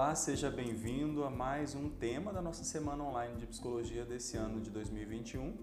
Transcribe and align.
Olá, 0.00 0.14
seja 0.14 0.50
bem-vindo 0.50 1.24
a 1.24 1.30
mais 1.30 1.74
um 1.74 1.90
tema 1.90 2.32
da 2.32 2.40
nossa 2.40 2.64
semana 2.64 3.04
online 3.04 3.36
de 3.36 3.46
psicologia 3.46 4.02
desse 4.02 4.34
ano 4.34 4.58
de 4.58 4.70
2021, 4.70 5.54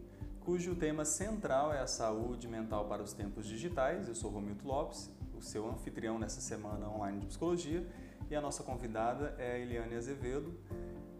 cujo 0.41 0.75
tema 0.75 1.03
central 1.03 1.73
é 1.73 1.79
a 1.79 1.87
saúde 1.87 2.47
mental 2.47 2.85
para 2.85 3.01
os 3.01 3.13
tempos 3.13 3.47
digitais. 3.47 4.07
Eu 4.07 4.13
sou 4.13 4.29
Romildo 4.29 4.63
Lopes, 4.63 5.09
o 5.35 5.41
seu 5.41 5.67
anfitrião 5.67 6.19
nessa 6.19 6.39
semana 6.39 6.87
online 6.87 7.21
de 7.21 7.25
psicologia, 7.25 7.83
e 8.29 8.35
a 8.35 8.39
nossa 8.39 8.61
convidada 8.61 9.33
é 9.39 9.53
a 9.53 9.57
Eliane 9.57 9.95
Azevedo, 9.95 10.53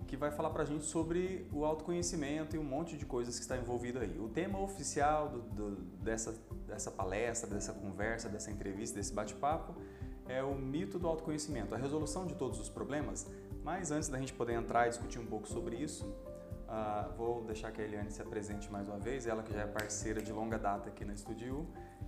que 0.06 0.16
vai 0.16 0.30
falar 0.30 0.52
para 0.52 0.62
a 0.62 0.66
gente 0.68 0.86
sobre 0.86 1.50
o 1.52 1.66
autoconhecimento 1.66 2.56
e 2.56 2.60
um 2.60 2.64
monte 2.64 2.96
de 2.96 3.06
coisas 3.08 3.38
que 3.38 3.42
está 3.42 3.58
envolvido 3.58 3.98
aí. 3.98 4.16
O 4.20 4.30
tema 4.30 4.62
oficial 4.62 5.30
do, 5.30 5.42
do, 5.42 5.76
dessa, 6.04 6.36
dessa 6.68 6.92
palestra, 6.92 7.50
dessa 7.50 7.74
conversa, 7.74 8.30
dessa 8.30 8.52
entrevista, 8.52 8.96
desse 8.96 9.12
bate-papo 9.12 9.74
é 10.28 10.44
o 10.44 10.54
mito 10.56 11.00
do 11.00 11.08
autoconhecimento, 11.08 11.74
a 11.74 11.78
resolução 11.78 12.26
de 12.26 12.36
todos 12.36 12.60
os 12.60 12.70
problemas. 12.70 13.28
Mas 13.64 13.92
antes 13.92 14.10
da 14.10 14.18
gente 14.18 14.34
poder 14.34 14.54
entrar 14.54 14.88
e 14.88 14.90
discutir 14.90 15.20
um 15.20 15.26
pouco 15.26 15.48
sobre 15.48 15.76
isso, 15.76 16.06
uh, 16.06 17.14
vou 17.18 17.44
deixar 17.44 17.72
que 17.72 17.82
a 17.82 17.84
Eliane 17.84 18.12
se 18.12 18.22
apresente 18.22 18.72
mais 18.72 18.88
uma 18.88 18.98
vez, 18.98 19.28
ela 19.28 19.44
que 19.44 19.54
já 19.54 19.62
é 19.62 19.68
parceira 19.68 20.22
de 20.22 20.32
longa 20.32 20.58
data 20.58 20.90
aqui 20.90 21.04
na 21.04 21.14
Estúdio 21.14 21.68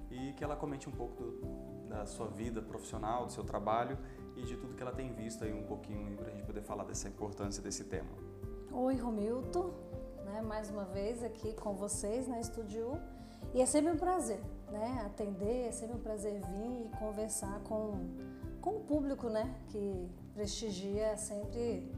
e 0.09 0.33
que 0.33 0.43
ela 0.43 0.55
comente 0.55 0.87
um 0.87 0.91
pouco 0.91 1.15
do, 1.21 1.87
da 1.87 2.05
sua 2.05 2.27
vida 2.27 2.61
profissional, 2.61 3.25
do 3.25 3.31
seu 3.31 3.43
trabalho 3.43 3.97
e 4.35 4.43
de 4.43 4.55
tudo 4.55 4.73
que 4.73 4.81
ela 4.81 4.91
tem 4.91 5.11
visto 5.11 5.43
aí 5.43 5.53
um 5.53 5.63
pouquinho 5.63 6.15
para 6.17 6.27
a 6.27 6.31
gente 6.31 6.45
poder 6.45 6.61
falar 6.61 6.83
dessa 6.85 7.07
importância 7.07 7.61
desse 7.61 7.83
tema. 7.83 8.09
Oi, 8.71 8.95
Romilton, 8.95 9.73
né, 10.25 10.41
mais 10.41 10.69
uma 10.69 10.85
vez 10.85 11.23
aqui 11.23 11.53
com 11.53 11.75
vocês 11.75 12.27
na 12.27 12.39
Estúdio 12.39 12.99
e 13.53 13.61
é 13.61 13.65
sempre 13.65 13.91
um 13.91 13.97
prazer 13.97 14.39
né, 14.79 15.03
atender, 15.05 15.67
é 15.67 15.71
sempre 15.71 15.95
um 15.97 15.99
prazer 15.99 16.41
vir 16.41 16.85
e 16.85 16.97
conversar 16.97 17.59
com, 17.63 18.07
com 18.61 18.77
o 18.77 18.79
público 18.79 19.29
né, 19.29 19.53
que 19.67 20.09
prestigia 20.33 21.17
sempre 21.17 21.91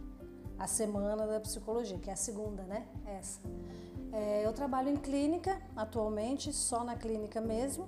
a 0.58 0.68
Semana 0.68 1.26
da 1.26 1.40
Psicologia, 1.40 1.98
que 1.98 2.09
é 2.09 2.14
a 2.14 2.16
segunda, 2.16 2.64
né? 2.64 2.88
Essa. 3.06 3.40
É, 4.12 4.46
eu 4.46 4.54
trabalho 4.54 4.90
em 4.90 4.98
clínica 4.98 5.59
atualmente, 5.76 6.52
só 6.54 6.84
na 6.84 6.96
clínica 6.96 7.40
mesmo. 7.40 7.88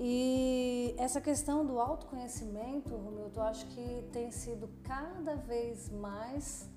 E 0.00 0.94
essa 0.98 1.20
questão 1.20 1.64
do 1.64 1.78
autoconhecimento, 1.78 2.96
Romildo, 2.96 3.38
eu 3.38 3.42
acho 3.44 3.66
que 3.66 4.04
tem 4.12 4.30
sido 4.32 4.68
cada 4.82 5.36
vez 5.36 5.90
mais 5.90 6.68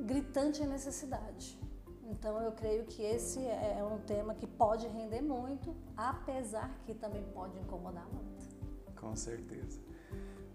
gritante 0.00 0.62
a 0.62 0.66
necessidade. 0.66 1.58
Então 2.08 2.40
eu 2.40 2.52
creio 2.52 2.84
que 2.86 3.02
esse 3.02 3.38
é 3.46 3.84
um 3.84 3.98
tema 3.98 4.34
que 4.34 4.46
pode 4.46 4.88
render 4.88 5.20
muito, 5.20 5.76
apesar 5.94 6.70
que 6.86 6.94
também 6.94 7.22
pode 7.34 7.58
incomodar 7.58 8.06
muito. 8.08 8.48
Com 8.96 9.14
certeza. 9.14 9.78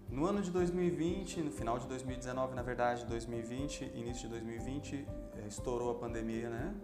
No 0.08 0.26
ano 0.26 0.42
de 0.42 0.50
2020, 0.50 1.42
no 1.42 1.50
final 1.50 1.78
de 1.78 1.86
2019, 1.86 2.54
na 2.54 2.62
verdade, 2.62 3.06
2020, 3.06 3.84
início 3.94 4.24
de 4.24 4.28
2020, 4.28 5.06
eh, 5.36 5.46
estourou 5.46 5.92
a 5.92 5.94
pandemia, 5.94 6.50
né? 6.50 6.74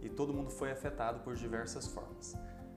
E 0.00 0.08
todo 0.08 0.32
mundo 0.32 0.50
foi 0.50 0.70
afetado 0.70 1.20
por 1.20 1.34
diversas 1.34 1.86
formas. 1.86 2.34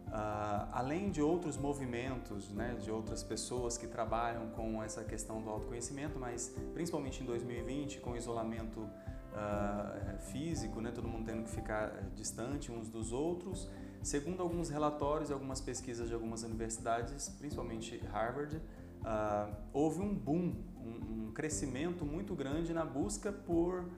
Uh, 0.07 0.69
além 0.71 1.09
de 1.09 1.21
outros 1.21 1.57
movimentos, 1.57 2.51
né, 2.51 2.75
de 2.75 2.91
outras 2.91 3.23
pessoas 3.23 3.79
que 3.79 3.87
trabalham 3.87 4.51
com 4.51 4.83
essa 4.83 5.03
questão 5.03 5.41
do 5.41 5.49
autoconhecimento, 5.49 6.19
mas 6.19 6.53
principalmente 6.73 7.23
em 7.23 7.25
2020, 7.25 7.99
com 7.99 8.11
o 8.11 8.17
isolamento 8.17 8.87
uh, 9.33 10.17
físico, 10.31 10.79
né, 10.79 10.91
todo 10.91 11.07
mundo 11.07 11.25
tendo 11.25 11.43
que 11.43 11.49
ficar 11.49 11.89
eh, 11.89 12.03
distante 12.15 12.71
uns 12.71 12.89
dos 12.89 13.11
outros. 13.11 13.69
Segundo 14.01 14.41
alguns 14.41 14.69
relatórios 14.69 15.29
e 15.29 15.33
algumas 15.33 15.61
pesquisas 15.61 16.07
de 16.07 16.13
algumas 16.13 16.43
universidades, 16.43 17.29
principalmente 17.29 17.97
Harvard, 18.11 18.57
uh, 18.57 19.55
houve 19.71 20.01
um 20.01 20.13
boom, 20.13 20.55
um, 20.77 21.27
um, 21.27 21.31
crescimento 21.33 22.05
muito 22.05 22.35
grande 22.35 22.73
na 22.73 22.85
busca 22.85 23.31
por 23.31 23.83
uh, 23.83 23.89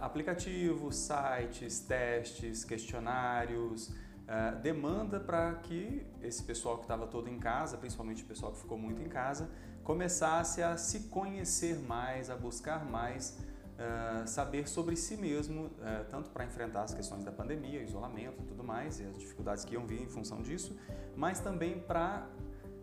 aplicativos, 0.00 0.96
sites, 0.96 1.80
testes, 1.80 2.64
questionários, 2.64 3.92
Uh, 4.30 4.54
demanda 4.60 5.18
para 5.18 5.54
que 5.54 6.06
esse 6.22 6.40
pessoal 6.44 6.76
que 6.76 6.84
estava 6.84 7.04
todo 7.04 7.28
em 7.28 7.36
casa, 7.36 7.76
principalmente 7.76 8.22
o 8.22 8.26
pessoal 8.26 8.52
que 8.52 8.60
ficou 8.60 8.78
muito 8.78 9.02
em 9.02 9.08
casa, 9.08 9.50
começasse 9.82 10.62
a 10.62 10.76
se 10.76 11.08
conhecer 11.08 11.80
mais, 11.80 12.30
a 12.30 12.36
buscar 12.36 12.84
mais 12.84 13.36
uh, 13.80 14.26
saber 14.28 14.68
sobre 14.68 14.94
si 14.96 15.16
mesmo, 15.16 15.64
uh, 15.64 16.04
tanto 16.10 16.30
para 16.30 16.44
enfrentar 16.44 16.82
as 16.82 16.94
questões 16.94 17.24
da 17.24 17.32
pandemia, 17.32 17.82
isolamento 17.82 18.42
e 18.42 18.46
tudo 18.46 18.62
mais, 18.62 19.00
e 19.00 19.04
as 19.04 19.18
dificuldades 19.18 19.64
que 19.64 19.74
iam 19.74 19.86
vir 19.86 20.02
em 20.02 20.08
função 20.08 20.42
disso, 20.42 20.76
mas 21.16 21.40
também 21.40 21.80
para 21.80 22.28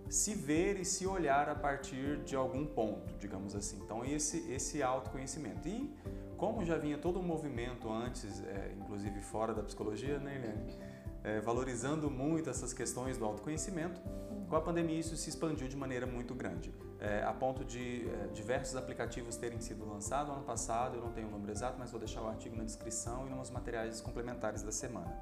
se 0.10 0.34
ver 0.34 0.80
e 0.80 0.86
se 0.86 1.06
olhar 1.06 1.50
a 1.50 1.56
partir 1.56 2.24
de 2.24 2.36
algum 2.36 2.66
ponto, 2.66 3.14
digamos 3.20 3.56
assim. 3.56 3.80
Então, 3.84 4.06
esse, 4.06 4.50
esse 4.52 4.82
autoconhecimento. 4.82 5.68
E 5.68 5.94
como 6.38 6.64
já 6.64 6.78
vinha 6.78 6.98
todo 6.98 7.20
um 7.20 7.24
movimento 7.24 7.92
antes, 7.92 8.42
é, 8.44 8.74
inclusive 8.80 9.22
fora 9.22 9.54
da 9.54 9.64
psicologia, 9.64 10.18
né, 10.20 10.36
Eliane? 10.36 10.98
É, 11.24 11.42
valorizando 11.42 12.10
muito 12.10 12.50
essas 12.50 12.72
questões 12.72 13.18
do 13.18 13.26
autoconhecimento, 13.26 14.00
com 14.48 14.56
a 14.56 14.62
pandemia 14.62 15.00
isso 15.00 15.16
se 15.16 15.30
expandiu 15.30 15.68
de 15.68 15.76
maneira 15.76 16.06
muito 16.06 16.34
grande, 16.34 16.74
é, 17.00 17.24
a 17.24 17.34
ponto 17.34 17.64
de 17.66 18.08
é, 18.08 18.28
diversos 18.34 18.76
aplicativos 18.76 19.36
terem 19.36 19.60
sido 19.60 19.88
lançados 19.88 20.34
ano 20.34 20.44
passado, 20.44 20.96
eu 20.96 21.02
não 21.02 21.12
tenho 21.12 21.28
o 21.28 21.32
número 21.32 21.52
exato, 21.52 21.76
mas 21.78 21.92
vou 21.92 22.00
deixar 22.00 22.22
o 22.22 22.28
artigo 22.28 22.56
na 22.56 22.64
descrição 22.64 23.28
e 23.28 23.30
nos 23.30 23.50
materiais 23.50 24.02
complementares 24.02 24.64
da 24.64 24.72
semana. 24.72 25.16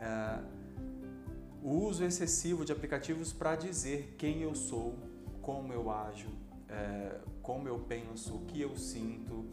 É, 0.00 0.38
o 1.62 1.70
uso 1.70 2.04
excessivo 2.04 2.64
de 2.64 2.72
aplicativos 2.72 3.32
para 3.32 3.56
dizer 3.56 4.14
quem 4.16 4.42
eu 4.42 4.54
sou, 4.54 4.96
como 5.42 5.72
eu 5.72 5.90
ajo, 5.90 6.28
é, 6.68 7.18
como 7.42 7.66
eu 7.66 7.78
penso, 7.78 8.36
o 8.36 8.40
que 8.44 8.60
eu 8.60 8.76
sinto, 8.76 9.46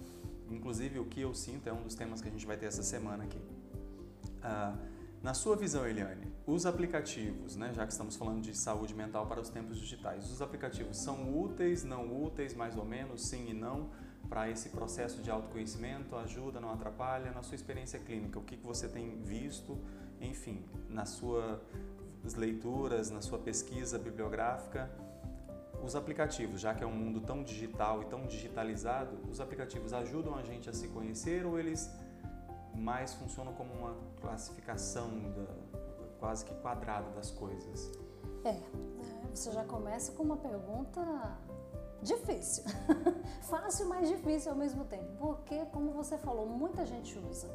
inclusive 0.50 1.00
o 1.00 1.06
que 1.06 1.22
eu 1.22 1.34
sinto 1.34 1.68
é 1.68 1.74
um 1.74 1.82
dos 1.82 1.96
temas 1.96 2.22
que 2.22 2.28
a 2.28 2.32
gente 2.32 2.46
vai 2.46 2.58
ter 2.58 2.66
essa 2.66 2.84
semana 2.84 3.24
aqui. 3.24 3.40
Ah, 4.44 4.76
na 5.24 5.34
sua 5.34 5.56
visão, 5.56 5.88
Eliane, 5.88 6.32
os 6.48 6.66
aplicativos, 6.68 7.56
né, 7.56 7.74
já 7.74 7.88
que 7.88 7.92
estamos 7.92 8.16
falando 8.16 8.42
de 8.42 8.56
saúde 8.56 8.94
mental 8.94 9.26
para 9.26 9.42
os 9.42 9.50
tempos 9.50 9.80
digitais, 9.80 10.30
os 10.30 10.42
aplicativos 10.44 10.98
são 10.98 11.36
úteis, 11.36 11.84
não 11.84 12.24
úteis, 12.24 12.54
mais 12.54 12.78
ou 12.78 12.86
menos, 12.86 13.28
sim 13.28 13.50
e 13.50 13.54
não, 13.54 13.90
para 14.30 14.50
esse 14.50 14.70
processo 14.70 15.22
de 15.22 15.32
autoconhecimento? 15.32 16.16
Ajuda, 16.16 16.60
não 16.60 16.72
atrapalha? 16.72 17.32
Na 17.32 17.42
sua 17.42 17.56
experiência 17.56 18.00
clínica, 18.00 18.38
o 18.38 18.44
que, 18.44 18.56
você 18.58 18.88
tem 18.88 19.22
visto, 19.24 19.78
enfim, 20.22 20.64
nas 20.88 21.10
suas 21.10 21.60
leituras, 22.36 23.10
na 23.10 23.22
sua 23.22 23.40
pesquisa 23.40 23.98
bibliográfica? 23.98 24.90
Os 25.84 25.96
aplicativos, 25.96 26.62
já 26.62 26.74
que 26.74 26.84
é 26.84 26.88
um 26.88 26.96
mundo 26.96 27.22
tão 27.22 27.44
digital 27.44 28.02
e 28.04 28.06
tão 28.06 28.26
digitalizado, 28.26 29.18
os 29.30 29.40
aplicativos 29.40 29.94
ajudam 29.94 30.36
a 30.36 30.44
gente 30.44 30.70
a 30.70 30.74
se 30.74 30.88
conhecer 30.88 31.46
ou 31.46 31.60
eles 31.60 31.90
mais 32.76 33.14
funcionam 33.14 33.54
como 33.54 33.74
uma 33.74 33.96
classificação 34.20 35.10
da, 35.32 35.48
quase 36.26 36.44
que 36.44 36.56
quadrada 36.56 37.08
das 37.12 37.30
coisas. 37.30 37.92
É, 38.44 38.50
é, 38.50 38.62
você 39.32 39.52
já 39.52 39.64
começa 39.64 40.12
com 40.14 40.24
uma 40.24 40.38
pergunta 40.38 41.38
difícil. 42.02 42.64
Fácil, 43.48 43.88
mas 43.88 44.10
difícil 44.10 44.52
ao 44.52 44.58
mesmo 44.58 44.86
tempo. 44.86 45.06
Porque, 45.20 45.66
como 45.66 45.92
você 45.92 46.18
falou, 46.18 46.48
muita 46.48 46.84
gente 46.84 47.16
usa. 47.20 47.48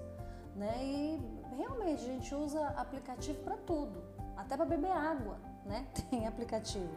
Né? 0.54 0.72
E 0.84 1.20
realmente 1.56 2.00
a 2.04 2.06
gente 2.06 2.32
usa 2.32 2.68
aplicativo 2.68 3.42
para 3.42 3.56
tudo, 3.56 4.04
até 4.36 4.56
para 4.56 4.66
beber 4.66 4.92
água, 4.92 5.36
né? 5.64 5.88
Tem 6.08 6.28
aplicativo. 6.28 6.92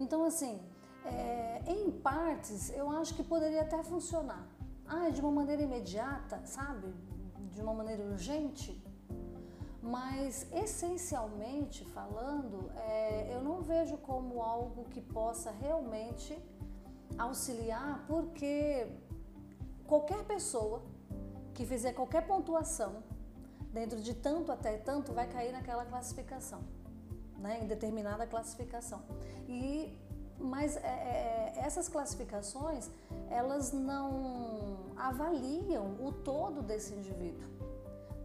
Então, 0.00 0.24
assim, 0.24 0.62
é, 1.04 1.60
em 1.66 1.90
partes, 1.90 2.70
eu 2.70 2.90
acho 2.90 3.14
que 3.14 3.22
poderia 3.22 3.60
até 3.60 3.82
funcionar. 3.82 4.48
Ah, 4.86 5.10
de 5.10 5.20
uma 5.20 5.30
maneira 5.30 5.60
imediata, 5.60 6.40
sabe? 6.46 6.90
de 7.52 7.60
uma 7.60 7.74
maneira 7.74 8.02
urgente, 8.02 8.82
mas 9.82 10.46
essencialmente 10.52 11.84
falando, 11.86 12.70
é, 12.76 13.34
eu 13.34 13.42
não 13.42 13.60
vejo 13.60 13.96
como 13.98 14.40
algo 14.40 14.84
que 14.84 15.00
possa 15.00 15.50
realmente 15.50 16.38
auxiliar, 17.18 18.04
porque 18.06 18.86
qualquer 19.86 20.24
pessoa 20.24 20.82
que 21.52 21.66
fizer 21.66 21.92
qualquer 21.92 22.26
pontuação 22.26 23.02
dentro 23.72 24.00
de 24.00 24.14
tanto 24.14 24.52
até 24.52 24.76
tanto 24.78 25.12
vai 25.12 25.26
cair 25.28 25.52
naquela 25.52 25.84
classificação, 25.84 26.60
né, 27.38 27.60
em 27.62 27.66
determinada 27.66 28.26
classificação. 28.26 29.02
E 29.48 29.98
mas 30.38 30.76
é, 30.76 30.80
é, 30.80 31.52
essas 31.58 31.88
classificações 31.88 32.90
elas 33.30 33.72
não 33.72 34.92
avaliam 34.96 35.96
o 36.00 36.12
todo 36.12 36.62
desse 36.62 36.94
indivíduo, 36.94 37.48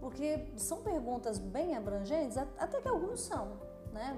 porque 0.08 0.40
são 0.56 0.82
perguntas 0.84 1.38
bem 1.38 1.76
abrangentes, 1.76 2.38
até 2.38 2.80
que 2.80 2.88
alguns 2.88 3.20
são, 3.20 3.60
né? 3.92 4.18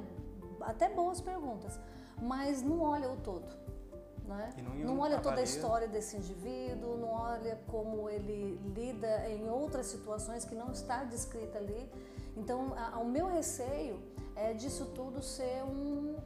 Até 0.62 0.88
boas 0.88 1.19
perguntas, 1.19 1.80
mas 2.21 2.62
não 2.62 2.81
olha 2.81 3.09
o 3.09 3.18
todo. 3.18 3.51
Né? 4.24 4.53
Não, 4.63 4.75
não, 4.75 5.00
olha 5.00 5.19
toda 5.19 5.41
a 5.41 5.44
história 5.44 5.88
desse 5.88 6.15
indivíduo, 6.15 6.95
não 6.95 7.09
olha 7.09 7.59
como 7.65 8.07
ele 8.07 8.62
lida 8.75 9.27
em 9.30 9.50
outras 9.50 9.88
situações 9.88 10.45
que 10.45 10.53
não 10.53 10.71
está 10.71 11.03
descrita 11.06 11.57
ali. 11.57 11.92
Então, 12.38 12.75
a, 12.77 13.00
o 13.00 13.06
meu 13.06 13.25
receio 13.25 14.00
é 14.35 14.53
disso 14.53 14.92
tudo 14.94 15.24
ser 15.24 15.63
um, 15.63 16.18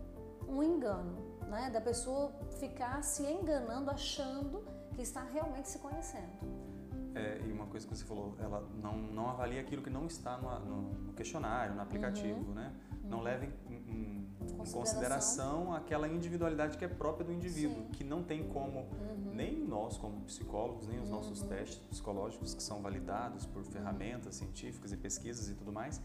um 0.46 0.62
engano, 0.62 1.16
né? 1.48 1.70
Da 1.70 1.80
pessoa 1.80 2.34
ficar 2.60 3.02
se 3.02 3.24
enganando, 3.24 3.90
achando 3.90 4.62
que 4.94 5.02
está 5.02 5.24
realmente 5.24 5.70
se 5.70 5.80
conhecendo. 5.80 6.73
É, 7.16 7.42
e 7.46 7.52
uma 7.52 7.68
coisa 7.68 7.88
que 7.88 7.96
você 7.96 8.04
falou, 8.04 8.36
ela 8.40 8.68
não, 8.82 8.98
não 8.98 9.30
avalia 9.30 9.62
aquilo 9.62 9.82
que 9.82 9.90
não 9.90 10.08
está 10.08 10.38
no, 10.38 10.94
no, 10.94 11.14
questionário, 11.14 11.76
no 11.76 11.82
aplicativo, 11.82 12.40
uhum. 12.40 12.54
né? 12.54 12.74
Não 13.04 13.20
uhum. 13.20 13.24
leva 13.24 13.46
em, 13.46 13.50
em, 13.70 14.28
consideração. 14.40 14.66
em, 14.66 14.74
consideração. 14.74 15.76
aquela 15.76 16.08
individualidade 16.08 16.78
que 16.78 16.86
é 16.86 16.88
própria 16.88 17.26
do 17.26 17.32
indivíduo, 17.32 17.76
Sim. 17.76 17.90
que 17.92 18.04
não 18.04 18.24
tem 18.24 18.48
como, 18.48 18.80
uhum. 18.80 19.32
nem 19.34 19.64
nós 19.64 19.98
como 19.98 20.22
psicólogos, 20.22 20.88
nem 20.88 21.00
os 21.00 21.10
nossos 21.10 21.42
uhum. 21.42 21.50
testes 21.50 21.80
psicológicos 21.88 22.56
que 22.56 22.64
são 22.64 22.82
validados 22.82 23.46
por 23.46 23.64
ferramentas 23.64 24.36
científicas 24.36 24.92
e 24.92 24.98
pesquisas 24.98 25.50
e 25.50 25.54
tudo 25.54 25.72
mais, 25.72 26.02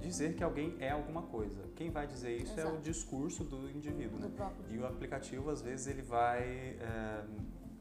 dizer 0.00 0.34
que 0.34 0.44
alguém 0.44 0.76
é 0.78 0.90
alguma 0.90 1.22
coisa. 1.22 1.62
Quem 1.74 1.90
vai 1.90 2.06
dizer 2.06 2.36
isso 2.36 2.52
Exato. 2.52 2.76
é 2.76 2.78
o 2.78 2.80
discurso 2.80 3.44
do 3.44 3.70
indivíduo. 3.70 4.18
Do 4.18 4.28
né? 4.28 4.52
E 4.70 4.78
o 4.78 4.86
aplicativo, 4.86 5.50
às 5.50 5.62
vezes, 5.62 5.86
ele 5.86 6.02
vai, 6.02 6.42
é, 6.42 7.24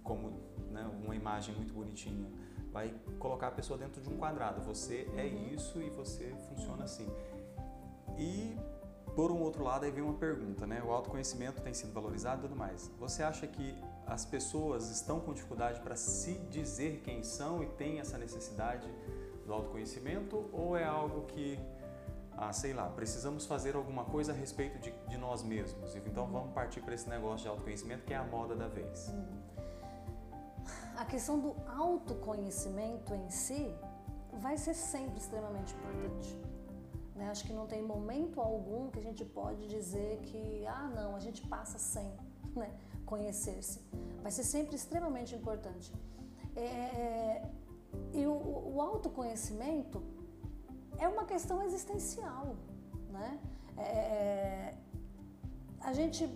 como 0.04 0.32
né, 0.72 0.90
uma 1.04 1.16
imagem 1.16 1.54
muito 1.56 1.74
bonitinha, 1.74 2.30
vai 2.72 2.94
colocar 3.18 3.48
a 3.48 3.52
pessoa 3.52 3.78
dentro 3.78 4.02
de 4.02 4.10
um 4.10 4.18
quadrado. 4.18 4.62
Você 4.62 5.08
é 5.16 5.26
isso 5.26 5.82
e 5.82 5.90
você 5.90 6.34
funciona 6.48 6.84
assim. 6.84 7.08
E, 8.18 8.56
por 9.16 9.32
um 9.32 9.40
outro 9.42 9.64
lado, 9.64 9.86
aí 9.86 9.92
vem 9.92 10.04
uma 10.04 10.14
pergunta, 10.14 10.68
né? 10.68 10.82
O 10.84 10.92
autoconhecimento 10.92 11.62
tem 11.62 11.74
sido 11.74 11.94
valorizado 11.94 12.40
e 12.40 12.42
tudo 12.44 12.56
mais. 12.56 12.92
Você 13.00 13.24
acha 13.24 13.48
que 13.48 13.76
as 14.06 14.26
pessoas 14.26 14.90
estão 14.90 15.20
com 15.20 15.34
dificuldade 15.34 15.80
para 15.82 15.96
se 15.96 16.34
dizer 16.50 17.02
quem 17.04 17.24
são 17.24 17.64
e 17.64 17.68
têm 17.68 18.00
essa 18.00 18.18
necessidade 18.18 18.88
do 19.46 19.54
autoconhecimento 19.54 20.50
ou 20.52 20.78
é 20.78 20.86
algo 20.86 21.26
que 21.28 21.60
ah, 22.42 22.54
sei 22.54 22.72
lá, 22.72 22.88
precisamos 22.88 23.46
fazer 23.46 23.76
alguma 23.76 24.06
coisa 24.06 24.32
a 24.32 24.36
respeito 24.36 24.80
de, 24.80 24.94
de 25.10 25.18
nós 25.18 25.44
mesmos. 25.44 25.94
Então 25.96 26.26
vamos 26.26 26.54
partir 26.54 26.80
para 26.80 26.94
esse 26.94 27.10
negócio 27.10 27.44
de 27.44 27.50
autoconhecimento 27.50 28.06
que 28.06 28.14
é 28.14 28.18
a 28.18 28.24
moda 28.24 28.56
da 28.56 28.68
vez. 28.68 29.14
A 31.02 31.06
questão 31.06 31.36
do 31.40 31.52
autoconhecimento 31.66 33.16
em 33.16 33.30
si 33.30 33.64
vai 34.46 34.56
ser 34.58 34.74
sempre 34.74 35.18
extremamente 35.24 35.74
importante. 35.78 36.30
Né? 37.16 37.30
Acho 37.30 37.46
que 37.48 37.54
não 37.54 37.66
tem 37.74 37.82
momento 37.82 38.42
algum 38.42 38.90
que 38.92 39.00
a 39.00 39.02
gente 39.02 39.24
pode 39.24 39.66
dizer 39.76 40.20
que, 40.28 40.66
ah, 40.68 40.88
não, 40.94 41.16
a 41.16 41.22
gente 41.26 41.42
passa 41.48 41.78
sem 41.78 42.10
né? 42.54 42.70
conhecer-se. 43.06 43.80
Vai 44.22 44.32
ser 44.38 44.44
sempre 44.44 44.76
extremamente 44.76 45.34
importante. 45.34 45.94
É, 46.54 46.64
é 46.64 47.50
e 48.14 48.28
o, 48.28 48.34
o 48.76 48.82
autoconhecimento 48.82 50.04
é 50.98 51.08
uma 51.08 51.24
questão 51.24 51.64
existencial, 51.64 52.58
né? 53.10 53.40
É, 53.78 53.82
é, 53.82 54.78
a 55.80 55.94
gente 55.94 56.30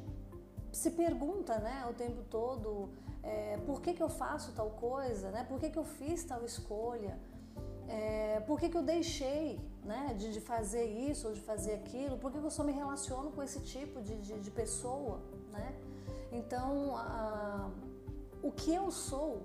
se 0.72 0.90
pergunta, 0.92 1.60
né, 1.60 1.86
o 1.90 1.94
tempo 1.94 2.24
todo, 2.24 2.90
é, 3.24 3.58
por 3.66 3.82
que, 3.82 3.94
que 3.94 4.04
eu 4.04 4.10
faço 4.10 4.52
tal 4.54 4.70
coisa, 4.72 5.32
né? 5.32 5.46
Por 5.48 5.60
que, 5.60 5.70
que 5.70 5.80
eu 5.80 5.86
fiz 5.86 6.24
tal 6.24 6.44
escolha? 6.44 7.18
É, 7.88 8.40
por 8.42 8.60
que, 8.60 8.70
que 8.70 8.78
eu 8.78 8.84
deixei 8.84 9.60
né, 9.84 10.16
de, 10.18 10.32
de, 10.34 10.42
fazer 10.42 10.86
isso 10.86 11.28
ou 11.28 11.34
de 11.34 11.42
fazer 11.42 11.74
aquilo? 11.74 12.18
Por 12.18 12.32
que, 12.32 12.40
que 12.40 12.46
eu 12.46 12.52
só 12.52 12.64
me 12.64 12.72
relaciono 12.72 13.32
com 13.32 13.42
esse 13.44 13.60
tipo 13.62 14.02
de, 14.02 14.16
de, 14.18 14.40
de 14.40 14.52
pessoa, 14.52 15.20
né? 15.52 15.76
Então, 16.32 16.96
a, 16.96 17.70
o 18.42 18.52
que 18.52 18.74
eu 18.74 18.90
sou 18.92 19.44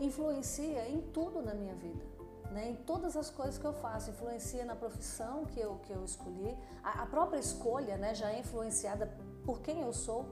influencia 0.00 0.88
em 0.88 1.00
tudo 1.00 1.42
na 1.42 1.54
minha 1.54 1.74
vida 1.74 2.10
né, 2.50 2.70
em 2.70 2.74
todas 2.74 3.16
as 3.16 3.30
coisas 3.30 3.58
que 3.58 3.64
eu 3.64 3.72
faço, 3.72 4.10
influencia 4.10 4.64
na 4.64 4.74
profissão 4.74 5.44
que 5.44 5.60
eu, 5.60 5.76
que 5.76 5.92
eu 5.92 6.04
escolhi, 6.04 6.56
a, 6.82 7.02
a 7.02 7.06
própria 7.06 7.38
escolha 7.38 7.96
né, 7.96 8.14
já 8.14 8.30
é 8.30 8.40
influenciada 8.40 9.06
por 9.44 9.60
quem 9.60 9.80
eu 9.80 9.92
sou. 9.92 10.26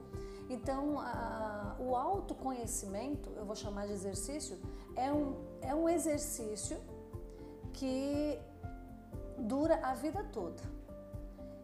Então, 0.49 0.99
a, 0.99 1.75
o 1.79 1.95
autoconhecimento, 1.95 3.29
eu 3.37 3.45
vou 3.45 3.55
chamar 3.55 3.85
de 3.85 3.93
exercício, 3.93 4.57
é 4.95 5.11
um, 5.13 5.35
é 5.61 5.75
um 5.75 5.87
exercício 5.87 6.77
que 7.71 8.39
dura 9.37 9.79
a 9.83 9.93
vida 9.93 10.23
toda. 10.33 10.61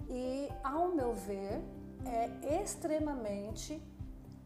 E, 0.08 0.48
ao 0.64 0.90
meu 0.90 1.14
ver, 1.14 1.64
é 2.06 2.62
extremamente, 2.62 3.82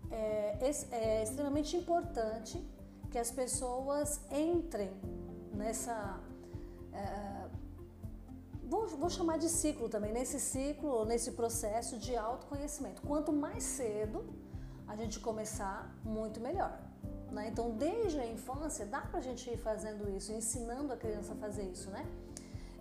é, 0.10 0.58
é 0.92 1.24
extremamente 1.24 1.76
importante 1.76 2.66
que 3.12 3.18
as 3.18 3.32
pessoas 3.32 4.22
entrem 4.32 4.92
nessa. 5.54 6.20
É, 6.94 7.39
vou, 8.70 8.88
vou 8.88 9.10
chamar 9.10 9.38
de 9.38 9.50
ciclo 9.50 9.90
também, 9.90 10.12
nesse 10.14 10.40
ciclo, 10.40 11.04
nesse 11.06 11.32
processo 11.32 11.98
de 11.98 12.16
autoconhecimento. 12.16 13.02
Quanto 13.02 13.34
mais 13.34 13.64
cedo 13.64 14.24
a 14.88 14.96
gente 14.96 15.20
começar, 15.20 15.94
muito 16.04 16.40
melhor. 16.40 16.80
Né? 17.32 17.50
Então, 17.52 17.72
desde 17.72 18.20
a 18.20 18.26
infância, 18.26 18.86
dá 18.86 19.02
para 19.02 19.20
a 19.20 19.22
gente 19.22 19.50
ir 19.50 19.58
fazendo 19.58 20.10
isso, 20.10 20.32
ensinando 20.32 20.94
a 20.94 20.98
criança 20.98 21.34
a 21.34 21.36
fazer 21.36 21.64
isso, 21.64 21.90
né? 21.92 22.06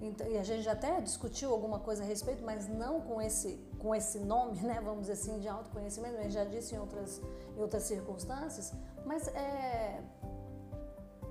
Então, 0.00 0.26
e 0.28 0.38
a 0.38 0.44
gente 0.44 0.62
já 0.62 0.72
até 0.72 1.00
discutiu 1.00 1.50
alguma 1.52 1.80
coisa 1.80 2.04
a 2.04 2.06
respeito, 2.06 2.42
mas 2.44 2.68
não 2.68 3.00
com 3.00 3.20
esse, 3.20 3.58
com 3.78 3.92
esse 3.94 4.20
nome, 4.20 4.60
né, 4.60 4.80
vamos 4.80 5.00
dizer 5.00 5.14
assim, 5.14 5.40
de 5.40 5.48
autoconhecimento, 5.48 6.16
a 6.18 6.22
gente 6.22 6.34
já 6.34 6.44
disse 6.44 6.76
em 6.76 6.78
outras, 6.78 7.20
em 7.56 7.60
outras 7.60 7.82
circunstâncias, 7.82 8.72
mas 9.04 9.26
é, 9.28 10.00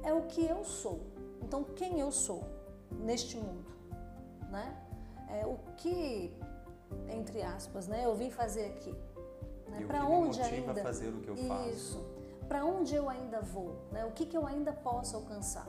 é 0.04 0.14
o 0.14 0.24
que 0.24 0.46
eu 0.46 0.66
sou, 0.66 1.00
então, 1.42 1.64
quem 1.64 1.98
eu 1.98 2.12
sou 2.12 2.44
neste 2.92 3.38
mundo, 3.38 3.77
né? 4.50 4.76
É, 5.30 5.46
o 5.46 5.58
que, 5.76 6.34
entre 7.10 7.42
aspas, 7.42 7.88
né, 7.88 8.06
eu 8.06 8.16
vim 8.16 8.30
fazer 8.30 8.66
aqui? 8.68 8.96
Né? 9.70 9.86
Para 9.86 10.06
onde 10.06 10.42
ainda 10.42 10.76
fazer 10.76 11.10
o 11.10 11.20
que 11.22 11.28
eu 11.28 11.36
isso, 11.36 11.48
faço? 11.48 11.70
Isso. 11.70 12.18
Para 12.48 12.66
onde 12.66 12.96
eu 12.96 13.10
ainda 13.10 13.42
vou? 13.42 13.76
Né? 13.92 14.06
O 14.06 14.12
que, 14.12 14.26
que 14.26 14.38
eu 14.38 14.46
ainda 14.46 14.72
posso 14.72 15.16
alcançar? 15.18 15.68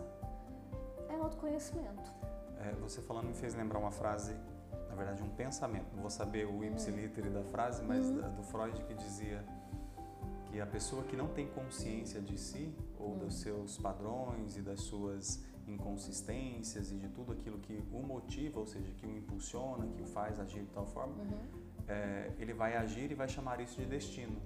É 1.09 1.15
autoconhecimento. 1.17 2.13
É, 2.61 2.73
você 2.81 3.01
falando 3.01 3.27
me 3.27 3.35
fez 3.35 3.55
lembrar 3.55 3.79
uma 3.79 3.91
frase, 3.91 4.35
na 4.89 4.95
verdade 4.95 5.23
um 5.23 5.31
pensamento. 5.31 5.93
Não 5.95 6.03
vou 6.03 6.11
saber 6.11 6.47
o 6.47 6.63
ipsiliter 6.65 7.27
hum. 7.27 7.33
da 7.33 7.43
frase, 7.45 7.83
mas 7.83 8.07
uhum. 8.07 8.21
da, 8.21 8.29
do 8.29 8.43
Freud 8.43 8.81
que 8.85 8.95
dizia 8.95 9.45
que 10.51 10.61
a 10.61 10.67
pessoa 10.67 11.03
que 11.03 11.17
não 11.17 11.29
tem 11.29 11.47
consciência 11.49 12.21
de 12.21 12.39
si 12.39 12.75
ou 12.99 13.11
uhum. 13.11 13.19
dos 13.19 13.41
seus 13.41 13.77
padrões 13.79 14.57
e 14.57 14.63
das 14.63 14.81
suas 14.81 15.43
inconsistências 15.69 16.91
e 16.91 16.97
de 16.97 17.09
tudo 17.09 17.33
aquilo 17.33 17.59
que 17.59 17.83
o 17.93 18.03
motiva, 18.03 18.61
ou 18.61 18.67
seja, 18.67 18.91
que 18.93 19.07
o 19.07 19.17
impulsiona, 19.17 19.87
que 19.87 20.03
o 20.03 20.07
faz 20.07 20.39
agir 20.41 20.63
de 20.63 20.71
tal 20.71 20.87
forma, 20.87 21.15
uhum. 21.15 21.39
é, 21.87 22.33
ele 22.39 22.53
vai 22.53 22.77
agir 22.77 23.11
e 23.11 23.15
vai 23.15 23.29
chamar 23.29 23.61
isso 23.61 23.81
de 23.81 23.87
destino. 23.87 24.41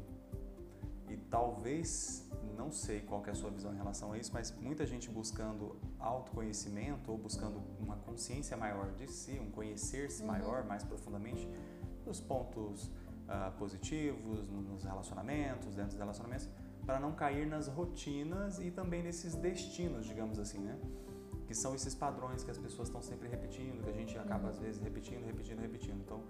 E 1.09 1.17
talvez, 1.31 2.29
não 2.57 2.71
sei 2.71 3.01
qual 3.01 3.23
é 3.27 3.31
a 3.31 3.35
sua 3.35 3.51
visão 3.51 3.73
em 3.73 3.77
relação 3.77 4.13
a 4.13 4.19
isso, 4.19 4.31
mas 4.33 4.51
muita 4.59 4.87
gente 4.87 5.11
buscando 5.11 5.77
autoconhecimento 5.99 7.13
ou 7.13 7.19
buscando 7.19 7.63
uma 7.79 7.97
consciência 7.97 8.57
maior 8.57 8.93
de 8.93 9.07
si, 9.07 9.39
um 9.39 9.51
conhecer-se 9.51 10.23
uhum. 10.23 10.29
maior, 10.29 10.65
mais 10.65 10.83
profundamente, 10.83 11.49
nos 12.07 12.21
pontos 12.21 12.87
uh, 12.87 13.53
positivos, 13.59 14.49
nos 14.49 14.85
relacionamentos, 14.85 15.75
dentro 15.75 15.91
dos 15.91 15.99
relacionamentos, 15.99 16.49
para 16.85 16.99
não 16.99 17.13
cair 17.13 17.47
nas 17.47 17.69
rotinas 17.69 18.59
e 18.59 18.71
também 18.71 19.03
nesses 19.03 19.35
destinos, 19.35 20.07
digamos 20.07 20.39
assim, 20.39 20.59
né? 20.59 20.77
Que 21.53 21.59
são 21.59 21.75
esses 21.75 21.95
padrões 21.95 22.43
que 22.43 22.51
as 22.51 22.57
pessoas 22.57 22.89
estão 22.89 23.03
sempre 23.03 23.29
repetindo, 23.29 23.83
que 23.85 23.91
a 23.91 23.93
gente 23.93 24.17
acaba 24.17 24.49
às 24.49 24.59
vezes 24.59 24.81
repetindo, 24.81 25.23
repetindo, 25.27 25.61
repetindo. 25.61 26.01
Então, 26.01 26.23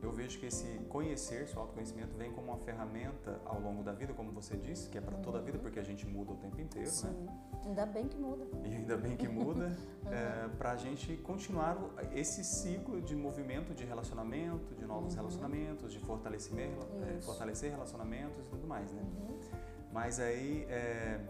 eu 0.00 0.10
vejo 0.10 0.38
que 0.38 0.46
esse 0.46 0.66
conhecer, 0.88 1.46
seu 1.46 1.60
autoconhecimento, 1.60 2.16
vem 2.16 2.32
como 2.32 2.46
uma 2.52 2.56
ferramenta 2.56 3.38
ao 3.44 3.60
longo 3.60 3.82
da 3.82 3.92
vida, 3.92 4.14
como 4.14 4.32
você 4.32 4.56
disse, 4.56 4.88
que 4.88 4.96
é 4.96 5.00
para 5.02 5.18
toda 5.18 5.38
a 5.38 5.42
vida, 5.42 5.58
porque 5.58 5.78
a 5.78 5.82
gente 5.82 6.06
muda 6.06 6.32
o 6.32 6.36
tempo 6.36 6.58
inteiro, 6.58 6.88
né? 6.88 6.94
Sim. 6.94 7.08
né? 7.08 7.38
Ainda 7.66 7.84
bem 7.84 8.08
que 8.08 8.16
muda. 8.16 8.46
E 8.64 8.74
ainda 8.74 8.96
bem 8.96 9.14
que 9.14 9.28
muda, 9.28 9.66
uhum. 10.06 10.10
é, 10.10 10.48
para 10.56 10.72
a 10.72 10.76
gente 10.76 11.18
continuar 11.18 11.76
esse 12.14 12.42
ciclo 12.42 13.02
de 13.02 13.14
movimento 13.14 13.74
de 13.74 13.84
relacionamento, 13.84 14.74
de 14.74 14.86
novos 14.86 15.12
uhum. 15.12 15.20
relacionamentos, 15.20 15.92
de 15.92 15.98
fortalecimento, 16.00 16.86
é, 17.02 17.20
fortalecer 17.20 17.70
relacionamentos 17.70 18.46
e 18.46 18.48
tudo 18.48 18.66
mais, 18.66 18.90
né? 18.90 19.02
Uhum. 19.02 19.38
Mas 19.92 20.18
aí, 20.18 20.64
é, 20.70 21.20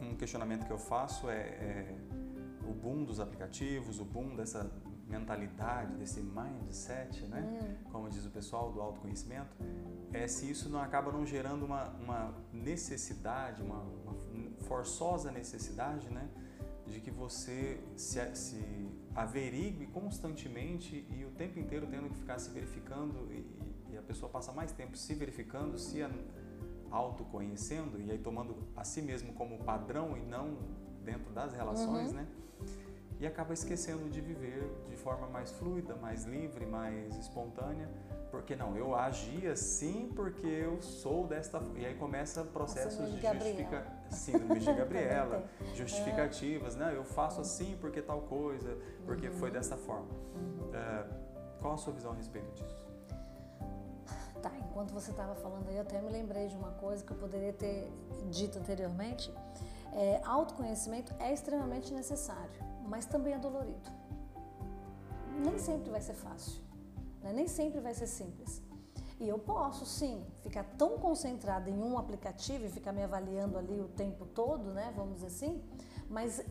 um 0.00 0.16
questionamento 0.16 0.66
que 0.66 0.72
eu 0.72 0.78
faço 0.78 1.28
é, 1.28 1.40
é 1.40 1.96
o 2.68 2.72
boom 2.72 3.04
dos 3.04 3.20
aplicativos, 3.20 4.00
o 4.00 4.04
boom 4.04 4.36
dessa 4.36 4.70
mentalidade, 5.06 5.94
desse 5.96 6.20
mindset, 6.20 7.26
né? 7.26 7.42
Hum. 7.42 7.90
Como 7.90 8.08
diz 8.08 8.24
o 8.24 8.30
pessoal 8.30 8.70
do 8.72 8.80
autoconhecimento, 8.80 9.56
é 10.12 10.26
se 10.28 10.48
isso 10.48 10.68
não 10.68 10.80
acaba 10.80 11.10
não 11.10 11.26
gerando 11.26 11.64
uma, 11.64 11.88
uma 11.88 12.34
necessidade, 12.52 13.62
uma, 13.62 13.82
uma 13.82 14.14
forçosa 14.60 15.30
necessidade, 15.32 16.08
né? 16.10 16.28
De 16.86 17.00
que 17.00 17.10
você 17.10 17.80
se, 17.96 18.34
se 18.34 18.88
averigue 19.14 19.86
constantemente 19.88 21.06
e 21.10 21.24
o 21.24 21.30
tempo 21.32 21.58
inteiro 21.58 21.86
tendo 21.86 22.08
que 22.08 22.16
ficar 22.16 22.38
se 22.38 22.50
verificando 22.50 23.28
e, 23.32 23.92
e 23.92 23.98
a 23.98 24.02
pessoa 24.02 24.30
passa 24.30 24.52
mais 24.52 24.72
tempo 24.72 24.96
se 24.96 25.14
verificando, 25.14 25.78
se 25.78 26.02
autoconhecendo 26.90 28.00
e 28.00 28.10
aí 28.10 28.18
tomando 28.18 28.56
a 28.76 28.84
si 28.84 29.00
mesmo 29.00 29.32
como 29.32 29.58
padrão 29.58 30.16
e 30.16 30.20
não 30.20 30.56
dentro 31.04 31.32
das 31.32 31.54
relações, 31.54 32.10
uhum. 32.10 32.16
né? 32.16 32.26
e 33.20 33.26
acaba 33.26 33.52
esquecendo 33.52 34.08
de 34.08 34.20
viver 34.20 34.64
de 34.88 34.96
forma 34.96 35.26
mais 35.26 35.52
fluida, 35.52 35.94
mais 35.94 36.24
livre, 36.24 36.64
mais 36.64 37.14
espontânea. 37.18 37.88
Porque 38.30 38.56
não, 38.56 38.76
eu 38.76 38.94
agi 38.94 39.46
assim 39.46 40.10
porque 40.16 40.46
eu 40.46 40.80
sou 40.80 41.26
desta. 41.26 41.60
E 41.76 41.84
aí 41.84 41.94
começa 41.96 42.42
processos 42.44 43.12
de 43.12 43.20
justifica... 43.20 43.86
síndrome 44.08 44.60
de 44.60 44.72
Gabriela, 44.72 45.44
justificativas, 45.74 46.76
né? 46.76 46.92
Eu 46.96 47.04
faço 47.04 47.42
assim 47.42 47.76
porque 47.78 48.00
tal 48.00 48.22
coisa, 48.22 48.78
porque 49.04 49.26
uhum. 49.26 49.34
foi 49.34 49.50
dessa 49.50 49.76
forma. 49.76 50.08
Uhum. 50.08 50.70
É, 50.72 51.04
qual 51.60 51.74
a 51.74 51.76
sua 51.76 51.92
visão 51.92 52.12
a 52.12 52.14
respeito 52.14 52.50
disso? 52.54 52.79
Tá, 54.42 54.50
enquanto 54.58 54.92
você 54.92 55.10
estava 55.10 55.34
falando 55.34 55.68
aí, 55.68 55.76
eu 55.76 55.82
até 55.82 56.00
me 56.00 56.10
lembrei 56.10 56.48
de 56.48 56.56
uma 56.56 56.70
coisa 56.72 57.04
que 57.04 57.12
eu 57.12 57.16
poderia 57.16 57.52
ter 57.52 57.92
dito 58.30 58.58
anteriormente. 58.58 59.32
É, 59.92 60.20
autoconhecimento 60.24 61.12
é 61.18 61.32
extremamente 61.32 61.92
necessário, 61.92 62.50
mas 62.88 63.04
também 63.04 63.34
é 63.34 63.38
dolorido. 63.38 63.90
Nem 65.44 65.58
sempre 65.58 65.90
vai 65.90 66.00
ser 66.00 66.14
fácil, 66.14 66.60
né? 67.22 67.32
nem 67.32 67.48
sempre 67.48 67.80
vai 67.80 67.92
ser 67.92 68.06
simples. 68.06 68.62
E 69.18 69.28
eu 69.28 69.38
posso 69.38 69.84
sim 69.84 70.24
ficar 70.40 70.64
tão 70.78 70.98
concentrada 70.98 71.68
em 71.68 71.78
um 71.78 71.98
aplicativo 71.98 72.64
e 72.64 72.70
ficar 72.70 72.92
me 72.92 73.02
avaliando 73.02 73.58
ali 73.58 73.78
o 73.78 73.88
tempo 73.88 74.24
todo, 74.24 74.72
né? 74.72 74.90
Vamos 74.96 75.16
dizer 75.16 75.26
assim, 75.26 75.62
mas 76.08 76.42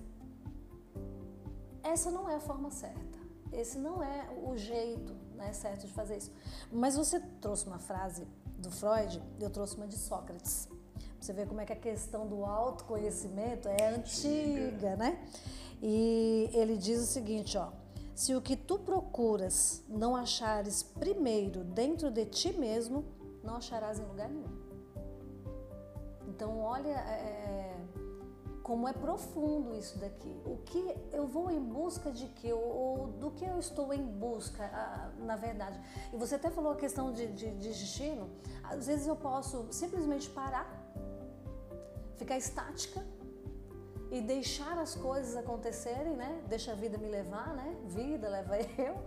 essa 1.82 2.12
não 2.12 2.30
é 2.30 2.36
a 2.36 2.40
forma 2.40 2.70
certa. 2.70 3.18
Esse 3.52 3.80
não 3.80 4.04
é 4.04 4.30
o 4.46 4.56
jeito 4.56 5.16
né, 5.40 5.54
certo 5.54 5.88
de 5.88 5.94
fazer 5.94 6.18
isso. 6.18 6.32
Mas 6.72 6.96
você 6.96 7.20
trouxe 7.42 7.66
uma 7.66 7.80
frase 7.80 8.28
do 8.58 8.70
Freud, 8.70 9.22
eu 9.40 9.50
trouxe 9.50 9.76
uma 9.78 9.88
de 9.88 9.98
Sócrates. 9.98 10.68
Você 11.20 11.34
ver 11.34 11.48
como 11.48 11.60
é 11.62 11.66
que 11.66 11.74
a 11.74 11.76
questão 11.76 12.28
do 12.28 12.46
autoconhecimento 12.46 13.68
é 13.68 13.90
antiga, 13.90 14.96
né? 14.96 15.20
E 15.82 16.50
ele 16.54 16.78
diz 16.78 17.02
o 17.02 17.06
seguinte, 17.06 17.58
ó: 17.58 17.72
se 18.16 18.36
o 18.36 18.42
que 18.42 18.56
tu 18.56 18.78
procuras 18.80 19.84
não 19.88 20.16
achares 20.16 20.84
primeiro 20.84 21.64
dentro 21.64 22.12
de 22.12 22.26
ti 22.26 22.54
mesmo, 22.54 23.06
não 23.44 23.56
acharás 23.56 24.00
em 24.00 24.06
lugar 24.06 24.30
nenhum. 24.30 24.60
Então, 26.28 26.60
olha, 26.60 26.90
é, 26.90 27.69
como 28.70 28.88
é 28.88 28.94
profundo 28.94 29.76
isso 29.76 29.98
daqui. 29.98 30.32
O 30.46 30.58
que 30.58 30.96
eu 31.12 31.26
vou 31.26 31.50
em 31.50 31.60
busca 31.60 32.12
de 32.12 32.28
que, 32.28 32.54
ou 32.54 33.08
do 33.08 33.32
que 33.32 33.44
eu 33.44 33.58
estou 33.58 33.92
em 33.92 34.06
busca, 34.06 34.64
na 35.18 35.36
verdade. 35.36 35.82
E 36.14 36.16
você 36.16 36.36
até 36.36 36.52
falou 36.52 36.74
a 36.74 36.76
questão 36.76 37.12
de, 37.12 37.26
de, 37.34 37.50
de 37.50 37.70
destino. 37.70 38.30
Às 38.64 38.86
vezes 38.86 39.08
eu 39.08 39.16
posso 39.16 39.66
simplesmente 39.72 40.30
parar, 40.30 40.68
ficar 42.16 42.38
estática 42.38 43.04
e 44.12 44.22
deixar 44.22 44.78
as 44.78 44.94
coisas 44.94 45.36
acontecerem, 45.36 46.16
né? 46.16 46.40
Deixa 46.48 46.72
a 46.72 46.76
vida 46.76 46.96
me 46.96 47.08
levar, 47.08 47.56
né? 47.56 47.76
Vida 47.88 48.30
leva 48.30 48.56
eu. 48.78 49.04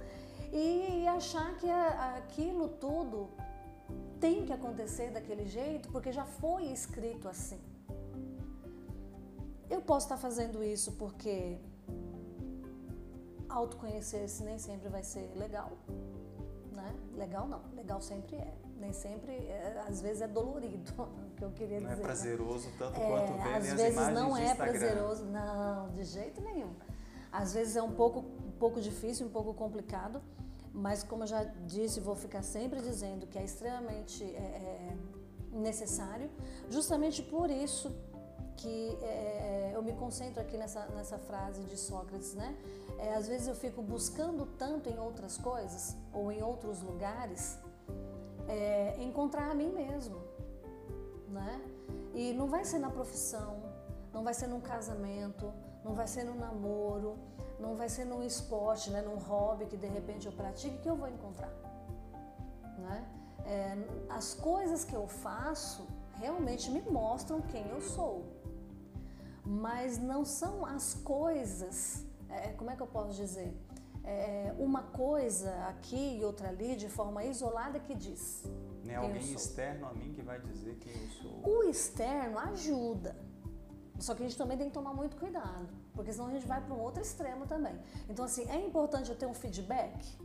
E 0.53 1.07
achar 1.07 1.57
que 1.59 1.71
aquilo 1.71 2.67
tudo 2.67 3.31
tem 4.19 4.45
que 4.45 4.53
acontecer 4.53 5.13
daquele 5.13 5.47
jeito 5.47 5.89
porque 5.93 6.11
já 6.11 6.25
foi 6.25 6.65
escrito 6.65 7.29
assim. 7.29 7.61
Eu 9.71 9.81
posso 9.81 10.07
estar 10.07 10.17
fazendo 10.17 10.63
isso 10.63 10.93
porque 10.93 11.59
autoconhecer-se 13.49 14.43
nem 14.43 14.59
sempre 14.59 14.89
vai 14.89 15.03
ser 15.03 15.31
legal, 15.37 15.73
né? 16.73 16.95
Legal 17.15 17.47
não, 17.47 17.61
legal 17.75 18.01
sempre 18.01 18.37
é. 18.37 18.55
Nem 18.79 18.93
sempre, 18.93 19.33
é, 19.33 19.85
às 19.89 20.01
vezes 20.03 20.23
é 20.23 20.27
dolorido, 20.27 20.93
que 21.37 21.45
eu 21.45 21.51
queria 21.53 21.81
não 21.81 21.91
dizer. 21.91 22.01
Não 22.01 22.03
é 22.03 22.07
prazeroso 22.07 22.67
né? 22.67 22.75
tanto 22.79 23.01
é, 23.01 23.07
quanto 23.07 23.33
ver 23.35 23.55
às 23.55 23.73
vezes 23.73 24.09
não 24.09 24.37
é 24.37 24.55
prazeroso, 24.55 25.25
não, 25.27 25.89
de 25.91 26.05
jeito 26.05 26.41
nenhum. 26.41 26.75
Às 27.31 27.55
vezes 27.55 27.77
é 27.77 27.83
um 27.83 27.93
pouco, 27.93 28.21
um 28.21 28.51
pouco 28.59 28.81
difícil, 28.81 29.27
um 29.27 29.31
pouco 29.31 29.55
complicado, 29.55 30.21
mas 30.73 31.05
como 31.05 31.23
eu 31.23 31.27
já 31.29 31.45
disse, 31.45 32.01
vou 32.01 32.17
ficar 32.17 32.43
sempre 32.43 32.81
dizendo 32.81 33.27
que 33.27 33.39
é 33.39 33.45
extremamente 33.45 34.25
é, 34.25 34.93
é 34.93 34.97
necessário, 35.53 36.29
justamente 36.69 37.23
por 37.23 37.51
isso 37.51 37.95
que 38.57 38.99
é, 39.03 39.07
é, 39.07 39.73
eu 39.75 39.83
me 39.83 39.93
concentro 39.93 40.41
aqui 40.41 40.57
nessa, 40.57 40.87
nessa 40.87 41.19
frase 41.19 41.63
de 41.65 41.77
Sócrates, 41.77 42.35
né? 42.35 42.57
É, 42.99 43.15
às 43.15 43.27
vezes 43.27 43.49
eu 43.49 43.55
fico 43.55 43.83
buscando 43.83 44.47
tanto 44.59 44.89
em 44.89 44.99
outras 44.99 45.37
coisas 45.37 45.97
ou 46.13 46.31
em 46.31 46.43
outros 46.43 46.83
lugares 46.83 47.59
é, 48.49 48.97
encontrar 49.03 49.51
a 49.51 49.55
mim 49.55 49.73
mesmo, 49.73 50.21
né? 51.29 51.61
E 52.15 52.33
não 52.33 52.47
vai 52.47 52.65
ser 52.65 52.79
na 52.79 52.91
profissão, 52.91 53.63
não 54.13 54.23
vai 54.23 54.35
ser 54.35 54.47
num 54.47 54.61
casamento, 54.61 55.53
não 55.85 55.95
vai 55.95 56.07
ser 56.07 56.25
no 56.25 56.35
namoro, 56.35 57.19
não 57.59 57.75
vai 57.75 57.89
ser 57.89 58.05
num 58.05 58.23
esporte, 58.23 58.91
né? 58.91 59.01
Num 59.03 59.17
hobby 59.17 59.67
que 59.67 59.77
de 59.77 59.87
repente 59.87 60.27
eu 60.27 60.33
pratique 60.33 60.79
que 60.79 60.89
eu 60.89 60.97
vou 60.97 61.09
encontrar, 61.09 61.53
né? 62.79 63.09
É, 63.45 63.77
as 64.09 64.35
coisas 64.35 64.85
que 64.85 64.95
eu 64.95 65.09
faço 65.09 65.87
realmente 66.15 66.71
me 66.71 66.81
mostram 66.83 67.41
quem 67.41 67.67
eu 67.69 67.81
sou 67.81 68.25
mas 69.45 69.99
não 69.99 70.25
são 70.25 70.65
as 70.65 70.95
coisas, 70.95 72.05
é, 72.29 72.49
como 72.53 72.71
é 72.71 72.77
que 72.77 72.83
eu 72.83 72.87
posso 72.87 73.15
dizer? 73.15 73.57
É, 74.05 74.55
uma 74.59 74.83
coisa 74.83 75.53
aqui 75.69 76.19
e 76.19 76.25
outra 76.25 76.49
ali 76.49 76.75
de 76.75 76.89
forma 76.89 77.25
isolada 77.25 77.79
que 77.79 77.95
diz. 77.95 78.45
Nem 78.85 78.97
alguém 78.97 79.33
externo 79.33 79.87
a 79.87 79.93
mim 79.93 80.13
que 80.13 80.23
vai 80.23 80.41
dizer 80.41 80.77
quem 80.77 80.93
eu 80.93 81.09
sou. 81.11 81.59
O 81.59 81.63
externo 81.65 82.39
ajuda, 82.39 83.17
só 83.99 84.15
que 84.15 84.23
a 84.23 84.27
gente 84.27 84.37
também 84.37 84.59
tem 84.59 84.69
que 84.69 84.75
tomar 84.75 84.93
muito 84.93 85.17
cuidado, 85.17 85.69
porque 85.95 86.13
senão 86.13 86.27
a 86.27 86.31
gente 86.31 86.47
vai 86.47 86.61
para 86.61 86.75
um 86.75 86.81
outro 86.81 87.01
extremo 87.01 87.47
também. 87.47 87.79
Então, 88.09 88.25
assim, 88.25 88.49
é 88.51 88.57
importante 88.57 89.11
eu 89.11 89.17
ter 89.17 89.27
um 89.27 89.35
feedback 89.35 90.19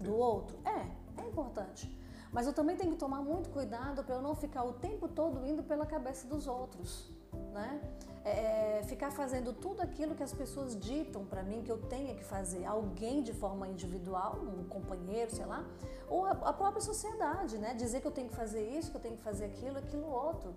do 0.00 0.16
outro? 0.16 0.58
É, 0.64 1.22
é 1.22 1.26
importante. 1.28 1.88
Mas 2.32 2.46
eu 2.46 2.52
também 2.52 2.76
tenho 2.76 2.92
que 2.92 2.98
tomar 2.98 3.22
muito 3.22 3.50
cuidado 3.50 4.04
para 4.04 4.16
eu 4.16 4.22
não 4.22 4.34
ficar 4.34 4.64
o 4.64 4.72
tempo 4.72 5.08
todo 5.08 5.44
indo 5.46 5.62
pela 5.62 5.86
cabeça 5.86 6.26
dos 6.26 6.46
outros, 6.46 7.10
né? 7.52 7.80
É, 8.22 8.80
é, 8.80 8.82
ficar 8.82 9.10
fazendo 9.10 9.50
tudo 9.52 9.80
aquilo 9.80 10.14
que 10.14 10.22
as 10.22 10.32
pessoas 10.32 10.78
ditam 10.78 11.24
para 11.24 11.42
mim 11.42 11.62
que 11.62 11.72
eu 11.72 11.78
tenha 11.78 12.14
que 12.14 12.22
fazer, 12.22 12.66
alguém 12.66 13.22
de 13.22 13.32
forma 13.32 13.66
individual, 13.66 14.38
um 14.42 14.64
companheiro, 14.64 15.34
sei 15.34 15.46
lá, 15.46 15.64
ou 16.06 16.26
a, 16.26 16.32
a, 16.32 16.52
própria 16.52 16.82
sociedade, 16.82 17.56
né? 17.56 17.72
Dizer 17.72 18.00
que 18.02 18.06
eu 18.06 18.10
tenho 18.10 18.28
que 18.28 18.36
fazer 18.36 18.62
isso, 18.76 18.90
que 18.90 18.96
eu 18.98 19.00
tenho 19.00 19.16
que 19.16 19.22
fazer 19.22 19.46
aquilo, 19.46 19.78
aquilo 19.78 20.06
outro. 20.06 20.54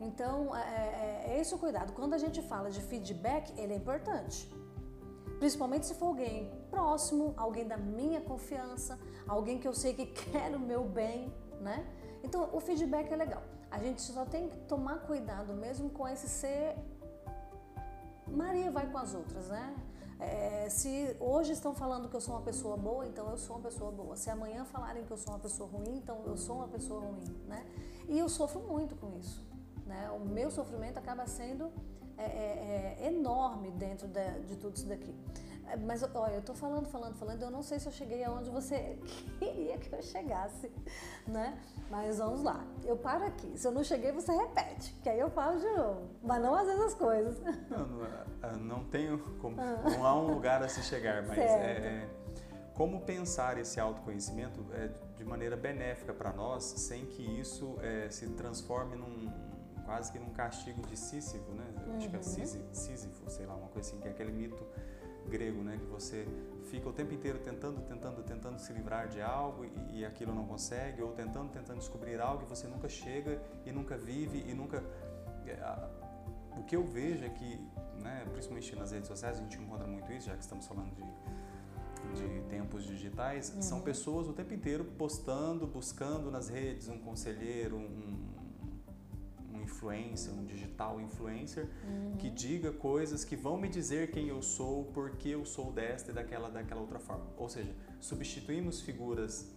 Então, 0.00 0.54
é, 0.56 0.60
é, 0.60 1.24
é 1.28 1.40
esse 1.40 1.54
o 1.54 1.58
cuidado. 1.58 1.92
Quando 1.92 2.14
a 2.14 2.18
gente 2.18 2.42
fala 2.42 2.68
de 2.68 2.80
feedback, 2.80 3.52
ele 3.56 3.74
é 3.74 3.76
importante. 3.76 4.52
Principalmente 5.38 5.86
se 5.86 5.94
for 5.94 6.06
alguém 6.06 6.50
próximo, 6.68 7.32
alguém 7.36 7.66
da 7.66 7.76
minha 7.76 8.20
confiança, 8.20 8.98
alguém 9.28 9.58
que 9.58 9.68
eu 9.68 9.72
sei 9.72 9.94
que 9.94 10.06
quer 10.32 10.54
o 10.56 10.58
meu 10.58 10.84
bem, 10.84 11.32
né? 11.60 11.86
Então, 12.24 12.48
o 12.52 12.58
feedback 12.58 13.12
é 13.12 13.16
legal. 13.16 13.42
A 13.70 13.78
gente 13.78 14.02
só 14.02 14.24
tem 14.24 14.48
que 14.48 14.56
tomar 14.68 15.00
cuidado 15.00 15.52
mesmo 15.52 15.90
com 15.90 16.06
esse 16.08 16.28
ser 16.28 16.76
Maria 18.34 18.70
vai 18.70 18.86
com 18.90 18.98
as 18.98 19.14
outras, 19.14 19.48
né? 19.48 19.74
É, 20.18 20.68
se 20.70 21.16
hoje 21.20 21.52
estão 21.52 21.74
falando 21.74 22.08
que 22.08 22.16
eu 22.16 22.20
sou 22.20 22.34
uma 22.34 22.42
pessoa 22.42 22.76
boa, 22.76 23.06
então 23.06 23.28
eu 23.30 23.36
sou 23.36 23.56
uma 23.56 23.62
pessoa 23.62 23.90
boa. 23.90 24.16
Se 24.16 24.30
amanhã 24.30 24.64
falarem 24.64 25.04
que 25.04 25.10
eu 25.10 25.16
sou 25.16 25.34
uma 25.34 25.40
pessoa 25.40 25.68
ruim, 25.68 25.96
então 25.96 26.22
eu 26.26 26.36
sou 26.36 26.56
uma 26.56 26.68
pessoa 26.68 27.00
ruim, 27.00 27.24
né? 27.46 27.64
E 28.08 28.18
eu 28.18 28.28
sofro 28.28 28.60
muito 28.62 28.94
com 28.96 29.12
isso, 29.18 29.44
né? 29.86 30.10
O 30.10 30.20
meu 30.20 30.50
sofrimento 30.50 30.98
acaba 30.98 31.26
sendo 31.26 31.70
é, 32.16 32.24
é, 32.24 32.96
é 33.00 33.06
enorme 33.08 33.70
dentro 33.72 34.06
de, 34.06 34.40
de 34.42 34.56
tudo 34.56 34.76
isso 34.76 34.86
daqui. 34.86 35.14
Mas 35.84 36.02
olha, 36.14 36.34
eu 36.34 36.42
tô 36.42 36.54
falando, 36.54 36.86
falando, 36.86 37.14
falando, 37.16 37.42
eu 37.42 37.50
não 37.50 37.62
sei 37.62 37.78
se 37.78 37.86
eu 37.86 37.92
cheguei 37.92 38.22
aonde 38.24 38.50
você 38.50 38.98
queria 39.38 39.78
que 39.78 39.92
eu 39.92 40.02
chegasse, 40.02 40.70
né? 41.26 41.58
Mas 41.90 42.18
vamos 42.18 42.42
lá. 42.42 42.64
Eu 42.84 42.96
paro 42.96 43.24
aqui. 43.24 43.56
Se 43.56 43.66
eu 43.66 43.72
não 43.72 43.82
cheguei, 43.82 44.12
você 44.12 44.32
repete, 44.32 44.94
que 45.02 45.08
aí 45.08 45.18
eu 45.18 45.30
falo 45.30 45.58
de 45.58 45.68
novo. 45.70 46.08
Mas 46.22 46.42
não 46.42 46.54
às 46.54 46.66
vezes 46.66 46.82
as 46.82 46.94
coisas. 46.94 47.40
Não, 47.70 47.86
não, 47.86 48.04
é, 48.04 48.56
não 48.56 48.84
tenho 48.84 49.18
como. 49.40 49.60
Ah. 49.60 49.82
Não 49.90 50.06
há 50.06 50.14
um 50.14 50.26
lugar 50.32 50.62
a 50.62 50.68
se 50.68 50.82
chegar, 50.82 51.22
mas 51.26 51.38
é, 51.38 52.08
como 52.74 53.00
pensar 53.02 53.58
esse 53.58 53.78
autoconhecimento 53.78 54.64
é, 54.72 54.90
de 55.16 55.24
maneira 55.24 55.56
benéfica 55.56 56.12
para 56.12 56.32
nós, 56.32 56.64
sem 56.64 57.06
que 57.06 57.22
isso 57.22 57.76
é, 57.80 58.10
se 58.10 58.28
transforme 58.30 58.96
num 58.96 59.30
quase 59.84 60.10
que 60.10 60.18
num 60.18 60.30
castigo 60.30 60.82
de 60.86 60.96
Sísifo, 60.96 61.52
né? 61.52 61.64
Uhum. 61.86 61.96
Acho 61.96 62.08
que 62.08 62.16
é 62.16 62.18
uhum. 62.18 62.74
Sísifo, 62.74 63.30
sei 63.30 63.46
lá, 63.46 63.54
uma 63.54 63.68
coisa 63.68 63.88
assim, 63.88 64.00
que 64.00 64.08
é 64.08 64.10
aquele 64.10 64.32
mito 64.32 64.66
grego, 65.28 65.62
né? 65.62 65.78
Que 65.78 65.86
você 65.86 66.26
fica 66.64 66.88
o 66.88 66.92
tempo 66.92 67.12
inteiro 67.12 67.38
tentando, 67.38 67.80
tentando, 67.82 68.22
tentando 68.22 68.58
se 68.58 68.72
livrar 68.72 69.08
de 69.08 69.20
algo 69.20 69.64
e, 69.64 70.00
e, 70.00 70.04
aquilo 70.04 70.34
não 70.34 70.46
consegue, 70.46 71.02
ou 71.02 71.12
tentando, 71.12 71.50
tentando 71.50 71.78
descobrir 71.78 72.20
algo 72.20 72.44
e 72.44 72.46
você 72.46 72.66
nunca 72.66 72.88
chega 72.88 73.40
e 73.64 73.72
nunca 73.72 73.96
vive 73.96 74.44
e 74.46 74.54
nunca. 74.54 74.82
É, 75.46 76.04
o 76.56 76.62
que 76.62 76.76
eu 76.76 76.84
vejo 76.84 77.24
é 77.24 77.28
que, 77.28 77.60
né, 78.00 78.24
principalmente 78.32 78.76
nas 78.76 78.92
redes 78.92 79.08
sociais, 79.08 79.38
a 79.38 79.42
gente 79.42 79.58
encontra 79.58 79.86
muito 79.86 80.10
isso, 80.12 80.26
já 80.28 80.36
que 80.36 80.42
estamos 80.42 80.66
falando 80.66 80.94
de, 80.94 82.20
de 82.20 82.40
tempos 82.48 82.84
digitais, 82.84 83.52
uhum. 83.54 83.62
são 83.62 83.80
pessoas 83.80 84.28
o 84.28 84.32
tempo 84.32 84.54
inteiro 84.54 84.84
postando, 84.84 85.66
buscando 85.66 86.30
nas 86.30 86.48
redes 86.48 86.88
um 86.88 86.98
conselheiro, 86.98 87.76
um, 87.76 88.13
influencer, 89.84 90.32
um 90.32 90.44
digital 90.44 91.00
influencer, 91.00 91.68
uhum. 91.84 92.16
que 92.16 92.30
diga 92.30 92.72
coisas 92.72 93.24
que 93.24 93.36
vão 93.36 93.58
me 93.58 93.68
dizer 93.68 94.10
quem 94.10 94.28
eu 94.28 94.40
sou, 94.40 94.84
porque 94.94 95.28
eu 95.28 95.44
sou 95.44 95.72
desta 95.72 96.10
e 96.10 96.14
daquela, 96.14 96.48
daquela 96.48 96.80
outra 96.80 96.98
forma. 96.98 97.26
Ou 97.36 97.48
seja, 97.48 97.74
substituímos 98.00 98.80
figuras 98.80 99.52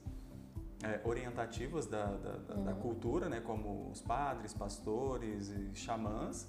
é, 0.83 0.99
orientativas 1.03 1.87
da, 1.87 2.05
da, 2.05 2.55
uhum. 2.55 2.63
da, 2.63 2.73
cultura, 2.73 3.29
né, 3.29 3.39
como 3.39 3.89
os 3.89 4.01
padres, 4.01 4.53
pastores 4.53 5.49
e 5.49 5.73
xamãs, 5.73 6.47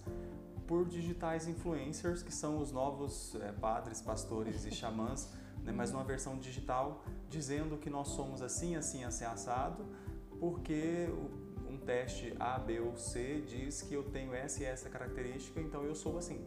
por 0.66 0.86
digitais 0.86 1.46
influencers, 1.46 2.22
que 2.22 2.32
são 2.32 2.60
os 2.60 2.72
novos 2.72 3.34
é, 3.36 3.52
padres, 3.52 4.02
pastores 4.02 4.66
e 4.66 4.70
xamãs, 4.70 5.32
né, 5.64 5.72
mas 5.72 5.92
numa 5.92 6.04
versão 6.04 6.38
digital, 6.38 7.04
dizendo 7.28 7.78
que 7.78 7.88
nós 7.88 8.08
somos 8.08 8.42
assim, 8.42 8.76
assim, 8.76 9.04
assim, 9.04 9.24
assado, 9.24 9.86
porque 10.38 11.08
teste 11.88 12.36
A, 12.38 12.58
B 12.58 12.80
ou 12.80 12.94
C 12.98 13.42
diz 13.46 13.80
que 13.80 13.94
eu 13.94 14.02
tenho 14.02 14.34
essa 14.34 14.62
e 14.62 14.66
essa 14.66 14.90
característica, 14.90 15.58
então 15.58 15.82
eu 15.84 15.94
sou 15.94 16.18
assim. 16.18 16.38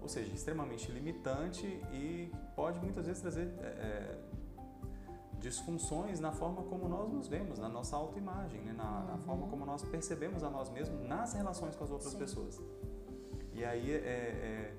Ou 0.00 0.08
seja, 0.08 0.32
extremamente 0.34 0.90
limitante 0.90 1.66
e 1.92 2.32
pode 2.56 2.80
muitas 2.80 3.04
vezes 3.04 3.20
trazer 3.20 3.46
é, 3.60 3.66
é 3.66 4.18
disfunções 5.38 6.18
na 6.18 6.32
forma 6.32 6.62
como 6.62 6.88
nós 6.88 7.12
nos 7.12 7.28
vemos, 7.28 7.58
na 7.58 7.68
nossa 7.68 7.94
autoimagem, 7.94 8.62
né? 8.62 8.72
na, 8.72 8.84
uhum. 8.84 9.06
na, 9.08 9.18
forma 9.18 9.46
como 9.48 9.66
nós 9.66 9.82
percebemos 9.82 10.42
a 10.42 10.48
nós 10.48 10.70
mesmos 10.70 11.06
nas 11.06 11.34
relações 11.34 11.76
com 11.76 11.84
as 11.84 11.90
outras 11.90 12.12
Sim. 12.12 12.18
pessoas. 12.18 12.58
E 13.52 13.62
aí, 13.62 13.92
é, 13.92 13.96
é, 13.96 14.74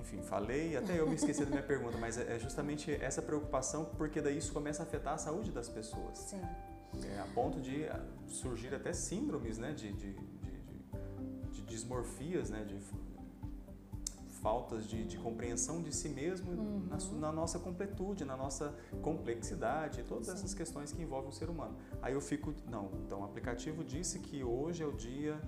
enfim, 0.00 0.20
falei, 0.22 0.76
até 0.76 0.98
eu 0.98 1.06
me 1.06 1.14
esqueci 1.14 1.44
da 1.44 1.50
minha 1.50 1.62
pergunta, 1.72 1.96
mas 1.96 2.18
é, 2.18 2.34
é 2.34 2.38
justamente 2.40 2.92
essa 2.92 3.22
preocupação, 3.22 3.84
porque 3.96 4.20
daí 4.20 4.36
isso 4.36 4.52
começa 4.52 4.82
a 4.82 4.86
afetar 4.86 5.14
a 5.14 5.18
saúde 5.18 5.52
das 5.52 5.68
pessoas. 5.68 6.18
Sim. 6.18 6.42
É, 7.10 7.20
a 7.20 7.26
ponto 7.34 7.60
de 7.60 7.84
ah, 7.84 8.04
surgir 8.26 8.74
até 8.74 8.92
síndromes 8.92 9.58
né, 9.58 9.72
de, 9.72 9.92
de, 9.92 10.12
de, 10.12 11.52
de 11.52 11.62
dismorfias, 11.62 12.50
né, 12.50 12.64
de 12.64 12.78
faltas 14.44 14.86
de, 14.86 15.06
de 15.06 15.16
compreensão 15.16 15.80
de 15.80 15.90
si 15.90 16.06
mesmo 16.06 16.52
uhum. 16.52 16.86
na, 16.86 16.98
na, 17.18 17.32
nossa 17.32 17.58
completude, 17.58 18.26
na 18.26 18.36
nossa 18.36 18.76
complexidade, 19.00 20.04
todas 20.06 20.26
Sim. 20.26 20.32
essas 20.34 20.52
questões 20.52 20.92
que 20.92 21.00
envolvem 21.00 21.30
o 21.30 21.32
ser 21.32 21.48
humano. 21.48 21.74
Aí 22.02 22.12
eu 22.12 22.20
fico, 22.20 22.54
não, 22.68 22.90
então 23.06 23.22
o 23.22 23.24
aplicativo 23.24 23.82
disse 23.82 24.18
que 24.18 24.44
hoje 24.44 24.82
é 24.82 24.86
o 24.86 24.92
dia 24.92 25.40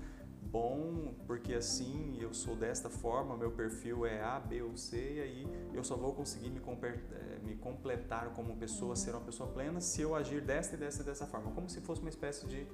bom, 0.56 1.12
porque 1.26 1.52
assim 1.52 2.16
eu 2.18 2.32
sou 2.32 2.56
desta 2.56 2.88
forma, 2.88 3.36
meu 3.36 3.50
perfil 3.50 4.06
é 4.06 4.22
A, 4.22 4.40
B 4.40 4.62
ou 4.62 4.75
C, 4.75 4.96
e 4.96 5.20
aí 5.20 5.70
eu 5.75 5.84
só 5.84 5.96
vou 5.96 6.14
conseguir 6.14 6.48
me, 6.48 6.60
eh, 6.60 7.38
me 7.44 7.54
completar 7.56 8.30
como 8.30 8.56
pessoa, 8.56 8.96
ser 8.96 9.10
uma 9.10 9.20
pessoa 9.20 9.50
plena, 9.50 9.80
se 9.82 10.00
eu 10.00 10.14
agir 10.14 10.40
desta 10.40 10.75
e 10.75 10.78
desta 10.78 11.02
e 11.02 11.04
dessa 11.04 11.26
forma, 11.26 11.50
como 11.52 11.68
se 11.68 11.80
fosse 11.82 12.00
uma 12.00 12.08
espécie 12.08 12.46
de 12.46 12.66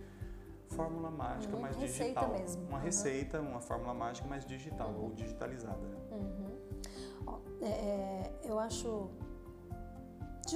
fórmula 0.69 1.11
mágica 1.11 1.55
uhum, 1.55 1.63
mais 1.63 1.77
receita 1.77 2.21
digital. 2.21 2.41
Mesmo. 2.41 2.63
Uma 2.69 2.79
uhum. 2.79 2.85
receita, 2.85 3.41
uma 3.41 3.61
fórmula 3.61 3.95
mágica 3.95 4.29
mais 4.29 4.45
digital 4.47 4.91
uhum. 4.91 5.05
ou 5.05 5.13
digitalizada. 5.13 5.85
Uhum. 6.13 6.53
É, 7.63 7.67
é, 7.67 8.33
eu 8.45 8.59
acho 8.59 9.11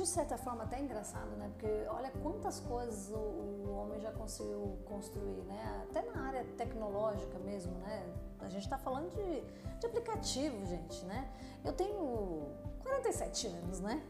de 0.03 0.09
certa 0.09 0.37
forma 0.37 0.65
até 0.65 0.81
engraçado, 0.81 1.31
né? 1.37 1.51
Porque 1.53 1.87
olha 1.89 2.11
quantas 2.23 2.61
coisas 2.61 3.11
o, 3.11 3.17
o, 3.17 3.77
homem 3.77 4.01
já 4.01 4.13
conseguiu 4.13 4.79
construir, 4.85 5.43
né? 5.45 5.87
Até 5.89 6.03
na 6.03 6.27
área 6.27 6.45
tecnológica 6.57 7.39
mesmo, 7.39 7.73
né? 7.79 8.07
A 8.41 8.49
gente 8.49 8.65
está 8.65 8.79
falando 8.79 9.11
de, 9.11 9.43
de 9.81 9.87
aplicativo, 9.87 10.65
gente, 10.67 11.05
né? 11.05 11.29
Eu 11.65 11.73
tenho 11.73 12.47
47 12.83 13.49
anos, 13.49 13.81
né? 13.81 14.03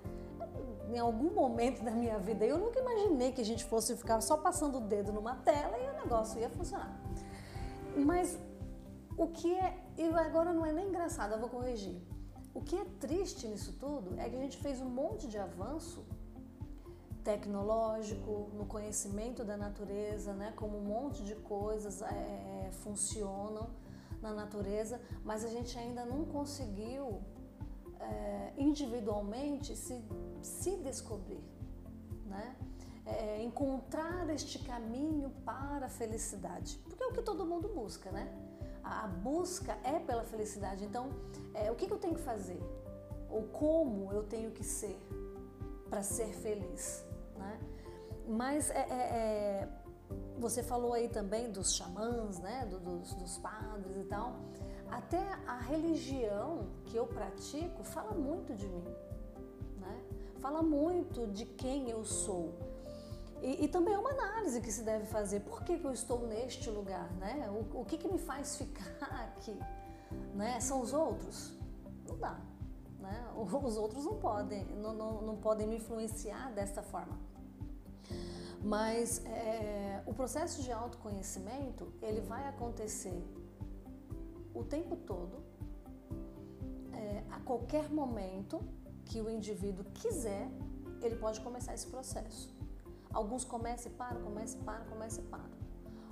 em 0.89 0.99
algum 0.99 1.35
momento 1.35 1.83
da 1.83 1.91
minha 1.91 2.19
vida, 2.19 2.45
eu 2.45 2.59
nunca 2.59 2.79
imaginei 2.79 3.33
que 3.33 3.41
a 3.41 3.45
gente 3.45 3.65
fosse 3.65 3.97
ficar 3.97 4.21
só 4.21 4.37
passando 4.37 4.79
o 4.79 4.81
dedo 4.81 5.13
numa 5.13 5.35
tela 5.37 5.77
e 5.79 5.89
o 5.89 5.95
negócio 5.95 6.41
ia 6.41 6.49
funcionar. 6.49 6.97
Mas 7.97 8.39
o 9.17 9.27
que 9.27 9.53
é, 9.55 9.77
e 9.97 10.05
agora 10.05 10.53
não 10.53 10.65
é 10.65 10.73
nem 10.73 10.89
engraçado, 10.89 11.33
eu 11.33 11.41
vou 11.41 11.49
corrigir. 11.49 12.01
O 12.57 12.63
que 12.63 12.75
é 12.75 12.87
triste 12.99 13.47
nisso 13.47 13.75
tudo 13.79 14.19
é 14.19 14.31
que 14.31 14.35
a 14.35 14.39
gente 14.39 14.57
fez 14.57 14.81
um 14.81 14.89
monte 14.89 15.29
de 15.29 15.37
avanço 15.37 16.03
tecnológico, 17.23 18.51
no 18.55 18.65
conhecimento 18.65 19.45
da 19.45 19.59
natureza, 19.59 20.33
né? 20.33 20.55
Como 20.57 20.79
um 20.79 20.85
monte 20.85 21.23
de 21.23 21.35
coisas 21.35 22.01
é, 22.01 22.71
funcionam 22.83 23.69
na 24.23 24.33
natureza, 24.33 24.99
mas 25.23 25.45
a 25.45 25.49
gente 25.49 25.79
ainda 25.79 26.07
não 26.07 26.25
conseguiu 26.25 27.21
é, 28.01 28.55
individualmente 28.57 29.77
se, 29.77 30.03
se 30.41 30.77
descobrir, 30.79 31.45
né? 32.25 32.57
É, 33.05 33.43
encontrar 33.43 34.31
este 34.31 34.61
caminho 34.61 35.29
para 35.45 35.87
a 35.87 35.91
felicidade, 35.91 36.79
porque 36.89 37.03
é 37.03 37.07
o 37.07 37.13
que 37.13 37.21
todo 37.21 37.45
mundo 37.45 37.69
busca, 37.69 38.11
né? 38.11 38.46
A 38.89 39.07
busca 39.09 39.77
é 39.83 39.99
pela 39.99 40.23
felicidade. 40.23 40.85
Então, 40.85 41.11
é, 41.53 41.71
o 41.71 41.75
que, 41.75 41.87
que 41.87 41.93
eu 41.93 41.99
tenho 41.99 42.15
que 42.15 42.21
fazer? 42.21 42.61
Ou 43.29 43.43
como 43.45 44.13
eu 44.13 44.23
tenho 44.23 44.53
que 44.53 44.63
ser 44.63 44.97
para 45.91 46.03
ser 46.03 46.33
feliz, 46.35 47.05
né? 47.37 47.59
Mas 48.29 48.71
é, 48.71 48.75
é, 48.79 48.95
é, 48.95 49.69
você 50.39 50.63
falou 50.63 50.93
aí 50.93 51.09
também 51.09 51.51
dos 51.51 51.75
xamãs, 51.75 52.39
né? 52.39 52.67
Do, 52.67 52.79
dos, 52.79 53.15
dos 53.15 53.39
padres 53.39 53.97
e 53.97 54.05
tal. 54.05 54.37
Até 54.91 55.21
a 55.47 55.59
religião 55.59 56.69
que 56.85 56.97
eu 56.97 57.07
pratico 57.07 57.83
fala 57.83 58.13
muito 58.13 58.55
de 58.55 58.69
mim, 58.69 58.85
né? 59.81 60.01
fala 60.39 60.63
muito 60.63 61.27
de 61.27 61.45
quem 61.45 61.91
eu 61.91 62.05
sou. 62.05 62.55
E, 63.43 63.65
e, 63.65 63.69
também 63.69 63.95
é 63.95 63.99
uma 63.99 64.11
análise 64.11 64.61
que 64.61 64.73
se 64.73 64.83
deve 64.83 65.07
fazer. 65.07 65.41
Por 65.41 65.63
que, 65.63 65.79
que 65.79 65.85
eu 65.85 65.93
estou 65.93 66.27
neste 66.27 66.71
lugar? 66.71 67.11
Né? 67.15 67.49
O, 67.51 67.81
o 67.81 67.85
que, 67.85 67.99
que 67.99 68.09
me 68.09 68.19
faz 68.19 68.57
ficar 68.57 68.97
aqui? 69.37 69.57
Né? 70.35 70.59
São 70.61 70.81
os 70.81 70.93
outros? 70.93 71.53
Não 72.09 72.17
dá. 72.19 72.39
Né? 73.01 73.25
Os 73.37 73.77
outros 73.77 74.05
não 74.05 74.17
podem, 74.17 74.65
não, 74.77 74.95
não, 74.95 75.23
não 75.23 75.37
podem 75.37 75.67
me 75.67 75.77
influenciar 75.77 76.51
dessa 76.53 76.83
forma. 76.83 77.19
Mas 78.63 79.25
é, 79.27 80.03
o 80.07 80.15
processo 80.15 80.63
de 80.63 80.73
autoconhecimento 80.73 81.93
ele 82.03 82.21
vai 82.21 82.49
acontecer 82.49 83.23
o 84.57 84.65
tempo 84.65 84.97
todo, 84.97 85.45
é, 86.95 87.23
a 87.31 87.39
qualquer 87.41 87.91
momento 87.91 88.59
que 89.05 89.21
o 89.21 89.29
indivíduo 89.29 89.85
quiser, 89.93 90.49
ele 91.03 91.17
pode 91.17 91.41
começar 91.43 91.75
esse 91.75 91.87
processo. 91.87 92.56
Alguns 93.13 93.45
começam 93.45 93.91
e 93.91 93.95
param, 93.95 94.21
começam 94.23 94.61
e 94.61 94.65
param, 94.65 94.85
começam 94.87 95.25
e 95.25 95.27
param. 95.27 95.57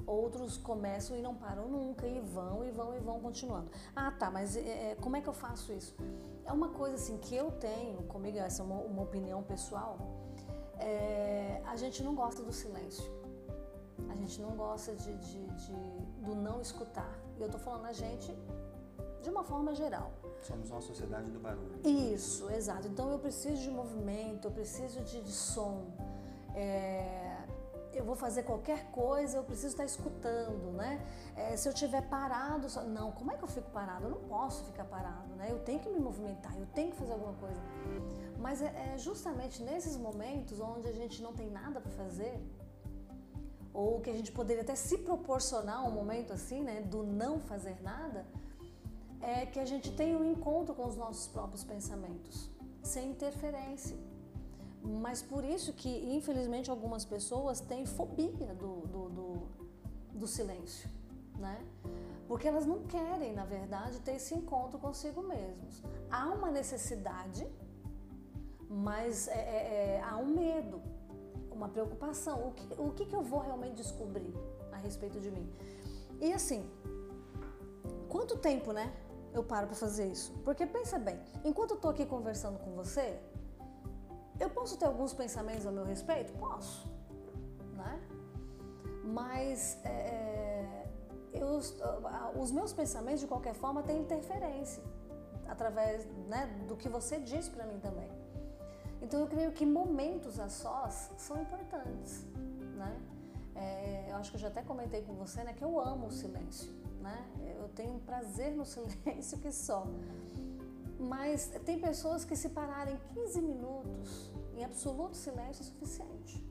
Outros 0.07 0.59
começam 0.59 1.17
e 1.17 1.23
não 1.23 1.35
param 1.35 1.69
nunca 1.69 2.07
e 2.07 2.21
vão 2.21 2.65
e 2.65 2.71
vão 2.71 2.95
e 2.95 3.01
vão 3.01 3.21
continuando. 3.21 3.71
Ah, 3.97 4.11
tá, 4.11 4.31
mas 4.31 4.57
é, 4.57 4.93
é 4.93 4.95
como 4.97 5.17
é 5.17 5.21
que 5.21 5.29
eu 5.29 5.33
faço 5.33 5.73
isso? 5.73 5.97
É 6.45 6.53
uma 6.53 6.69
coisa 6.69 6.97
assim 6.97 7.17
que 7.19 7.35
eu 7.35 7.51
tenho 7.53 8.03
comigo, 8.05 8.39
essa 8.39 8.63
é 8.63 8.65
uma, 8.65 8.77
uma 8.77 9.03
opinião 9.03 9.43
pessoal. 9.43 9.99
É, 10.79 11.63
a 11.67 11.77
gente 11.77 12.03
não 12.03 12.15
gosta 12.15 12.43
do 12.43 12.53
silêncio. 12.53 13.11
A 14.09 14.15
gente 14.15 14.41
não 14.41 14.51
gosta 14.51 14.95
de, 14.95 15.17
de, 15.17 15.47
de 15.47 15.73
do 16.23 16.35
não 16.35 16.61
escutar. 16.61 17.19
E 17.39 17.41
eu 17.41 17.47
estou 17.47 17.61
falando 17.61 17.87
a 17.87 17.93
gente 17.93 18.37
de 19.23 19.31
uma 19.31 19.43
forma 19.43 19.75
geral. 19.75 20.13
Somos 20.43 20.71
uma 20.71 20.81
sociedade 20.81 21.31
do 21.31 21.41
barulho. 21.41 21.81
Isso, 21.83 22.51
exato. 22.51 22.87
Então 22.87 23.11
eu 23.11 23.19
preciso 23.19 23.63
de 23.63 23.71
movimento, 23.71 24.49
eu 24.49 24.53
preciso 24.53 25.01
de, 25.01 25.23
de 25.23 25.33
som. 25.33 25.87
É, 26.55 27.45
eu 27.95 28.05
vou 28.05 28.17
fazer 28.17 28.43
qualquer 28.43 28.91
coisa, 28.91 29.37
eu 29.37 29.45
preciso 29.45 29.69
estar 29.69 29.85
escutando, 29.85 30.73
né? 30.73 31.01
É, 31.37 31.57
se 31.57 31.69
eu 31.69 31.73
estiver 31.73 32.03
parado, 32.09 32.69
só, 32.69 32.83
não, 32.83 33.13
como 33.13 33.31
é 33.33 33.37
que 33.37 33.45
eu 33.45 33.49
fico 33.49 33.71
parado? 33.71 34.05
Eu 34.07 34.11
não 34.11 34.23
posso 34.29 34.65
ficar 34.65 34.85
parado, 34.85 35.35
né? 35.37 35.49
Eu 35.51 35.61
tenho 35.61 35.81
que 35.81 35.89
me 35.89 36.01
movimentar, 36.01 36.57
eu 36.59 36.67
tenho 36.67 36.91
que 36.91 36.97
fazer 36.97 37.13
alguma 37.13 37.35
coisa. 37.35 37.61
Mas 38.39 38.61
é, 38.61 38.93
é 38.95 38.99
justamente 38.99 39.63
nesses 39.63 39.97
momentos 39.97 40.61
onde 40.61 40.89
a 40.89 40.93
gente 40.93 41.23
não 41.23 41.33
tem 41.33 41.51
nada 41.51 41.81
para 41.81 41.93
fazer, 41.93 42.41
ou 43.73 44.01
que 44.01 44.11
a 44.11 44.15
gente 44.15 44.31
poderia 44.31 44.63
até 44.63 44.75
se 44.75 44.99
proporcionar 44.99 45.87
um 45.87 45.91
momento 45.91 46.33
assim, 46.33 46.63
né, 46.63 46.81
do 46.83 47.03
não 47.03 47.41
fazer 47.41 47.81
nada, 47.83 48.25
é 49.21 49.47
que 49.47 49.59
a 49.59 49.65
gente 49.65 49.91
tem 49.93 50.15
um 50.15 50.25
encontro 50.25 50.75
com 50.75 50.87
os 50.87 50.97
nossos 50.97 51.27
próprios 51.29 51.65
pensamentos, 51.65 52.51
sem 52.83 53.11
interferência. 53.11 53.97
Mas 54.85 55.23
por 55.23 55.45
isso 55.45 55.73
que, 55.73 55.89
infelizmente, 56.15 56.71
algumas 56.71 57.05
pessoas 57.05 57.61
têm 57.61 57.87
fobia 57.87 58.55
do, 58.55 58.87
do, 58.87 59.09
do, 59.09 59.43
do 60.13 60.27
silêncio, 60.27 60.89
né? 61.39 61.59
Porque 62.29 62.47
elas 62.47 62.67
não 62.67 62.85
querem, 62.85 63.33
na 63.33 63.45
verdade, 63.45 63.99
ter 64.01 64.17
esse 64.17 64.35
encontro 64.35 64.79
consigo 64.79 65.23
mesmos. 65.23 65.83
Há 66.11 66.27
uma 66.29 66.51
necessidade, 66.51 67.47
mas 68.69 69.27
é, 69.29 69.33
é, 69.33 69.97
é 69.97 70.03
há 70.03 70.17
um 70.17 70.27
medo 70.27 70.83
uma 71.55 71.69
preocupação. 71.69 72.49
O 72.49 72.53
que, 72.53 72.81
o 72.81 72.91
que, 72.91 73.07
que 73.07 73.17
eu 73.17 73.23
vou 73.23 73.41
realmente 73.41 73.77
descobrir 73.77 74.35
a 74.73 74.77
respeito 74.77 75.21
de 75.21 75.31
mim? 75.31 75.49
E 76.21 76.33
assim, 76.33 76.69
quanto 78.09 78.37
tempo, 78.37 78.73
né? 78.73 78.93
Eu 79.33 79.43
paro 79.43 79.67
para 79.67 79.77
fazer 79.77 80.07
isso? 80.07 80.33
Porque 80.45 80.67
pensa 80.67 80.99
bem, 80.99 81.19
enquanto 81.45 81.73
eu 81.73 81.77
estou 81.77 81.91
aqui 81.91 82.07
conversando 82.07 82.59
com 82.59 82.73
você, 82.73 83.19
eu 84.39 84.51
posso 84.51 84.77
ter 84.77 84.87
alguns 84.87 85.13
pensamentos 85.13 85.67
a 85.67 85.71
meu 85.71 85.85
respeito? 85.85 86.33
Posso, 86.35 86.89
né? 87.75 88.01
Mas 89.05 89.79
é, 89.85 90.87
eu, 91.33 91.61
os 92.41 92.51
meus 92.51 92.73
pensamentos, 92.73 93.21
de 93.21 93.27
qualquer 93.27 93.55
forma, 93.55 93.83
têm 93.83 94.01
interferência 94.01 94.83
através 95.49 96.07
né, 96.29 96.47
do 96.67 96.77
que 96.77 96.89
você 96.89 97.19
diz 97.19 97.49
para 97.49 97.67
mim 97.67 97.79
também. 97.79 98.11
Então 99.03 99.21
eu 99.21 99.27
creio 99.27 99.53
que 99.53 99.67
momentos 99.67 100.41
a 100.41 100.49
sós 100.49 101.11
são 101.19 101.41
importantes, 101.41 102.25
né? 102.77 103.01
É, 103.55 104.07
eu 104.11 104.17
acho 104.17 104.31
que 104.31 104.37
eu 104.37 104.41
já 104.41 104.49
até 104.49 104.63
comentei 104.63 105.03
com 105.03 105.15
você, 105.15 105.45
né, 105.45 105.53
que 105.53 105.63
eu 105.63 105.79
amo 105.79 106.07
o 106.07 106.11
silêncio, 106.11 106.73
né? 107.01 107.25
Eu 107.61 107.69
tenho 107.69 107.95
um 107.95 108.01
prazer 108.01 108.53
no 108.53 108.65
silêncio 108.67 109.39
que 109.39 109.53
só. 109.53 109.87
Mas 111.05 111.47
tem 111.65 111.79
pessoas 111.79 112.25
que 112.25 112.35
se 112.35 112.49
pararem 112.49 112.99
15 113.13 113.41
minutos 113.41 114.33
em 114.57 114.65
absoluto 114.65 115.17
silêncio 115.17 115.63
é 115.63 115.65
suficiente. 115.65 116.43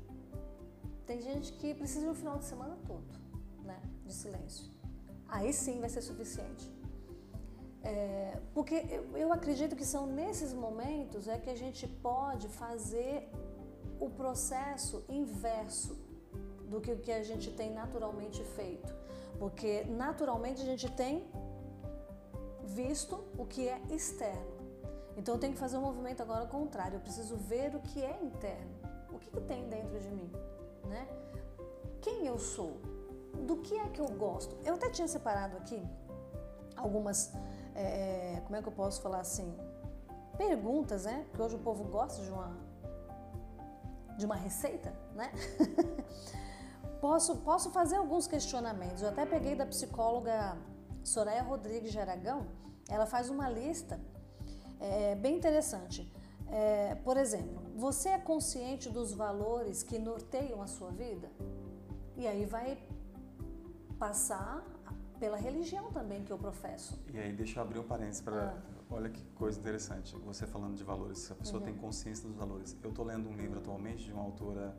Tem 1.06 1.22
gente 1.22 1.54
que 1.54 1.74
precisa 1.74 2.02
de 2.02 2.12
um 2.12 2.16
final 2.16 2.38
de 2.38 2.46
semana 2.46 2.78
todo, 2.88 3.12
né, 3.64 3.82
de 4.06 4.14
silêncio. 4.14 4.72
Aí 5.28 5.52
sim 5.52 5.80
vai 5.80 5.90
ser 5.90 6.02
suficiente. 6.02 6.72
É, 7.84 8.40
porque 8.54 8.76
eu, 8.90 9.18
eu 9.18 9.34
acredito 9.34 9.76
que 9.76 9.86
são 9.86 10.06
nesses 10.08 10.54
momentos 10.54 11.28
é 11.28 11.38
que 11.38 11.50
a 11.50 11.56
gente 11.56 11.86
pode 11.88 12.48
fazer 12.48 13.30
o 14.00 14.10
processo 14.10 15.04
inverso 15.10 15.98
do 16.70 16.80
que 16.80 16.96
que 16.96 17.12
a 17.12 17.24
gente 17.24 17.52
tem 17.52 17.74
naturalmente 17.74 18.42
feito. 18.56 18.94
Porque 19.40 19.84
naturalmente 19.86 20.62
a 20.62 20.66
gente 20.66 20.90
tem 20.92 21.26
visto 22.74 23.24
o 23.38 23.46
que 23.46 23.68
é 23.68 23.82
externo. 23.90 24.54
Então 25.16 25.36
eu 25.36 25.40
tenho 25.40 25.54
que 25.54 25.60
fazer 25.60 25.78
um 25.78 25.82
movimento 25.82 26.22
agora 26.22 26.46
contrário. 26.46 26.98
Eu 26.98 27.02
preciso 27.02 27.38
ver 27.38 27.76
o 27.76 27.80
que 27.80 28.04
é 28.04 28.20
interno. 28.22 28.74
O 29.12 29.20
que, 29.20 29.30
que 29.30 29.42
tem 29.42 29.70
dentro 29.70 30.00
de 30.00 30.10
mim, 30.10 30.32
né? 30.86 31.08
Quem 32.02 32.26
eu 32.26 32.40
sou? 32.40 32.82
Do 33.46 33.58
que 33.58 33.78
é 33.78 33.88
que 33.90 34.02
eu 34.02 34.08
gosto? 34.08 34.58
Eu 34.66 34.76
até 34.76 34.90
tinha 34.90 35.08
separado 35.08 35.56
aqui 35.58 35.82
algumas 36.76 37.32
é, 37.76 38.42
como 38.44 38.56
é 38.56 38.62
que 38.62 38.68
eu 38.68 38.72
posso 38.74 39.02
falar 39.02 39.20
assim? 39.20 39.56
Perguntas, 40.38 41.06
né? 41.06 41.26
Porque 41.30 41.42
hoje 41.42 41.56
o 41.56 41.60
povo 41.60 41.84
gosta 41.86 42.22
de 42.22 42.30
uma, 42.30 42.58
de 44.18 44.26
uma 44.26 44.36
receita, 44.36 44.94
né? 45.16 45.32
posso, 47.02 47.38
posso 47.38 47.72
fazer 47.72 47.98
alguns 47.98 48.28
questionamentos. 48.28 49.02
Eu 49.02 49.10
até 49.10 49.26
peguei 49.26 49.56
da 49.56 49.66
psicóloga 49.66 50.58
Soraya 51.04 51.44
Rodrigues 51.44 51.92
de 51.92 52.00
Aragão, 52.00 52.48
ela 52.88 53.06
faz 53.06 53.30
uma 53.30 53.50
lista 53.50 54.00
é, 54.80 55.16
bem 55.16 55.38
interessante. 55.38 56.12
É, 56.48 56.96
por 56.96 57.18
exemplo, 57.18 57.62
você 57.76 58.10
é 58.10 58.18
consciente 58.18 58.90
dos 58.90 59.14
valores 59.14 59.82
que 59.82 59.98
norteiam 59.98 60.62
a 60.62 60.68
sua 60.68 60.92
vida? 60.92 61.32
E 62.16 62.28
aí 62.28 62.46
vai 62.46 62.78
passar 63.98 64.64
pela 65.20 65.38
religião 65.38 65.92
também 65.92 66.24
que 66.24 66.32
eu 66.32 66.38
professo. 66.38 67.02
E 67.14 67.18
aí, 67.18 67.32
deixa 67.32 67.60
eu 67.60 67.64
abrir 67.64 67.80
um 67.80 67.84
parênteses 67.84 68.22
para. 68.22 68.50
Ah. 68.50 68.74
Olha 68.90 69.10
que 69.10 69.26
coisa 69.34 69.60
interessante, 69.60 70.16
você 70.18 70.46
falando 70.46 70.76
de 70.76 70.84
valores, 70.84 71.20
se 71.20 71.32
a 71.32 71.36
pessoa 71.36 71.60
uhum. 71.60 71.66
tem 71.66 71.76
consciência 71.76 72.28
dos 72.28 72.38
valores. 72.38 72.78
Eu 72.84 72.92
estou 72.92 73.04
lendo 73.04 73.28
um 73.28 73.36
livro 73.36 73.58
atualmente 73.58 74.04
de 74.04 74.12
uma 74.12 74.22
autora 74.22 74.78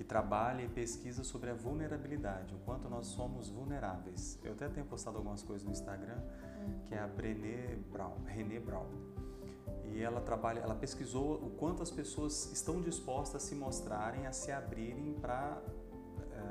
que 0.00 0.04
trabalha 0.04 0.62
e 0.62 0.68
pesquisa 0.68 1.22
sobre 1.22 1.50
a 1.50 1.54
vulnerabilidade, 1.54 2.54
o 2.54 2.58
quanto 2.60 2.88
nós 2.88 3.06
somos 3.08 3.50
vulneráveis. 3.50 4.38
Eu 4.42 4.52
até 4.52 4.66
tenho 4.66 4.86
postado 4.86 5.18
algumas 5.18 5.42
coisas 5.42 5.62
no 5.62 5.72
Instagram, 5.72 6.16
que 6.86 6.94
é 6.94 6.98
a 6.98 7.06
Brené 7.06 7.76
Brown, 7.92 8.14
René 8.24 8.58
Brown. 8.58 8.86
E 9.84 10.00
ela 10.00 10.22
trabalha, 10.22 10.60
ela 10.60 10.74
pesquisou 10.74 11.34
o 11.34 11.50
quanto 11.50 11.82
as 11.82 11.90
pessoas 11.90 12.50
estão 12.50 12.80
dispostas 12.80 13.42
a 13.42 13.46
se 13.46 13.54
mostrarem, 13.54 14.26
a 14.26 14.32
se 14.32 14.50
abrirem 14.50 15.12
para 15.20 15.62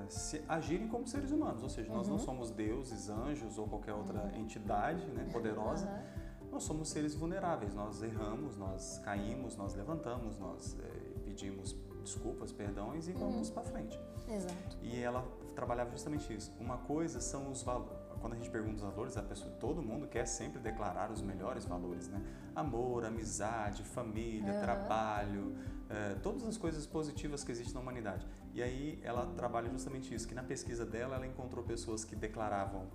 se 0.09 0.43
agirem 0.47 0.87
como 0.87 1.07
seres 1.07 1.31
humanos, 1.31 1.63
ou 1.63 1.69
seja, 1.69 1.91
nós 1.91 2.07
não 2.07 2.17
uhum. 2.17 2.21
somos 2.21 2.51
deuses, 2.51 3.09
anjos 3.09 3.57
ou 3.57 3.67
qualquer 3.67 3.93
outra 3.93 4.25
uhum. 4.25 4.41
entidade 4.41 5.03
né, 5.07 5.27
poderosa. 5.31 5.87
Uhum. 5.87 6.51
Nós 6.51 6.63
somos 6.63 6.89
seres 6.89 7.15
vulneráveis, 7.15 7.73
nós 7.73 8.03
erramos, 8.03 8.57
nós 8.57 8.99
caímos, 8.99 9.57
nós 9.57 9.73
levantamos, 9.73 10.37
nós 10.37 10.77
é, 10.79 11.19
pedimos 11.25 11.75
desculpas, 12.13 12.51
perdões 12.51 13.07
e 13.07 13.11
vamos 13.13 13.49
para 13.49 13.63
frente. 13.63 13.99
Exato. 14.27 14.77
E 14.81 14.99
ela 14.99 15.25
trabalhava 15.55 15.91
justamente 15.91 16.33
isso. 16.33 16.51
Uma 16.59 16.77
coisa 16.77 17.19
são 17.19 17.51
os 17.51 17.63
valores 17.63 18.09
quando 18.19 18.33
a 18.33 18.35
gente 18.35 18.49
pergunta 18.49 18.75
os 18.75 18.81
valores, 18.81 19.17
a 19.17 19.23
pessoa, 19.23 19.51
todo 19.59 19.81
mundo 19.81 20.07
quer 20.07 20.25
sempre 20.25 20.59
declarar 20.59 21.11
os 21.11 21.21
melhores 21.21 21.65
valores, 21.65 22.07
né? 22.07 22.21
Amor, 22.55 23.05
amizade, 23.05 23.83
família, 23.83 24.53
uhum. 24.53 24.61
trabalho, 24.61 25.55
é, 25.89 26.15
todas 26.15 26.45
as 26.45 26.57
coisas 26.57 26.85
positivas 26.85 27.43
que 27.43 27.51
existem 27.51 27.73
na 27.73 27.79
humanidade. 27.79 28.27
E 28.53 28.61
aí 28.61 28.99
ela 29.03 29.25
trabalha 29.37 29.69
justamente 29.69 30.13
isso, 30.13 30.27
que 30.27 30.35
na 30.35 30.43
pesquisa 30.43 30.85
dela 30.85 31.15
ela 31.15 31.25
encontrou 31.25 31.63
pessoas 31.63 32.03
que 32.03 32.15
declaravam 32.15 32.87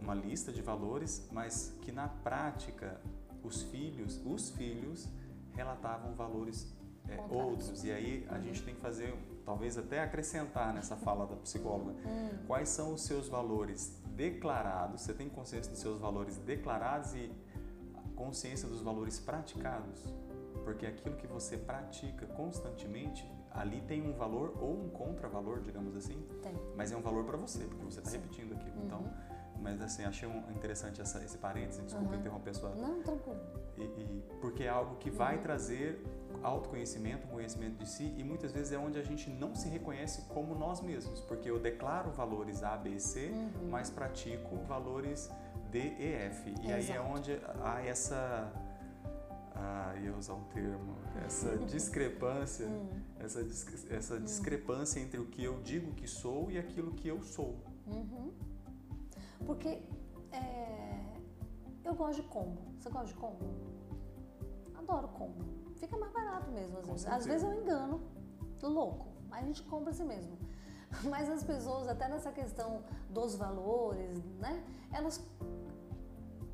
uma 0.00 0.14
lista 0.14 0.52
de 0.52 0.60
valores, 0.60 1.28
mas 1.32 1.74
que 1.82 1.92
na 1.92 2.08
prática 2.08 3.00
os 3.42 3.62
filhos, 3.62 4.20
os 4.24 4.50
filhos 4.50 5.08
relatavam 5.52 6.14
valores 6.14 6.66
é, 7.08 7.34
outros. 7.34 7.84
E 7.84 7.90
aí 7.90 8.26
a 8.30 8.38
gente 8.38 8.62
tem 8.62 8.74
que 8.74 8.80
fazer, 8.80 9.14
talvez 9.44 9.76
até 9.78 10.00
acrescentar 10.02 10.72
nessa 10.72 10.96
fala 10.96 11.26
da 11.26 11.36
psicóloga, 11.36 11.92
hum. 12.06 12.38
quais 12.46 12.68
são 12.68 12.94
os 12.94 13.02
seus 13.02 13.28
valores 13.28 13.96
declarados, 14.14 15.02
você 15.02 15.14
tem 15.14 15.28
consciência 15.28 15.70
dos 15.70 15.80
seus 15.80 16.00
valores 16.00 16.36
declarados 16.38 17.14
e 17.14 17.30
consciência 18.16 18.68
dos 18.68 18.82
valores 18.82 19.18
praticados? 19.18 20.12
Porque 20.64 20.86
aquilo 20.86 21.16
que 21.16 21.26
você 21.26 21.56
pratica 21.56 22.26
constantemente, 22.26 23.24
ali 23.52 23.80
tem 23.82 24.02
um 24.02 24.12
valor 24.12 24.54
ou 24.60 24.84
um 24.84 24.88
contravalor, 24.88 25.60
digamos 25.60 25.96
assim. 25.96 26.20
Tem. 26.42 26.52
Mas 26.76 26.92
é 26.92 26.96
um 26.96 27.00
valor 27.00 27.24
para 27.24 27.36
você, 27.36 27.64
porque 27.64 27.84
você 27.84 28.00
está 28.00 28.10
repetindo 28.10 28.52
aquilo. 28.52 28.76
Uhum. 28.76 28.84
Então, 28.86 29.14
mas 29.60 29.80
assim, 29.80 30.04
achei 30.04 30.28
um, 30.28 30.38
interessante 30.50 31.00
essa, 31.00 31.22
esse 31.24 31.36
parênteses, 31.38 31.84
desculpa 31.84 32.12
uhum. 32.12 32.20
interromper 32.20 32.50
a 32.50 32.54
sua. 32.54 32.70
Não, 32.70 33.02
tranquilo. 33.02 33.40
E, 33.76 33.82
e, 33.82 34.22
porque 34.40 34.64
é 34.64 34.68
algo 34.68 34.96
que 34.96 35.10
vai 35.10 35.36
uhum. 35.36 35.42
trazer 35.42 36.04
autoconhecimento, 36.42 37.26
conhecimento 37.28 37.78
de 37.78 37.88
si 37.88 38.14
e 38.16 38.24
muitas 38.24 38.52
vezes 38.52 38.72
é 38.72 38.78
onde 38.78 38.98
a 38.98 39.02
gente 39.02 39.28
não 39.30 39.54
se 39.54 39.68
reconhece 39.68 40.22
como 40.28 40.54
nós 40.54 40.80
mesmos, 40.80 41.20
porque 41.22 41.50
eu 41.50 41.58
declaro 41.58 42.10
valores 42.10 42.62
A, 42.62 42.76
B, 42.76 42.98
C, 42.98 43.28
uhum. 43.28 43.68
mas 43.70 43.90
pratico 43.90 44.56
valores 44.66 45.30
D, 45.70 45.78
E, 45.78 46.12
F. 46.14 46.50
E 46.50 46.52
Exato. 46.52 46.72
aí 46.72 46.90
é 46.90 47.00
onde 47.00 47.40
há 47.62 47.80
essa 47.82 48.52
ah, 49.54 49.94
ia 50.02 50.14
usar 50.14 50.34
um 50.34 50.44
termo, 50.44 50.96
essa 51.24 51.56
discrepância, 51.66 52.66
hum. 52.66 52.88
essa, 53.18 53.40
essa 53.90 54.14
hum. 54.14 54.22
discrepância 54.22 55.00
entre 55.00 55.18
o 55.18 55.26
que 55.26 55.42
eu 55.42 55.60
digo 55.62 55.92
que 55.92 56.06
sou 56.06 56.50
e 56.50 56.58
aquilo 56.58 56.92
que 56.92 57.08
eu 57.08 57.22
sou. 57.22 57.56
Uhum. 57.86 58.32
Porque 59.44 59.82
é, 60.32 61.00
eu 61.84 61.94
gosto 61.94 62.22
de 62.22 62.28
combo. 62.28 62.60
Você 62.78 62.90
gosta 62.90 63.08
de 63.08 63.14
combo? 63.14 63.44
Adoro 64.74 65.08
combo. 65.08 65.44
Fica 65.78 65.96
mais 65.96 66.12
barato 66.12 66.50
mesmo, 66.50 66.78
às 66.78 66.86
vezes. 66.86 67.06
Às 67.06 67.26
vezes 67.26 67.42
eu 67.42 67.54
engano, 67.54 68.00
louco, 68.62 69.06
mas 69.28 69.44
a 69.44 69.46
gente 69.46 69.62
compra 69.62 69.90
assim 69.90 70.04
mesmo. 70.04 70.36
Mas 71.04 71.28
as 71.28 71.44
pessoas, 71.44 71.86
até 71.86 72.08
nessa 72.08 72.32
questão 72.32 72.82
dos 73.10 73.36
valores, 73.36 74.24
né? 74.40 74.64
Elas 74.90 75.22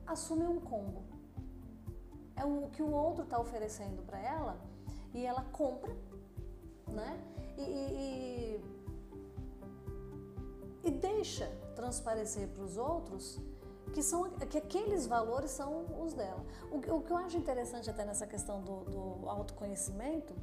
assumem 0.04 0.48
um 0.48 0.58
combo. 0.60 1.02
É 2.34 2.44
o 2.44 2.68
que 2.70 2.82
o 2.82 2.90
outro 2.90 3.22
está 3.22 3.38
oferecendo 3.38 4.02
para 4.02 4.18
ela 4.18 4.60
e 5.12 5.24
ela 5.24 5.42
compra, 5.52 5.96
né? 6.88 7.16
E, 7.56 7.62
e, 7.62 8.64
e 10.84 10.90
deixa 10.90 11.46
transparecer 11.76 12.48
para 12.48 12.64
os 12.64 12.76
outros 12.76 13.40
que 13.94 14.02
são 14.02 14.28
que 14.52 14.58
aqueles 14.58 15.06
valores 15.06 15.52
são 15.52 15.70
os 16.04 16.12
dela. 16.14 16.44
O, 16.70 16.78
o 16.96 17.00
que 17.00 17.12
eu 17.12 17.16
acho 17.16 17.36
interessante 17.36 17.88
até 17.88 18.04
nessa 18.04 18.26
questão 18.26 18.60
do, 18.60 18.76
do 18.94 19.28
autoconhecimento 19.28 20.34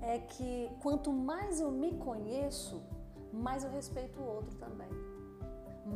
é 0.00 0.18
que 0.18 0.68
quanto 0.82 1.12
mais 1.12 1.60
eu 1.60 1.70
me 1.70 1.92
conheço, 2.08 2.82
mais 3.32 3.62
eu 3.62 3.70
respeito 3.70 4.20
o 4.20 4.26
outro 4.36 4.54
também. 4.56 4.90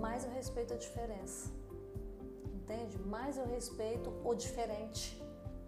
Mais 0.05 0.25
eu 0.25 0.31
respeito 0.31 0.73
a 0.73 0.77
diferença. 0.77 1.51
Entende? 2.55 2.97
Mais 3.01 3.37
eu 3.37 3.47
respeito 3.47 4.09
o 4.25 4.35
diferente, 4.35 5.21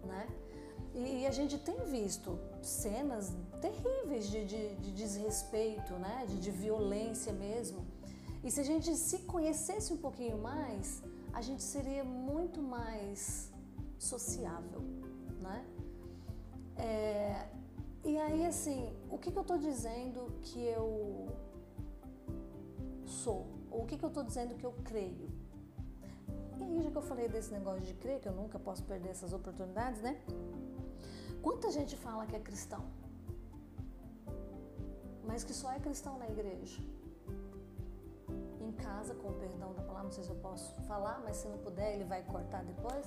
né? 0.03 0.27
E, 0.93 1.27
a 1.27 1.31
gente 1.31 1.57
tem 1.57 1.77
visto 1.83 2.39
cenas 2.61 3.33
terríveis 3.59 4.29
de, 4.29 4.45
de, 4.45 4.75
de 4.75 4.91
desrespeito, 4.93 5.93
né? 5.95 6.25
De, 6.29 6.39
de 6.39 6.51
violência 6.51 7.33
mesmo. 7.33 7.85
E 8.41 8.49
se 8.49 8.61
a 8.61 8.63
gente 8.63 8.95
se 8.95 9.19
conhecesse 9.33 9.91
um 9.91 9.97
pouquinho 9.97 10.37
mais, 10.37 11.03
a 11.35 11.41
gente 11.41 11.61
seria 11.61 12.03
muito 12.03 12.61
mais 12.61 13.51
sociável, 13.99 14.81
né? 15.41 15.65
É, 16.77 17.49
e 18.05 18.17
aí, 18.17 18.45
assim, 18.45 18.95
o 19.09 19.17
que, 19.17 19.29
que 19.31 19.37
eu 19.37 19.41
estou 19.41 19.57
dizendo 19.57 20.31
que 20.41 20.59
eu 20.59 21.27
sou? 23.05 23.45
Ou 23.69 23.83
o 23.83 23.85
que, 23.85 23.97
que 23.97 24.05
eu 24.05 24.07
estou 24.07 24.23
dizendo 24.23 24.55
que 24.55 24.65
eu 24.65 24.73
creio? 24.85 25.29
E 26.57 26.63
aí, 26.63 26.81
já 26.81 26.89
que 26.89 26.97
eu 26.97 27.01
falei 27.01 27.27
desse 27.27 27.51
negócio 27.51 27.81
de 27.81 27.93
crer, 27.95 28.21
que 28.21 28.29
eu 28.29 28.33
nunca 28.33 28.57
posso 28.57 28.83
perder 28.83 29.09
essas 29.09 29.33
oportunidades, 29.33 30.01
né? 30.01 30.17
Quanta 31.41 31.69
gente 31.69 31.97
fala 31.97 32.25
que 32.25 32.35
é 32.35 32.39
cristão, 32.39 32.83
mas 35.27 35.43
que 35.43 35.53
só 35.53 35.69
é 35.73 35.79
cristão 35.81 36.17
na 36.17 36.29
igreja? 36.29 36.81
Casa, 38.87 39.13
com 39.15 39.29
o 39.29 39.33
perdão 39.33 39.73
da 39.73 39.81
palavra, 39.81 40.03
não 40.09 40.15
sei 40.17 40.23
se 40.23 40.31
eu 40.35 40.41
posso 40.47 40.73
falar, 40.89 41.17
mas 41.25 41.37
se 41.37 41.47
não 41.47 41.57
puder, 41.67 41.93
ele 41.95 42.07
vai 42.13 42.21
cortar 42.33 42.63
depois. 42.63 43.05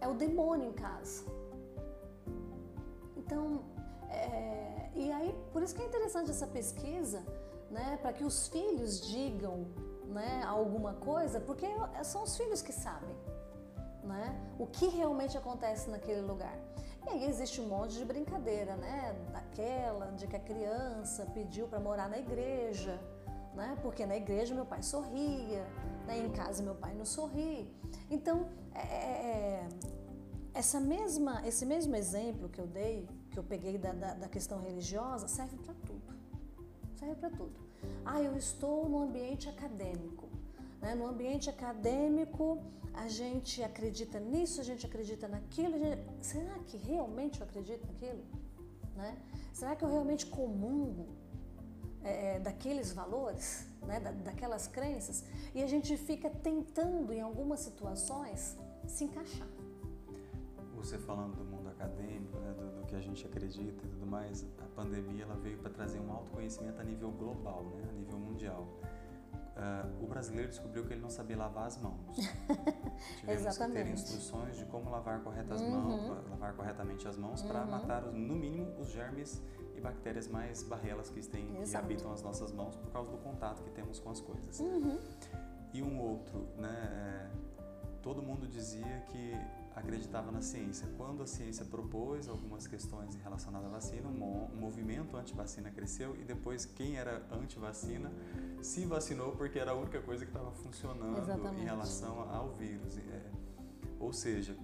É 0.00 0.06
o 0.08 0.14
demônio 0.14 0.68
em 0.70 0.72
casa. 0.72 1.24
Então, 3.16 3.42
é, 4.10 4.90
e 4.94 5.10
aí, 5.16 5.30
por 5.52 5.62
isso 5.62 5.74
que 5.74 5.82
é 5.82 5.86
interessante 5.86 6.30
essa 6.30 6.46
pesquisa, 6.46 7.20
né, 7.70 7.98
para 8.02 8.12
que 8.12 8.24
os 8.24 8.48
filhos 8.48 9.00
digam 9.12 9.66
né, 10.18 10.42
alguma 10.46 10.94
coisa, 11.10 11.40
porque 11.40 11.66
são 12.02 12.22
os 12.22 12.36
filhos 12.36 12.60
que 12.62 12.72
sabem 12.72 13.16
né, 14.04 14.38
o 14.58 14.66
que 14.66 14.86
realmente 14.86 15.36
acontece 15.36 15.88
naquele 15.90 16.20
lugar. 16.20 16.56
E 17.06 17.10
aí 17.10 17.24
existe 17.26 17.60
um 17.60 17.66
monte 17.66 17.94
de 17.94 18.04
brincadeira, 18.04 18.76
né, 18.76 19.14
daquela 19.32 20.06
de 20.12 20.26
que 20.26 20.36
a 20.36 20.40
criança 20.40 21.26
pediu 21.34 21.66
para 21.66 21.80
morar 21.80 22.08
na 22.08 22.18
igreja, 22.18 23.00
né, 23.54 23.76
porque 23.82 24.04
na 24.04 24.16
igreja 24.16 24.54
meu 24.54 24.66
pai 24.66 24.82
sorria, 24.82 25.64
né, 26.06 26.18
em 26.18 26.30
casa 26.30 26.62
meu 26.62 26.74
pai 26.74 26.94
não 26.94 27.04
sorri. 27.04 27.72
Então, 28.10 28.48
é, 28.74 28.78
é, 28.78 29.68
é 29.68 29.68
essa 30.54 30.78
mesma, 30.80 31.42
esse 31.46 31.66
mesmo 31.66 31.94
exemplo 31.96 32.48
que 32.48 32.60
eu 32.60 32.66
dei, 32.66 33.08
que 33.30 33.38
eu 33.38 33.42
peguei 33.42 33.76
da, 33.76 33.92
da, 33.92 34.14
da 34.14 34.28
questão 34.28 34.60
religiosa, 34.60 35.26
serve 35.26 35.56
para 35.56 35.74
tudo. 35.74 36.14
Serve 36.96 37.16
para 37.16 37.30
tudo. 37.30 37.52
Ah, 38.04 38.22
eu 38.22 38.36
estou 38.36 38.88
no 38.88 39.02
ambiente 39.02 39.48
acadêmico. 39.48 40.28
Né? 40.80 40.94
No 40.94 41.06
ambiente 41.06 41.50
acadêmico, 41.50 42.62
a 42.94 43.08
gente 43.08 43.62
acredita 43.62 44.20
nisso, 44.20 44.60
a 44.60 44.64
gente 44.64 44.86
acredita 44.86 45.26
naquilo. 45.26 45.76
Gente... 45.76 45.98
Será 46.20 46.58
que 46.60 46.76
realmente 46.76 47.40
eu 47.40 47.46
acredito 47.46 47.84
naquilo? 47.86 48.22
Né? 48.94 49.18
Será 49.52 49.74
que 49.74 49.84
eu 49.84 49.88
realmente 49.88 50.26
comungo 50.26 51.08
é, 52.04 52.36
é, 52.36 52.40
daqueles 52.40 52.92
valores, 52.92 53.66
né? 53.82 53.98
Da, 53.98 54.12
daquelas 54.12 54.66
crenças? 54.68 55.24
E 55.54 55.62
a 55.62 55.66
gente 55.66 55.96
fica 55.96 56.30
tentando, 56.30 57.12
em 57.12 57.20
algumas 57.20 57.60
situações, 57.60 58.56
se 58.86 59.04
encaixar 59.04 59.48
você 60.84 60.98
falando 60.98 61.34
do 61.36 61.44
mundo 61.44 61.68
acadêmico, 61.70 62.38
né, 62.38 62.52
do, 62.52 62.80
do, 62.80 62.86
que 62.86 62.94
a 62.94 63.00
gente 63.00 63.24
acredita 63.24 63.86
e 63.86 63.88
tudo 63.88 64.06
mais, 64.06 64.46
a 64.58 64.66
pandemia 64.76 65.24
ela 65.24 65.34
veio 65.36 65.56
para 65.56 65.70
trazer 65.70 65.98
um 65.98 66.12
autoconhecimento 66.12 66.78
a 66.78 66.84
nível 66.84 67.10
global, 67.10 67.64
né, 67.76 67.88
a 67.88 67.92
nível 67.92 68.18
mundial. 68.18 68.68
Uh, 69.56 70.04
o 70.04 70.06
brasileiro 70.06 70.50
descobriu 70.50 70.84
que 70.84 70.92
ele 70.92 71.00
não 71.00 71.08
sabia 71.08 71.36
lavar 71.36 71.66
as 71.66 71.78
mãos. 71.78 72.16
Tivemos 73.20 73.46
Exatamente. 73.46 73.78
que 73.78 73.84
ter 73.84 73.92
instruções 73.92 74.58
de 74.58 74.66
como 74.66 74.90
lavar, 74.90 75.22
corretas 75.22 75.60
uhum. 75.60 75.70
mãos, 75.70 76.28
lavar 76.28 76.54
corretamente 76.54 77.08
as 77.08 77.16
mãos 77.16 77.40
uhum. 77.40 77.48
para 77.48 77.64
matar, 77.64 78.02
no 78.02 78.34
mínimo, 78.34 78.78
os 78.78 78.88
germes 78.88 79.40
e 79.76 79.80
bactérias 79.80 80.28
mais 80.28 80.62
barrelas 80.62 81.10
que, 81.10 81.20
têm, 81.26 81.46
que 81.64 81.76
habitam 81.76 82.12
as 82.12 82.22
nossas 82.22 82.52
mãos 82.52 82.76
por 82.76 82.90
causa 82.90 83.10
do 83.10 83.18
contato 83.18 83.62
que 83.62 83.70
temos 83.70 83.98
com 83.98 84.10
as 84.10 84.20
coisas. 84.20 84.60
Uhum. 84.60 84.98
E 85.72 85.82
um 85.82 86.00
outro, 86.00 86.46
né, 86.56 86.70
é, 86.70 87.30
todo 88.02 88.22
mundo 88.22 88.46
dizia 88.46 89.04
que 89.08 89.32
acreditava 89.74 90.30
na 90.30 90.40
ciência. 90.40 90.86
Quando 90.96 91.22
a 91.22 91.26
ciência 91.26 91.64
propôs 91.64 92.28
algumas 92.28 92.66
questões 92.66 93.16
relacionadas 93.16 93.66
à 93.66 93.70
vacina, 93.70 94.08
um 94.08 94.56
movimento 94.56 95.16
anti-vacina 95.16 95.70
cresceu 95.70 96.14
e 96.16 96.24
depois 96.24 96.64
quem 96.64 96.96
era 96.96 97.26
anti-vacina 97.32 98.12
se 98.62 98.86
vacinou 98.86 99.32
porque 99.32 99.58
era 99.58 99.72
a 99.72 99.74
única 99.74 100.00
coisa 100.00 100.24
que 100.24 100.30
estava 100.30 100.52
funcionando 100.52 101.18
Exatamente. 101.18 101.62
em 101.62 101.64
relação 101.64 102.20
ao 102.30 102.50
vírus. 102.52 102.96
É, 102.98 103.22
ou 103.98 104.12
seja, 104.12 104.56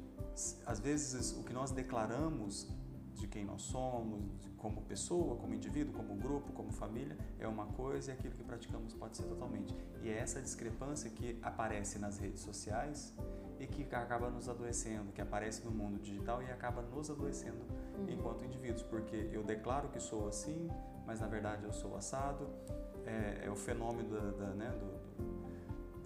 às 0.65 0.79
vezes 0.79 1.33
o 1.33 1.43
que 1.43 1.53
nós 1.53 1.73
declaramos 1.73 2.69
de 3.15 3.27
quem 3.27 3.45
nós 3.45 3.63
somos, 3.63 4.23
como 4.57 4.83
pessoa, 4.83 5.37
como 5.37 5.55
indivíduo, 5.55 5.93
como 5.95 6.15
grupo, 6.15 6.53
como 6.53 6.71
família, 6.71 7.17
é 7.39 7.49
uma 7.49 7.67
coisa 7.67 8.11
e 8.11 8.15
aquilo 8.15 8.35
que 8.35 8.45
praticamos 8.45 8.93
pode 8.95 9.17
ser 9.17 9.25
totalmente. 9.25 9.75
E 10.03 10.09
é 10.09 10.19
essa 10.19 10.41
discrepância 10.41 11.11
que 11.11 11.39
aparece 11.43 11.99
nas 11.99 12.19
redes 12.19 12.43
sociais 12.43 13.15
e 13.59 13.67
que 13.67 13.83
acaba 13.95 14.31
nos 14.31 14.49
adoecendo, 14.49 15.13
que 15.13 15.21
aparece 15.21 15.65
no 15.65 15.71
mundo 15.71 15.99
digital 15.99 16.43
e 16.43 16.51
acaba 16.51 16.83
nos 16.83 17.11
adoecendo 17.11 17.65
uhum. 17.99 18.09
enquanto 18.09 18.45
indivíduos, 18.45 18.83
porque 18.83 19.29
eu 19.33 19.43
declaro 19.43 19.89
que 19.89 20.01
sou 20.01 20.29
assim, 20.29 20.69
mas 21.07 21.21
na 21.21 21.27
verdade 21.27 21.65
eu 21.65 21.73
sou 21.73 21.97
assado. 21.97 22.49
É, 23.07 23.47
é 23.47 23.51
o 23.51 23.57
fenômeno 23.57 24.11
da, 24.11 24.31
da, 24.31 24.55
né, 24.55 24.69
do, 24.73 25.00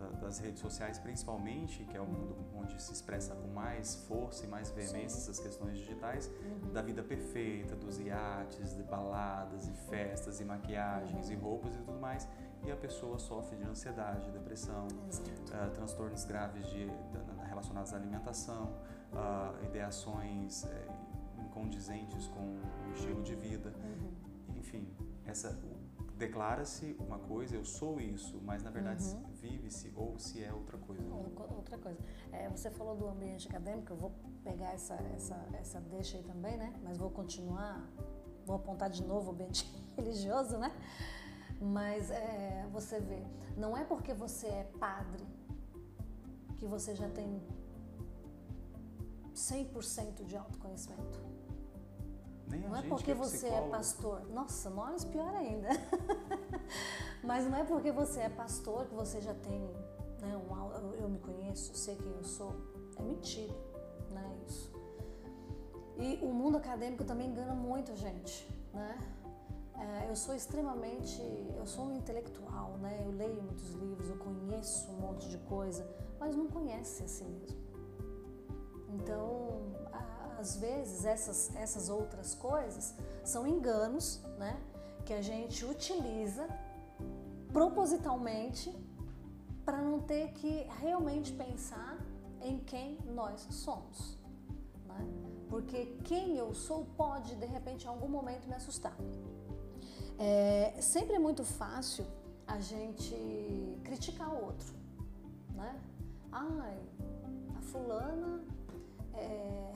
da, 0.04 0.26
das 0.26 0.38
redes 0.38 0.60
sociais, 0.60 0.98
principalmente, 0.98 1.84
que 1.84 1.96
é 1.96 2.00
o 2.00 2.06
mundo 2.06 2.36
onde 2.54 2.80
se 2.80 2.92
expressa 2.92 3.34
com 3.34 3.48
mais 3.48 3.94
força 4.06 4.44
e 4.44 4.48
mais 4.48 4.70
veemência 4.70 5.18
essas 5.18 5.38
questões 5.38 5.78
digitais, 5.78 6.28
uhum. 6.28 6.72
da 6.72 6.82
vida 6.82 7.02
perfeita, 7.02 7.74
dos 7.74 7.98
iates, 7.98 8.74
de 8.76 8.82
baladas 8.82 9.66
e 9.68 9.72
festas 9.88 10.40
e 10.40 10.44
maquiagens 10.44 11.26
uhum. 11.26 11.32
e 11.32 11.36
roupas 11.36 11.74
e 11.74 11.78
tudo 11.78 11.98
mais 11.98 12.28
e 12.66 12.72
a 12.72 12.76
pessoa 12.76 13.18
sofre 13.18 13.56
de 13.56 13.64
ansiedade, 13.64 14.30
depressão, 14.30 14.86
uh, 14.86 15.70
transtornos 15.74 16.24
graves 16.24 16.66
de, 16.66 16.86
de, 16.86 17.46
relacionados 17.46 17.92
à 17.92 17.96
alimentação, 17.96 18.72
uh, 19.12 19.64
ideações 19.66 20.64
uh, 20.64 20.68
incondizentes 21.44 22.26
com 22.28 22.40
o 22.40 22.92
estilo 22.94 23.22
de 23.22 23.34
vida. 23.34 23.72
Uhum. 23.76 24.56
Enfim, 24.56 24.88
essa 25.26 25.58
declara-se 26.16 26.96
uma 26.98 27.18
coisa, 27.18 27.56
eu 27.56 27.64
sou 27.64 28.00
isso, 28.00 28.40
mas 28.44 28.62
na 28.62 28.70
verdade 28.70 29.04
uhum. 29.04 29.32
vive-se 29.32 29.92
ou 29.96 30.18
se 30.18 30.42
é 30.42 30.52
outra 30.52 30.78
coisa. 30.78 31.02
Outra 31.12 31.78
coisa. 31.78 31.98
É, 32.32 32.48
você 32.48 32.70
falou 32.70 32.96
do 32.96 33.08
ambiente 33.08 33.48
acadêmico, 33.48 33.92
eu 33.92 33.96
vou 33.96 34.12
pegar 34.42 34.72
essa, 34.72 34.94
essa, 35.14 35.36
essa 35.54 35.80
deixa 35.80 36.16
aí 36.16 36.22
também, 36.22 36.56
né? 36.56 36.72
Mas 36.82 36.96
vou 36.96 37.10
continuar, 37.10 37.84
vou 38.46 38.56
apontar 38.56 38.90
de 38.90 39.02
novo 39.02 39.30
o 39.30 39.34
ambiente 39.34 39.64
religioso, 39.96 40.56
né? 40.58 40.72
Mas 41.60 42.10
é, 42.10 42.66
você 42.72 43.00
vê, 43.00 43.22
não 43.56 43.76
é 43.76 43.84
porque 43.84 44.12
você 44.12 44.46
é 44.46 44.64
padre 44.78 45.24
que 46.56 46.66
você 46.66 46.94
já 46.94 47.08
tem 47.08 47.42
100% 49.34 50.24
de 50.24 50.36
autoconhecimento. 50.36 51.20
Nem 52.48 52.60
não 52.60 52.76
é 52.76 52.82
porque 52.82 53.12
é 53.12 53.14
você 53.14 53.46
é 53.48 53.60
pastor. 53.68 54.26
Nossa, 54.30 54.70
nós 54.70 55.04
pior 55.04 55.34
ainda. 55.34 55.68
Mas 57.22 57.46
não 57.46 57.58
é 57.58 57.64
porque 57.64 57.90
você 57.90 58.20
é 58.20 58.28
pastor 58.28 58.86
que 58.86 58.94
você 58.94 59.20
já 59.20 59.34
tem, 59.34 59.60
né, 60.20 60.36
um, 60.36 60.92
eu 60.94 61.08
me 61.08 61.18
conheço, 61.18 61.74
sei 61.74 61.96
quem 61.96 62.12
eu 62.12 62.24
sou. 62.24 62.54
É 62.96 63.02
mentira, 63.02 63.54
não 64.10 64.20
é 64.20 64.36
isso. 64.46 64.72
E 65.96 66.18
o 66.22 66.32
mundo 66.32 66.56
acadêmico 66.56 67.04
também 67.04 67.28
engana 67.28 67.54
muito 67.54 67.92
a 67.92 67.94
gente, 67.94 68.48
né? 68.72 68.98
É, 69.76 70.08
eu 70.08 70.16
sou 70.16 70.34
extremamente, 70.34 71.20
eu 71.56 71.66
sou 71.66 71.86
um 71.86 71.96
intelectual, 71.96 72.78
né? 72.78 73.02
Eu 73.04 73.10
leio 73.10 73.42
muitos 73.42 73.72
livros, 73.72 74.08
eu 74.08 74.16
conheço 74.16 74.90
um 74.90 75.00
monte 75.00 75.28
de 75.28 75.38
coisa, 75.38 75.88
mas 76.18 76.36
não 76.36 76.46
conhece 76.46 77.02
a 77.02 77.08
si 77.08 77.24
mesmo. 77.24 77.58
Então, 78.88 79.53
às 80.44 80.56
vezes 80.56 81.06
essas, 81.06 81.56
essas 81.56 81.88
outras 81.88 82.34
coisas 82.34 82.94
são 83.24 83.46
enganos, 83.46 84.20
né? 84.38 84.60
Que 85.06 85.14
a 85.14 85.22
gente 85.22 85.64
utiliza 85.64 86.46
propositalmente 87.50 88.70
para 89.64 89.80
não 89.80 90.00
ter 90.00 90.32
que 90.32 90.66
realmente 90.82 91.32
pensar 91.32 91.96
em 92.42 92.58
quem 92.58 92.98
nós 93.06 93.46
somos. 93.50 94.18
Né? 94.86 95.00
Porque 95.48 95.96
quem 96.04 96.36
eu 96.36 96.52
sou 96.52 96.84
pode, 96.94 97.34
de 97.36 97.46
repente, 97.46 97.86
em 97.86 97.88
algum 97.88 98.08
momento 98.08 98.46
me 98.46 98.54
assustar. 98.54 98.96
É, 100.18 100.74
sempre 100.82 101.14
é 101.16 101.18
muito 101.18 101.42
fácil 101.42 102.04
a 102.46 102.60
gente 102.60 103.14
criticar 103.82 104.28
o 104.34 104.44
outro, 104.44 104.74
né? 105.54 105.80
Ai, 106.30 106.78
a 107.56 107.60
fulana 107.62 108.53
é, 109.16 109.72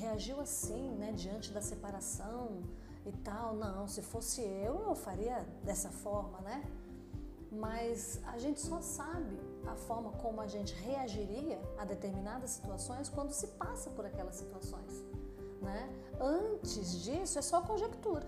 reagiu 0.00 0.40
assim, 0.40 0.90
né, 0.96 1.12
diante 1.12 1.52
da 1.52 1.60
separação 1.60 2.62
e 3.04 3.12
tal. 3.12 3.54
Não, 3.54 3.86
se 3.86 4.02
fosse 4.02 4.42
eu, 4.42 4.80
eu 4.88 4.94
faria 4.94 5.46
dessa 5.64 5.90
forma, 5.90 6.40
né? 6.40 6.64
Mas 7.50 8.20
a 8.26 8.38
gente 8.38 8.60
só 8.60 8.80
sabe 8.80 9.40
a 9.66 9.74
forma 9.74 10.12
como 10.12 10.40
a 10.40 10.46
gente 10.46 10.74
reagiria 10.74 11.58
a 11.78 11.84
determinadas 11.84 12.50
situações 12.50 13.08
quando 13.08 13.32
se 13.32 13.46
passa 13.48 13.88
por 13.90 14.04
aquelas 14.04 14.36
situações, 14.36 15.04
né? 15.62 15.88
Antes 16.20 17.02
disso 17.02 17.38
é 17.38 17.42
só 17.42 17.62
conjectura. 17.62 18.26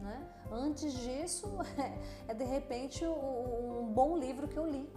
Né? 0.00 0.26
Antes 0.50 0.94
disso, 0.94 1.46
é, 1.78 1.98
é 2.32 2.34
de 2.34 2.44
repente 2.44 3.04
um, 3.04 3.92
bom 3.92 4.16
livro 4.16 4.48
que 4.48 4.58
eu 4.58 4.66
li 4.66 4.88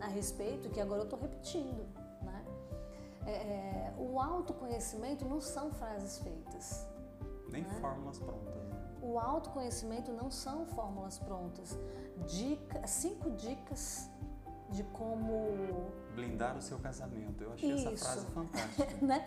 a 0.00 0.08
respeito, 0.08 0.68
que 0.68 0.80
agora 0.80 1.00
eu 1.00 1.04
estou 1.04 1.18
repetindo. 1.18 1.86
É, 3.26 3.30
é, 3.30 3.94
o 3.98 4.20
autoconhecimento 4.20 5.24
não 5.24 5.40
são 5.40 5.70
frases 5.72 6.18
feitas. 6.18 6.86
Nem 7.50 7.62
né? 7.62 7.78
fórmulas 7.80 8.18
prontas. 8.18 8.54
Né? 8.54 8.98
O 9.02 9.18
autoconhecimento 9.18 10.12
não 10.12 10.30
são 10.30 10.66
fórmulas 10.66 11.18
prontas. 11.18 11.78
Dica, 12.26 12.86
cinco 12.86 13.30
dicas 13.32 14.08
de 14.70 14.82
como 14.84 15.90
blindar 16.14 16.56
o 16.56 16.62
seu 16.62 16.78
casamento. 16.78 17.42
Eu 17.42 17.52
achei 17.52 17.72
Isso. 17.72 17.88
essa 17.88 18.04
frase 18.04 18.26
fantástica. 18.26 18.96
né? 19.04 19.26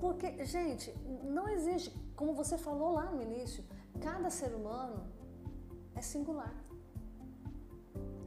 Porque, 0.00 0.44
gente, 0.44 0.92
não 1.22 1.48
existe, 1.48 1.90
como 2.16 2.34
você 2.34 2.58
falou 2.58 2.92
lá 2.92 3.10
no 3.10 3.22
início, 3.22 3.64
Cada 4.00 4.30
ser 4.30 4.54
humano 4.54 5.06
é 5.94 6.02
singular. 6.02 6.54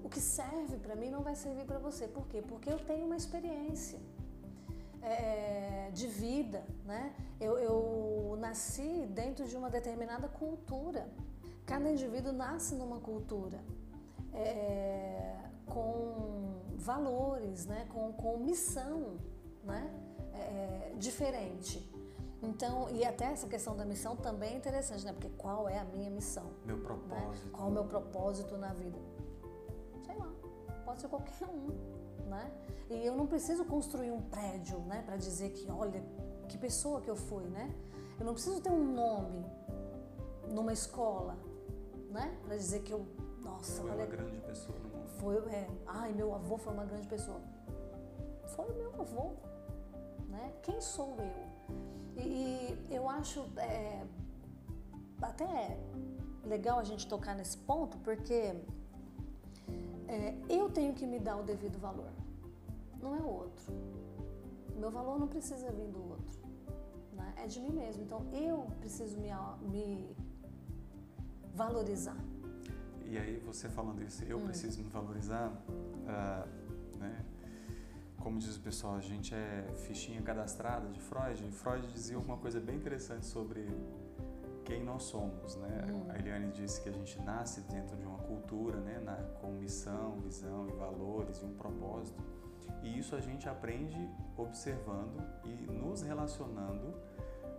o 0.03 0.09
que 0.09 0.21
serve 0.21 0.77
para 0.77 0.95
mim 0.95 1.09
não 1.09 1.21
vai 1.21 1.35
servir 1.35 1.65
para 1.65 1.79
você. 1.79 2.07
Por 2.07 2.25
quê? 2.27 2.41
Porque 2.41 2.71
eu 2.71 2.79
tenho 2.79 3.05
uma 3.05 3.17
experiência 3.17 3.99
é, 5.07 5.89
de 5.93 6.07
vida, 6.07 6.63
né? 6.85 7.13
Eu, 7.39 7.57
eu 7.57 8.37
nasci 8.39 9.05
dentro 9.07 9.47
de 9.47 9.55
uma 9.55 9.69
determinada 9.69 10.27
cultura. 10.27 11.07
Cada 11.65 11.89
indivíduo 11.89 12.31
nasce 12.31 12.75
numa 12.75 12.99
cultura 12.99 13.59
é, 14.33 15.35
com 15.65 16.61
valores, 16.75 17.65
né? 17.65 17.85
com, 17.89 18.13
com 18.13 18.37
missão 18.37 19.17
né? 19.63 19.91
É, 20.33 20.93
diferente. 20.97 21.91
Então, 22.41 22.89
e 22.91 23.03
até 23.03 23.25
essa 23.25 23.47
questão 23.47 23.75
da 23.75 23.83
missão 23.83 24.15
também 24.15 24.53
é 24.53 24.57
interessante, 24.57 25.03
né? 25.03 25.11
Porque 25.11 25.29
qual 25.37 25.67
é 25.67 25.79
a 25.79 25.83
minha 25.83 26.09
missão? 26.09 26.45
Meu 26.65 26.77
propósito. 26.77 27.45
Né? 27.45 27.51
Qual 27.51 27.67
o 27.67 27.71
meu 27.71 27.85
propósito 27.85 28.57
na 28.57 28.73
vida? 28.73 28.97
Sei 30.05 30.15
lá, 30.15 30.31
pode 30.85 31.01
ser 31.01 31.07
qualquer 31.07 31.47
um, 31.47 31.71
né? 32.27 32.51
E 32.89 33.05
eu 33.05 33.15
não 33.15 33.27
preciso 33.27 33.65
construir 33.65 34.11
um 34.11 34.21
prédio, 34.21 34.79
né? 34.81 35.01
Para 35.05 35.17
dizer 35.17 35.51
que, 35.51 35.69
olha, 35.71 36.03
que 36.47 36.57
pessoa 36.57 37.01
que 37.01 37.09
eu 37.09 37.15
fui, 37.15 37.43
né? 37.45 37.73
Eu 38.19 38.25
não 38.25 38.33
preciso 38.33 38.61
ter 38.61 38.71
um 38.71 38.83
nome 38.93 39.45
numa 40.49 40.73
escola, 40.73 41.37
né? 42.09 42.37
Para 42.43 42.55
dizer 42.55 42.81
que 42.81 42.91
eu, 42.91 43.05
nossa, 43.43 43.81
foi 43.81 43.91
olha, 43.91 44.03
uma 44.03 44.05
grande 44.05 44.39
pessoa 44.39 44.77
no 44.79 44.89
mundo. 44.89 45.07
Foi, 45.19 45.37
é, 45.49 45.67
ai, 45.85 46.13
meu 46.13 46.33
avô 46.33 46.57
foi 46.57 46.73
uma 46.73 46.85
grande 46.85 47.07
pessoa. 47.07 47.41
Foi 48.55 48.65
o 48.65 48.75
meu 48.75 49.01
avô, 49.01 49.31
né? 50.29 50.53
Quem 50.61 50.79
sou 50.79 51.17
eu? 51.19 52.23
E, 52.23 52.77
eu 52.89 53.07
acho 53.09 53.45
é, 53.57 54.03
até 55.21 55.77
legal 56.43 56.79
a 56.79 56.83
gente 56.83 57.07
tocar 57.07 57.35
nesse 57.35 57.57
ponto, 57.57 57.97
porque 57.99 58.55
é, 60.07 60.33
eu 60.49 60.69
tenho 60.69 60.93
que 60.93 61.05
me 61.05 61.19
dar 61.19 61.37
o 61.37 61.43
devido 61.43 61.77
valor, 61.77 62.09
não 63.01 63.15
é 63.15 63.19
o 63.19 63.27
outro. 63.27 63.73
Meu 64.75 64.91
valor 64.91 65.19
não 65.19 65.27
precisa 65.27 65.71
vir 65.71 65.87
do 65.87 66.01
outro, 66.09 66.39
né? 67.13 67.33
é 67.37 67.47
de 67.47 67.59
mim 67.59 67.71
mesmo. 67.71 68.03
Então 68.03 68.27
eu 68.31 68.67
preciso 68.79 69.19
me, 69.19 69.29
me 69.61 70.15
valorizar. 71.53 72.17
E 73.05 73.17
aí 73.17 73.37
você 73.39 73.69
falando 73.69 74.03
isso, 74.03 74.23
eu 74.25 74.37
hum. 74.37 74.43
preciso 74.43 74.81
me 74.81 74.89
valorizar, 74.89 75.49
uh, 75.49 76.97
né? 76.97 77.25
como 78.19 78.37
diz 78.37 78.57
o 78.57 78.59
pessoal, 78.59 78.95
a 78.95 79.01
gente 79.01 79.33
é 79.33 79.73
fichinha 79.87 80.21
cadastrada 80.21 80.89
de 80.89 80.99
Freud. 80.99 81.49
Freud 81.51 81.87
dizia 81.93 82.19
uma 82.19 82.37
coisa 82.37 82.59
bem 82.59 82.75
interessante 82.75 83.25
sobre 83.25 83.65
quem 84.65 84.83
nós 84.83 85.03
somos, 85.03 85.55
né? 85.55 85.87
Hum. 85.89 86.05
A 86.09 86.19
Eliane 86.19 86.51
disse 86.51 86.81
que 86.81 86.89
a 86.89 86.91
gente 86.91 87.21
nasce 87.21 87.61
dentro 87.61 87.95
de 87.95 88.05
uma 88.05 88.17
cultura, 88.19 88.81
né? 88.81 88.99
Na, 88.99 89.15
com 89.39 89.53
missão, 89.53 90.19
visão 90.19 90.67
e 90.67 90.73
valores 90.73 91.41
e 91.41 91.45
um 91.45 91.53
propósito. 91.53 92.21
E 92.87 92.99
isso 92.99 93.15
a 93.15 93.19
gente 93.19 93.49
aprende 93.49 94.09
observando 94.37 95.21
e 95.43 95.71
nos 95.71 96.01
relacionando 96.01 96.93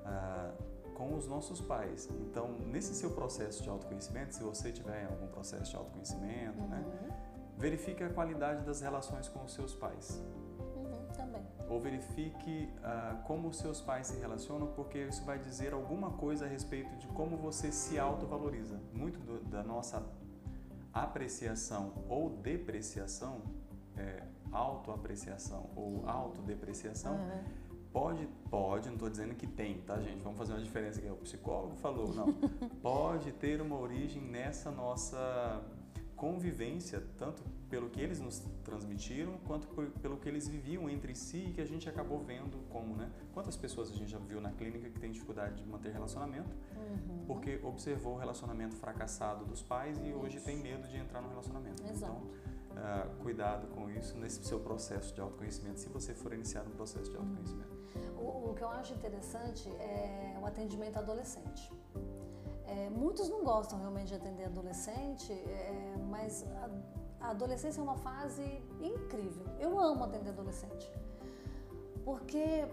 ah, 0.05 0.53
com 0.95 1.15
os 1.15 1.29
nossos 1.29 1.61
pais. 1.61 2.09
Então, 2.23 2.53
nesse 2.59 2.95
seu 2.95 3.11
processo 3.11 3.63
de 3.63 3.69
autoconhecimento, 3.69 4.35
se 4.35 4.43
você 4.43 4.73
tiver 4.73 5.05
algum 5.05 5.27
processo 5.29 5.71
de 5.71 5.77
autoconhecimento, 5.77 6.61
né? 6.63 6.85
uhum. 6.85 7.09
né? 7.09 7.25
Verifique 7.59 8.03
a 8.03 8.09
qualidade 8.09 8.65
das 8.65 8.81
relações 8.81 9.29
com 9.29 9.45
os 9.45 9.53
seus 9.53 9.75
pais 9.75 10.23
ou 11.69 11.79
verifique 11.81 12.69
uh, 12.79 13.23
como 13.25 13.49
os 13.49 13.59
seus 13.59 13.81
pais 13.81 14.07
se 14.07 14.19
relacionam, 14.19 14.69
porque 14.69 14.99
isso 14.99 15.23
vai 15.25 15.39
dizer 15.39 15.75
alguma 15.75 16.11
coisa 16.13 16.47
a 16.47 16.49
respeito 16.49 16.97
de 16.97 17.07
como 17.09 17.37
você 17.37 17.71
se 17.71 17.99
autovaloriza. 17.99 18.81
Muito 18.93 19.21
do, 19.21 19.39
da 19.45 19.63
nossa 19.63 20.03
apreciação 20.93 21.93
ou 22.09 22.31
depreciação, 22.31 23.43
é, 23.97 24.23
autoapreciação 24.53 25.71
ou 25.77 26.09
autodepreciação, 26.09 27.15
uhum. 27.15 27.45
pode, 27.93 28.29
pode, 28.51 28.87
não 28.87 28.95
estou 28.95 29.11
dizendo 29.11 29.35
que 29.35 29.47
tem, 29.47 29.81
tá 29.83 30.01
gente? 30.01 30.23
Vamos 30.23 30.39
fazer 30.39 30.53
uma 30.53 30.63
diferença 30.63 30.99
aqui. 30.99 31.09
O 31.11 31.17
psicólogo 31.17 31.77
falou, 31.77 32.15
não. 32.15 32.33
pode 32.83 33.33
ter 33.33 33.61
uma 33.61 33.79
origem 33.79 34.23
nessa 34.23 34.71
nossa 34.71 35.63
convivência, 36.19 37.01
tanto 37.17 37.43
pelo 37.71 37.89
que 37.91 38.01
eles 38.01 38.19
nos 38.19 38.41
transmitiram, 38.65 39.39
quanto 39.47 39.69
por, 39.69 39.87
pelo 40.03 40.17
que 40.17 40.29
eles 40.29 40.49
viviam 40.49 40.89
entre 40.91 41.15
si 41.15 41.49
e 41.49 41.53
que 41.53 41.61
a 41.61 41.65
gente 41.65 41.89
acabou 41.89 42.19
vendo 42.19 42.59
como, 42.71 42.97
né? 42.97 43.11
Quantas 43.33 43.57
pessoas 43.57 43.91
a 43.91 43.95
gente 43.95 44.11
já 44.11 44.19
viu 44.19 44.41
na 44.41 44.51
clínica 44.51 44.89
que 44.89 44.99
tem 44.99 45.13
dificuldade 45.13 45.63
de 45.63 45.69
manter 45.69 45.93
relacionamento 45.93 46.51
uhum. 46.77 47.25
porque 47.27 47.61
observou 47.63 48.15
o 48.15 48.19
relacionamento 48.19 48.75
fracassado 48.77 49.45
dos 49.45 49.63
pais 49.63 49.99
e 49.99 50.09
isso. 50.09 50.19
hoje 50.19 50.41
tem 50.41 50.57
medo 50.57 50.89
de 50.89 50.97
entrar 50.97 51.21
no 51.21 51.29
relacionamento. 51.29 51.83
Exato. 51.85 52.13
Então, 52.13 52.31
uh, 52.79 53.23
cuidado 53.23 53.67
com 53.69 53.91
isso 53.91 54.17
nesse 54.17 54.43
seu 54.45 54.61
processo 54.61 55.13
de 55.15 55.21
autoconhecimento, 55.21 55.81
se 55.81 55.89
você 55.89 56.15
for 56.15 56.33
iniciar 56.33 56.63
um 56.63 56.71
processo 56.71 57.11
de 57.11 57.17
autoconhecimento. 57.17 57.77
O, 58.17 58.51
o 58.51 58.55
que 58.55 58.63
eu 58.63 58.69
acho 58.69 58.95
interessante 58.95 59.69
é 59.69 60.39
o 60.41 60.47
atendimento 60.47 60.99
adolescente. 60.99 61.73
É, 62.67 62.91
muitos 62.91 63.29
não 63.31 63.43
gostam 63.43 63.79
realmente 63.79 64.09
de 64.09 64.15
atender 64.15 64.45
adolescente, 64.45 65.33
é, 65.33 65.97
mas 66.11 66.45
a, 67.21 67.27
a, 67.27 67.31
adolescência 67.31 67.81
é 67.81 67.83
uma 67.83 67.97
fase 67.97 68.63
incrível. 68.81 69.47
Eu 69.59 69.79
amo 69.79 70.05
atender 70.05 70.31
adolescente, 70.31 70.91
porque 72.05 72.67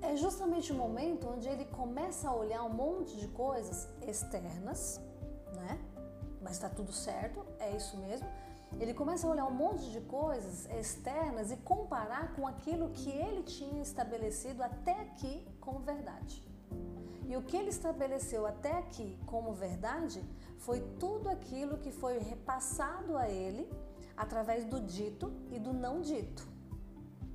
é 0.00 0.16
justamente 0.16 0.72
o 0.72 0.74
momento 0.74 1.28
onde 1.28 1.46
ele 1.48 1.66
começa 1.66 2.28
a 2.30 2.34
olhar 2.34 2.62
um 2.64 2.72
monte 2.72 3.16
de 3.18 3.28
coisas 3.28 3.88
externas, 4.06 4.98
né? 5.52 5.78
Mas 6.40 6.52
está 6.52 6.70
tudo 6.70 6.92
certo, 6.92 7.44
é 7.58 7.76
isso 7.76 7.98
mesmo. 7.98 8.26
Ele 8.80 8.92
começa 8.92 9.26
a 9.26 9.30
olhar 9.30 9.46
um 9.46 9.54
monte 9.54 9.90
de 9.90 10.00
coisas 10.00 10.66
externas 10.70 11.50
e 11.50 11.56
comparar 11.58 12.34
com 12.34 12.46
aquilo 12.46 12.90
que 12.90 13.10
ele 13.10 13.42
tinha 13.42 13.82
estabelecido 13.82 14.62
até 14.62 15.00
aqui 15.00 15.46
como 15.60 15.78
verdade. 15.78 16.42
E 17.26 17.36
o 17.36 17.42
que 17.42 17.56
ele 17.56 17.70
estabeleceu 17.70 18.46
até 18.46 18.72
aqui 18.78 19.18
como 19.26 19.52
verdade 19.54 20.22
foi 20.58 20.80
tudo 20.98 21.28
aquilo 21.28 21.78
que 21.78 21.90
foi 21.90 22.18
repassado 22.18 23.16
a 23.16 23.28
ele 23.28 23.68
através 24.16 24.64
do 24.64 24.80
dito 24.80 25.32
e 25.50 25.58
do 25.58 25.72
não 25.72 26.00
dito. 26.00 26.52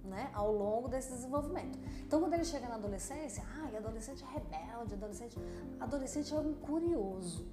Né, 0.03 0.31
ao 0.33 0.51
longo 0.51 0.87
desse 0.87 1.11
desenvolvimento. 1.11 1.77
Então, 1.99 2.19
quando 2.19 2.33
ele 2.33 2.43
chega 2.43 2.67
na 2.67 2.75
adolescência, 2.75 3.43
ah, 3.57 3.77
adolescente 3.77 4.23
é 4.23 4.27
rebelde, 4.27 4.95
adolescente, 4.95 5.37
adolescente 5.79 6.33
é 6.33 6.39
um 6.39 6.53
curioso, 6.55 7.47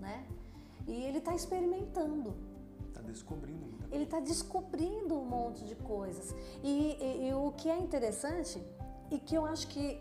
né? 0.00 0.26
E 0.84 0.90
ele 0.90 1.18
está 1.18 1.32
experimentando. 1.32 2.34
Está 3.02 3.12
descobrindo. 3.12 3.78
Ele 3.90 4.04
está 4.04 4.20
descobrindo 4.20 5.18
um 5.18 5.24
monte 5.24 5.64
de 5.64 5.74
coisas. 5.74 6.34
E, 6.62 6.96
e, 7.00 7.28
e 7.28 7.34
o 7.34 7.52
que 7.52 7.68
é 7.68 7.78
interessante 7.78 8.62
e 9.10 9.18
que 9.18 9.34
eu 9.34 9.44
acho 9.44 9.66
que 9.68 10.00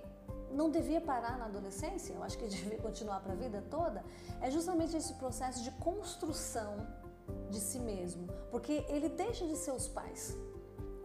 não 0.51 0.69
devia 0.69 1.01
parar 1.01 1.37
na 1.37 1.45
adolescência, 1.45 2.13
eu 2.13 2.23
acho 2.23 2.37
que 2.37 2.47
devia 2.47 2.77
continuar 2.77 3.19
para 3.21 3.33
a 3.33 3.35
vida 3.35 3.63
toda, 3.69 4.03
é 4.41 4.49
justamente 4.51 4.95
esse 4.95 5.13
processo 5.15 5.63
de 5.63 5.71
construção 5.71 6.87
de 7.49 7.59
si 7.59 7.79
mesmo, 7.79 8.27
porque 8.49 8.85
ele 8.87 9.09
deixa 9.09 9.45
de 9.47 9.55
ser 9.55 9.71
os 9.71 9.87
pais. 9.87 10.35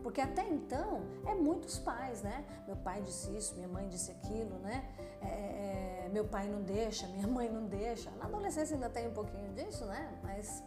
Porque 0.02 0.20
até 0.20 0.48
então 0.48 1.02
é 1.26 1.34
muitos 1.34 1.80
pais, 1.80 2.22
né? 2.22 2.44
Meu 2.64 2.76
pai 2.76 3.02
disse 3.02 3.36
isso, 3.36 3.56
minha 3.56 3.66
mãe 3.66 3.88
disse 3.88 4.12
aquilo, 4.12 4.56
né? 4.60 4.88
É, 5.20 6.04
é, 6.06 6.08
meu 6.12 6.24
pai 6.24 6.46
não 6.48 6.62
deixa, 6.62 7.08
minha 7.08 7.26
mãe 7.26 7.50
não 7.50 7.66
deixa. 7.66 8.08
Na 8.12 8.26
adolescência 8.26 8.74
ainda 8.74 8.88
tem 8.88 9.08
um 9.08 9.12
pouquinho 9.12 9.52
disso, 9.52 9.84
né? 9.84 10.16
Mas 10.22 10.62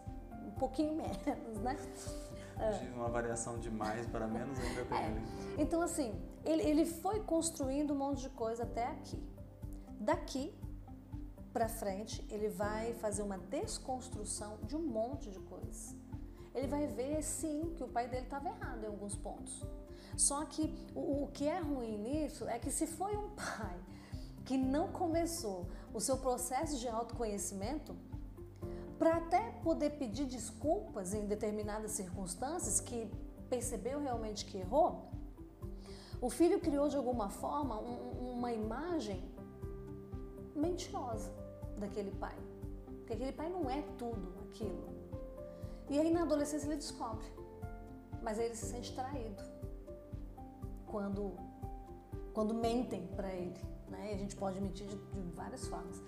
pouquinho 0.59 0.93
menos, 0.95 1.57
né? 1.61 1.75
De 2.77 2.89
uma 2.89 3.07
variação 3.07 3.57
de 3.57 3.71
mais 3.71 4.05
para 4.07 4.27
menos 4.27 4.59
ainda 4.59 4.83
tem. 4.83 4.97
É. 4.97 5.23
Então, 5.57 5.81
assim, 5.81 6.13
ele, 6.43 6.61
ele 6.61 6.85
foi 6.85 7.21
construindo 7.21 7.93
um 7.93 7.97
monte 7.97 8.23
de 8.23 8.29
coisa 8.31 8.63
até 8.63 8.85
aqui. 8.87 9.17
Daqui 9.97 10.53
para 11.53 11.69
frente, 11.69 12.25
ele 12.29 12.49
vai 12.49 12.93
fazer 12.95 13.21
uma 13.21 13.37
desconstrução 13.37 14.57
de 14.63 14.75
um 14.75 14.81
monte 14.81 15.31
de 15.31 15.39
coisas. 15.39 15.95
Ele 16.53 16.67
vai 16.67 16.85
ver, 16.87 17.23
sim, 17.23 17.73
que 17.77 17.83
o 17.83 17.87
pai 17.87 18.09
dele 18.09 18.25
estava 18.25 18.49
errado 18.49 18.83
em 18.83 18.87
alguns 18.87 19.15
pontos. 19.15 19.65
Só 20.17 20.43
que 20.45 20.75
o, 20.93 21.23
o 21.23 21.27
que 21.31 21.47
é 21.47 21.59
ruim 21.59 21.97
nisso 21.97 22.47
é 22.47 22.59
que 22.59 22.69
se 22.69 22.85
foi 22.85 23.15
um 23.15 23.29
pai 23.29 23.79
que 24.45 24.57
não 24.57 24.91
começou 24.91 25.67
o 25.93 25.99
seu 25.99 26.17
processo 26.17 26.77
de 26.79 26.87
autoconhecimento, 26.87 27.95
para 28.99 29.15
até 29.15 29.51
poder 29.63 29.91
pedir 29.91 30.25
desculpas 30.25 31.13
em 31.13 31.25
determinadas 31.25 31.91
circunstâncias 31.91 32.81
que 32.81 33.09
percebeu 33.49 34.01
realmente 34.01 34.45
que 34.45 34.57
errou, 34.57 35.09
o 36.21 36.29
filho 36.29 36.59
criou 36.59 36.89
de 36.89 36.97
alguma 36.97 37.29
forma 37.29 37.79
um, 37.79 38.33
uma 38.33 38.51
imagem 38.51 39.23
mentirosa 40.53 41.31
daquele 41.77 42.11
pai. 42.11 42.35
Porque 42.97 43.13
aquele 43.13 43.31
pai 43.31 43.49
não 43.49 43.69
é 43.69 43.81
tudo 43.97 44.33
aquilo. 44.49 44.89
E 45.89 45.97
aí 45.97 46.11
na 46.11 46.23
adolescência 46.23 46.67
ele 46.67 46.75
descobre. 46.75 47.25
Mas 48.21 48.37
aí 48.37 48.47
ele 48.47 48.55
se 48.55 48.65
sente 48.65 48.93
traído 48.93 49.41
quando, 50.85 51.31
quando 52.33 52.53
mentem 52.53 53.07
para 53.15 53.31
ele. 53.33 53.59
Né? 53.87 54.11
E 54.11 54.13
a 54.15 54.17
gente 54.17 54.35
pode 54.35 54.59
mentir 54.59 54.87
de, 54.87 54.97
de 54.97 55.31
várias 55.31 55.65
formas. 55.67 56.01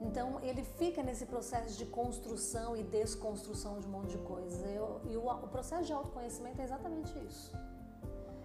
Então 0.00 0.40
ele 0.42 0.64
fica 0.64 1.02
nesse 1.02 1.26
processo 1.26 1.76
de 1.76 1.84
construção 1.84 2.76
e 2.76 2.82
desconstrução 2.82 3.78
de 3.80 3.86
um 3.86 3.90
monte 3.90 4.10
de 4.10 4.18
coisas. 4.18 4.62
Eu, 4.64 5.00
e 5.04 5.16
o, 5.16 5.26
o 5.28 5.48
processo 5.48 5.84
de 5.84 5.92
autoconhecimento 5.92 6.60
é 6.60 6.64
exatamente 6.64 7.12
isso. 7.26 7.52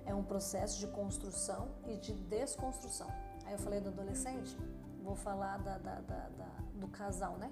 É 0.06 0.14
um 0.14 0.24
processo 0.24 0.80
de 0.80 0.88
construção 0.88 1.70
e 1.88 1.97
de 1.97 2.14
desconstrução. 2.14 3.08
Aí 3.45 3.53
eu 3.53 3.60
falei 3.60 3.80
do 3.80 3.89
adolescente, 3.89 4.56
vou 5.03 5.16
falar 5.16 5.58
da, 5.58 5.78
da, 5.78 6.01
da, 6.01 6.30
do 6.74 6.88
casal, 6.88 7.38
né? 7.38 7.51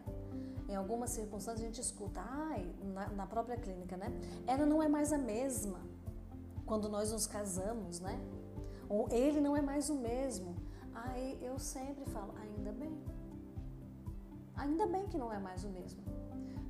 Em 0.68 0.76
algumas 0.76 1.12
circunstâncias 1.12 1.62
a 1.62 1.66
gente 1.66 1.82
escuta, 1.82 2.22
ai, 2.22 2.74
na, 2.84 3.08
na 3.10 3.28
própria 3.28 3.58
clínica, 3.58 3.96
né? 3.96 4.08
Ela 4.46 4.66
não 4.66 4.82
é 4.84 4.88
mais 4.88 5.14
a 5.14 5.18
mesma 5.18 5.80
quando 6.66 6.90
nós 6.90 7.12
nos 7.12 7.26
casamos, 7.26 8.00
né? 8.00 8.20
Ou 8.90 9.08
ele 9.12 9.40
não 9.40 9.56
é 9.56 9.62
mais 9.62 9.90
o 9.90 9.96
mesmo. 9.96 10.56
Aí 10.94 11.38
eu 11.42 11.58
sempre 11.58 12.06
falo, 12.06 12.34
ainda 12.42 12.72
bem. 12.72 13.02
Ainda 14.56 14.86
bem 14.88 15.08
que 15.08 15.18
não 15.18 15.32
é 15.32 15.40
mais 15.40 15.64
o 15.64 15.70
mesmo. 15.70 16.04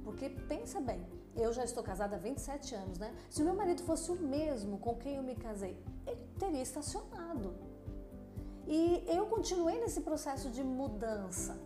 Porque 0.04 0.30
pensa 0.30 0.80
bem, 0.82 1.06
eu 1.36 1.52
já 1.54 1.64
estou 1.64 1.84
casada 1.84 2.16
há 2.16 2.20
27 2.20 2.76
anos, 2.76 3.00
né? 3.00 3.14
Se 3.30 3.42
o 3.42 3.46
meu 3.46 3.56
marido 3.56 3.82
fosse 3.84 4.12
o 4.12 4.16
mesmo 4.16 4.78
com 4.78 4.96
quem 4.96 5.16
eu 5.16 5.24
me 5.24 5.36
casei, 5.36 5.78
ele 6.06 6.22
teria 6.40 6.62
estacionado. 6.62 7.54
E 8.68 9.04
eu 9.08 9.26
continuei 9.26 9.80
nesse 9.80 10.02
processo 10.02 10.50
de 10.50 10.64
mudança. 10.64 11.58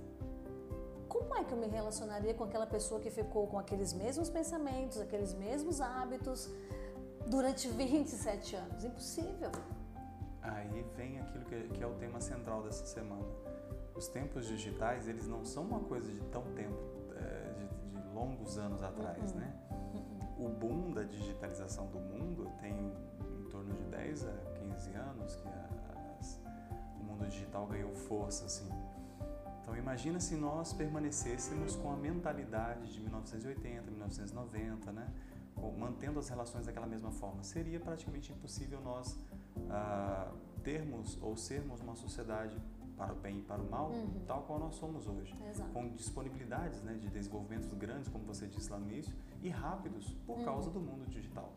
Como 1.08 1.36
é 1.36 1.44
que 1.44 1.54
eu 1.54 1.58
me 1.58 1.68
relacionaria 1.68 2.34
com 2.34 2.44
aquela 2.44 2.68
pessoa 2.68 3.00
que 3.00 3.10
ficou 3.10 3.48
com 3.48 3.58
aqueles 3.58 3.94
mesmos 3.94 4.30
pensamentos, 4.30 5.00
aqueles 5.00 5.34
mesmos 5.34 5.82
hábitos 5.82 6.50
durante 7.28 7.68
27 7.68 8.56
anos? 8.56 8.84
Impossível. 8.84 9.52
Aí 10.42 10.86
vem 10.96 11.20
aquilo 11.20 11.46
que 11.46 11.84
é 11.84 11.88
o 11.88 11.94
tema 11.96 12.20
central 12.22 12.64
dessa 12.64 12.86
semana. 12.86 13.26
Os 13.98 14.08
tempos 14.08 14.46
digitais, 14.46 15.08
eles 15.08 15.28
não 15.28 15.44
são 15.44 15.64
uma 15.64 15.80
coisa 15.80 16.12
de 16.12 16.22
tão 16.26 16.44
tempo, 16.54 16.78
é, 17.16 17.54
de, 17.54 18.00
de 18.00 18.08
longos 18.14 18.58
anos 18.58 18.84
atrás, 18.84 19.32
uhum. 19.32 19.40
né? 19.40 19.54
Uhum. 19.72 20.46
O 20.46 20.50
boom 20.50 20.94
da 20.94 21.04
digitalização 21.04 21.88
do 21.88 22.00
mundo 22.00 22.52
tem 22.60 22.74
em 22.74 23.50
torno 23.50 23.74
de 23.74 23.84
10 23.86 24.28
a 24.28 24.32
15 24.54 24.94
anos 24.94 25.36
que 25.36 25.48
as, 25.48 26.40
o 27.00 27.04
mundo 27.04 27.28
digital 27.28 27.66
ganhou 27.66 27.94
força, 27.96 28.46
assim. 28.46 28.70
Então 29.62 29.76
imagina 29.76 30.20
se 30.20 30.36
nós 30.36 30.74
permanecêssemos 30.74 31.76
com 31.76 31.92
a 31.92 31.96
mentalidade 31.96 32.94
de 32.94 33.02
1980, 33.02 33.90
1990, 33.90 34.92
né? 34.92 35.12
mantendo 35.78 36.20
as 36.20 36.30
relações 36.30 36.66
daquela 36.66 36.86
mesma 36.86 37.12
forma. 37.12 37.44
Seria 37.44 37.80
praticamente 37.80 38.32
impossível 38.32 38.80
nós 38.82 39.18
ah, 39.70 40.32
termos 40.64 41.18
ou 41.22 41.36
sermos 41.36 41.82
uma 41.82 41.96
sociedade 41.96 42.56
para 42.98 43.14
o 43.14 43.16
bem 43.16 43.40
e 43.40 43.42
para 43.44 43.62
o 43.62 43.70
mal, 43.70 43.92
uhum. 43.92 44.26
tal 44.26 44.42
qual 44.44 44.60
nós 44.60 44.76
somos 44.76 45.08
hoje. 45.08 45.36
Exato. 45.48 45.72
Com 45.72 45.90
disponibilidades 45.90 46.82
né, 46.82 46.96
de 46.96 47.08
desenvolvimentos 47.10 47.72
grandes, 47.74 48.10
como 48.10 48.26
você 48.26 48.48
disse 48.48 48.70
lá 48.72 48.80
no 48.80 48.90
início, 48.92 49.16
e 49.42 49.50
rápidos 49.50 50.12
por 50.26 50.38
uhum. 50.38 50.46
causa 50.46 50.70
do 50.72 50.80
mundo 50.80 51.06
digital. 51.08 51.54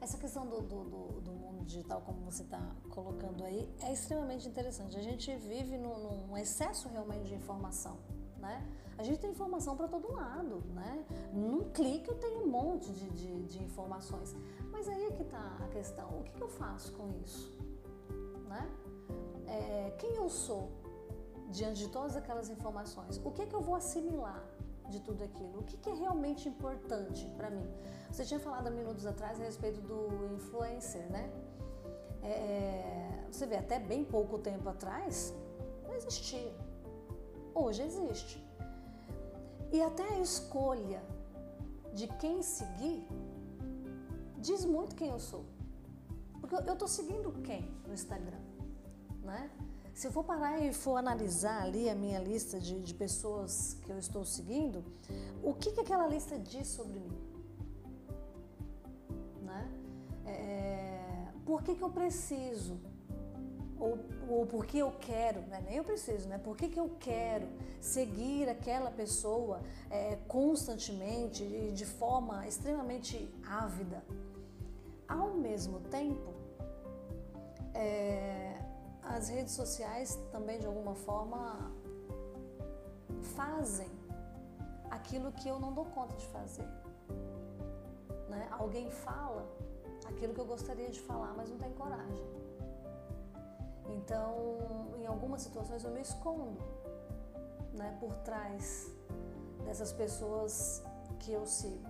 Essa 0.00 0.18
questão 0.18 0.46
do, 0.46 0.62
do, 0.62 0.84
do, 0.84 1.20
do 1.20 1.32
mundo 1.32 1.64
digital, 1.64 2.00
como 2.00 2.20
você 2.22 2.42
está 2.42 2.60
colocando 2.88 3.44
aí, 3.44 3.68
é 3.82 3.92
extremamente 3.92 4.48
interessante. 4.48 4.96
A 4.96 5.02
gente 5.02 5.34
vive 5.36 5.76
num, 5.76 6.26
num 6.26 6.36
excesso 6.36 6.88
realmente 6.88 7.28
de 7.28 7.34
informação, 7.34 7.98
né? 8.38 8.66
A 8.96 9.02
gente 9.02 9.18
tem 9.18 9.30
informação 9.30 9.76
para 9.76 9.88
todo 9.88 10.12
lado, 10.12 10.62
né? 10.74 11.06
Num 11.32 11.70
clique 11.70 12.08
eu 12.08 12.16
tenho 12.16 12.44
um 12.44 12.48
monte 12.48 12.90
de, 12.92 13.10
de, 13.10 13.42
de 13.44 13.62
informações. 13.62 14.34
Mas 14.70 14.88
aí 14.88 15.04
é 15.04 15.10
que 15.10 15.22
está 15.22 15.56
a 15.58 15.68
questão. 15.68 16.08
O 16.18 16.22
que, 16.22 16.32
que, 16.32 16.42
eu 16.42 16.48
faço 16.48 16.92
com 16.92 17.10
isso? 17.22 17.50
Né? 18.48 18.70
É, 19.56 19.92
quem 19.98 20.12
eu 20.14 20.28
sou 20.28 20.70
diante 21.48 21.80
de 21.84 21.88
todas 21.88 22.16
aquelas 22.16 22.48
informações? 22.48 23.20
O 23.24 23.30
que, 23.30 23.46
que 23.46 23.54
eu 23.54 23.60
vou 23.60 23.74
assimilar 23.74 24.42
de 24.88 25.00
tudo 25.00 25.24
aquilo? 25.24 25.60
O 25.60 25.64
que, 25.64 25.76
que 25.76 25.90
é 25.90 25.94
realmente 25.94 26.48
importante 26.48 27.26
para 27.36 27.50
mim? 27.50 27.68
Você 28.10 28.24
tinha 28.24 28.40
falado 28.40 28.68
há 28.68 28.70
minutos 28.70 29.04
atrás 29.06 29.40
a 29.40 29.44
respeito 29.44 29.80
do 29.80 30.34
influencer, 30.34 31.10
né? 31.10 31.30
É, 32.22 33.24
você 33.30 33.46
vê, 33.46 33.56
até 33.56 33.78
bem 33.78 34.04
pouco 34.04 34.38
tempo 34.38 34.68
atrás, 34.68 35.34
não 35.84 35.94
existia. 35.94 36.54
Hoje 37.54 37.82
existe. 37.82 38.44
E 39.72 39.80
até 39.82 40.02
a 40.02 40.18
escolha 40.18 41.02
de 41.92 42.06
quem 42.18 42.42
seguir 42.42 43.06
diz 44.38 44.64
muito 44.64 44.94
quem 44.96 45.10
eu 45.10 45.18
sou. 45.18 45.44
Porque 46.40 46.54
eu 46.54 46.72
estou 46.72 46.88
seguindo 46.88 47.32
quem 47.42 47.62
no 47.86 47.94
Instagram, 47.94 48.39
né? 49.22 49.50
Se 49.94 50.06
eu 50.06 50.12
for 50.12 50.24
parar 50.24 50.58
e 50.60 50.72
for 50.72 50.96
analisar 50.96 51.62
ali 51.62 51.88
a 51.88 51.94
minha 51.94 52.18
lista 52.18 52.58
de, 52.58 52.80
de 52.80 52.94
pessoas 52.94 53.76
que 53.82 53.90
eu 53.90 53.98
estou 53.98 54.24
seguindo, 54.24 54.84
o 55.42 55.52
que, 55.52 55.72
que 55.72 55.80
aquela 55.80 56.06
lista 56.06 56.38
diz 56.38 56.68
sobre 56.68 56.98
mim? 56.98 57.18
Né? 59.42 59.70
É, 60.26 61.28
por 61.44 61.62
que, 61.62 61.74
que 61.74 61.82
eu 61.82 61.90
preciso? 61.90 62.78
Ou, 63.78 63.98
ou 64.28 64.46
por 64.46 64.64
que 64.64 64.78
eu 64.78 64.92
quero, 65.00 65.40
né? 65.42 65.62
nem 65.66 65.76
eu 65.76 65.84
preciso, 65.84 66.28
né? 66.28 66.38
Por 66.38 66.56
que, 66.56 66.68
que 66.68 66.78
eu 66.78 66.96
quero 67.00 67.48
seguir 67.80 68.48
aquela 68.48 68.90
pessoa 68.90 69.60
é, 69.90 70.16
constantemente 70.28 71.42
e 71.42 71.72
de 71.72 71.84
forma 71.84 72.46
extremamente 72.46 73.28
ávida? 73.44 74.04
Ao 75.08 75.34
mesmo 75.34 75.80
tempo, 75.80 76.32
é, 77.74 78.59
as 79.02 79.28
redes 79.28 79.54
sociais 79.54 80.18
também 80.30 80.58
de 80.58 80.66
alguma 80.66 80.94
forma 80.94 81.70
fazem 83.34 83.90
aquilo 84.90 85.32
que 85.32 85.48
eu 85.48 85.58
não 85.58 85.72
dou 85.72 85.84
conta 85.86 86.16
de 86.16 86.26
fazer. 86.26 86.68
Né? 88.28 88.48
Alguém 88.50 88.90
fala 88.90 89.46
aquilo 90.06 90.34
que 90.34 90.40
eu 90.40 90.46
gostaria 90.46 90.90
de 90.90 91.00
falar, 91.00 91.32
mas 91.36 91.48
não 91.50 91.58
tem 91.58 91.72
coragem. 91.72 92.24
Então, 93.88 94.94
em 94.98 95.06
algumas 95.06 95.42
situações 95.42 95.84
eu 95.84 95.90
me 95.90 96.00
escondo 96.00 96.62
né, 97.72 97.96
por 98.00 98.14
trás 98.18 98.90
dessas 99.64 99.92
pessoas 99.92 100.82
que 101.18 101.32
eu 101.32 101.46
sigo. 101.46 101.88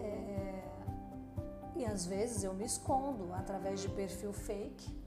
É, 0.00 0.62
e 1.76 1.84
às 1.84 2.06
vezes 2.06 2.44
eu 2.44 2.52
me 2.52 2.64
escondo 2.64 3.32
através 3.34 3.80
de 3.80 3.88
perfil 3.88 4.32
fake 4.32 4.98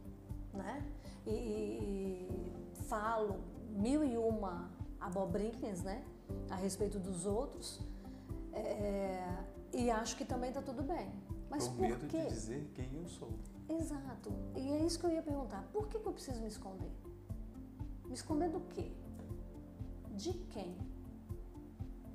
né? 0.54 0.86
E, 1.26 1.32
e, 1.32 2.84
falo 2.84 3.40
mil 3.70 4.04
e 4.04 4.18
uma 4.18 4.70
abobrinhas, 5.00 5.82
né? 5.84 6.04
A 6.50 6.56
respeito 6.56 7.00
dos 7.00 7.26
outros. 7.26 7.82
É, 8.54 9.44
e 9.74 9.90
acho 9.90 10.18
que 10.18 10.26
também 10.26 10.50
está 10.50 10.62
tudo 10.62 10.84
bem. 10.84 11.12
Mas 11.50 11.68
por, 11.68 11.82
medo 11.82 12.08
de 12.08 12.28
dizer 12.28 12.72
quem 12.74 12.90
eu 12.96 13.08
sou. 13.08 13.30
Exato. 13.70 14.32
E 14.56 14.72
é 14.72 14.86
isso 14.86 15.00
que 15.00 15.06
eu 15.06 15.12
ia 15.12 15.22
perguntar. 15.22 15.64
Por 15.74 15.88
que, 15.88 16.00
que 16.00 16.06
eu 16.06 16.14
preciso 16.14 16.42
me 16.42 16.48
esconder? 16.48 16.92
Me 18.06 18.14
esconder 18.14 18.50
do 18.50 18.62
quê? 18.62 18.92
De 20.12 20.34
quem? 20.34 20.78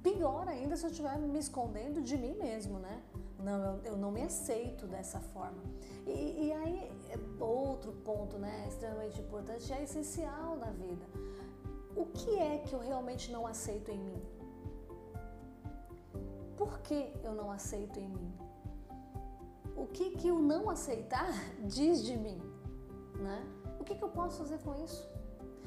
Pior 0.03 0.49
ainda 0.49 0.77
se 0.77 0.85
eu 0.85 0.91
estiver 0.91 1.19
me 1.19 1.39
escondendo 1.39 2.01
de 2.03 2.17
mim 2.17 2.35
mesmo, 2.35 2.79
né? 2.79 3.03
Não, 3.39 3.63
eu, 3.65 3.81
eu 3.85 3.97
não 3.97 4.11
me 4.11 4.23
aceito 4.23 4.87
dessa 4.87 5.21
forma. 5.21 5.63
E, 6.07 6.47
e 6.47 6.53
aí, 6.53 6.91
é 7.11 7.43
outro 7.43 7.93
ponto, 7.93 8.39
né, 8.39 8.65
extremamente 8.69 9.21
importante, 9.21 9.73
é 9.73 9.83
essencial 9.83 10.57
na 10.57 10.71
vida. 10.71 11.07
O 11.95 12.07
que 12.07 12.39
é 12.39 12.59
que 12.59 12.75
eu 12.75 12.81
realmente 12.81 13.31
não 13.31 13.47
aceito 13.47 13.91
em 13.91 13.99
mim? 13.99 14.23
Por 16.57 16.81
que 16.81 17.13
eu 17.23 17.35
não 17.35 17.51
aceito 17.51 17.99
em 17.99 18.09
mim? 18.09 18.33
O 19.77 19.87
que 19.87 20.11
que 20.13 20.31
o 20.31 20.39
não 20.39 20.71
aceitar 20.71 21.31
diz 21.65 22.03
de 22.03 22.17
mim, 22.17 22.41
né? 23.19 23.47
O 23.79 23.85
que 23.85 23.95
que 23.95 24.03
eu 24.03 24.09
posso 24.09 24.39
fazer 24.39 24.59
com 24.59 24.75
isso? 24.75 25.07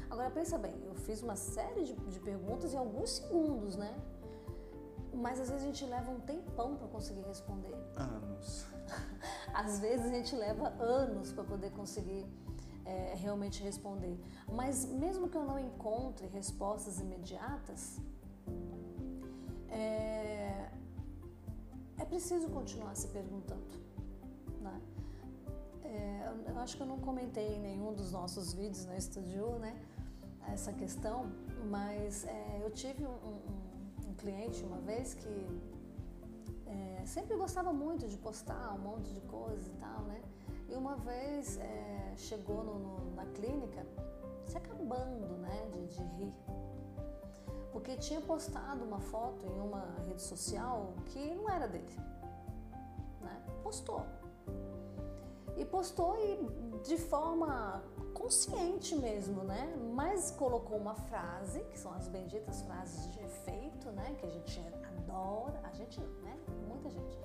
Agora 0.10 0.32
pensa 0.32 0.58
bem, 0.58 0.74
eu 0.86 0.96
fiz 0.96 1.22
uma 1.22 1.36
série 1.36 1.84
de, 1.84 1.94
de 1.94 2.20
perguntas 2.20 2.74
em 2.74 2.78
alguns 2.78 3.12
segundos, 3.12 3.76
né? 3.76 3.96
Mas 5.14 5.40
às 5.40 5.50
vezes 5.50 5.64
a 5.64 5.68
gente 5.68 5.86
leva 5.86 6.12
um 6.12 6.20
tempão 6.20 6.76
para 6.76 6.88
conseguir 6.88 7.22
responder. 7.22 7.74
Anos. 7.96 8.66
às 9.54 9.80
vezes 9.80 10.06
a 10.06 10.10
gente 10.10 10.36
leva 10.36 10.70
anos 10.80 11.32
para 11.32 11.44
poder 11.44 11.72
conseguir 11.72 12.26
é, 12.86 13.14
realmente 13.16 13.62
responder. 13.64 14.20
Mas 14.52 14.86
mesmo 14.86 15.30
que 15.30 15.38
eu 15.38 15.44
não 15.44 15.60
encontre 15.60 16.28
respostas 16.28 17.00
imediatas, 17.00 18.00
é, 19.70 20.70
é 21.98 22.06
preciso 22.06 22.50
continuar 22.50 22.96
se 22.96 23.08
perguntando. 23.08 23.78
Né? 24.62 24.82
É, 25.84 26.34
eu 26.48 26.60
acho 26.60 26.76
que 26.78 26.84
eu 26.84 26.88
não 26.88 27.00
comentei 27.00 27.56
em 27.56 27.60
nenhum 27.60 27.94
dos 27.94 28.12
nossos 28.12 28.54
vídeos 28.54 28.86
no 28.86 28.96
estúdio, 28.96 29.60
né? 29.60 29.80
Essa 30.48 30.74
questão, 30.74 31.32
mas 31.70 32.26
é, 32.26 32.62
eu 32.64 32.72
tive 32.72 33.06
um, 33.06 33.12
um 33.12 33.59
cliente 34.20 34.64
uma 34.64 34.80
vez 34.80 35.14
que 35.14 35.34
é, 36.66 37.04
sempre 37.06 37.36
gostava 37.36 37.72
muito 37.74 38.08
de 38.08 38.18
postar 38.18 38.74
um 38.74 38.80
monte 38.80 39.14
de 39.14 39.22
coisas 39.22 39.68
e 39.68 39.72
tal, 39.72 40.02
né? 40.04 40.22
E 40.70 40.76
uma 40.76 40.96
vez 40.98 41.58
é, 41.58 42.14
chegou 42.16 42.64
no, 42.64 42.76
no, 42.80 43.16
na 43.16 43.26
clínica 43.26 43.86
se 44.46 44.58
acabando, 44.58 45.28
né, 45.38 45.70
de, 45.72 45.88
de 45.88 46.04
rir. 46.04 46.34
porque 47.72 47.96
tinha 47.98 48.20
postado 48.22 48.84
uma 48.84 49.00
foto 49.00 49.46
em 49.46 49.60
uma 49.60 49.86
rede 50.08 50.22
social 50.22 50.94
que 51.08 51.34
não 51.36 51.50
era 51.50 51.68
dele. 51.68 51.96
Né? 53.22 53.44
Postou. 53.64 54.04
E 55.56 55.66
postou 55.66 56.16
e 56.18 56.80
de 56.84 56.98
forma 56.98 57.84
consciente 58.20 58.96
mesmo, 58.96 59.44
né? 59.44 59.74
Mas 59.94 60.30
colocou 60.32 60.78
uma 60.78 60.94
frase, 60.94 61.62
que 61.72 61.80
são 61.80 61.92
as 61.94 62.08
benditas 62.10 62.62
frases 62.64 63.12
de 63.14 63.20
efeito, 63.22 63.90
né? 63.92 64.16
Que 64.20 64.26
a 64.26 64.30
gente 64.30 64.62
adora, 65.00 65.60
a 65.64 65.72
gente 65.72 66.00
não, 66.02 66.22
né? 66.22 66.38
Muita 66.68 66.90
gente 66.90 67.18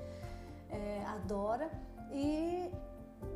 é, 0.70 1.04
adora 1.04 1.68
e 2.12 2.70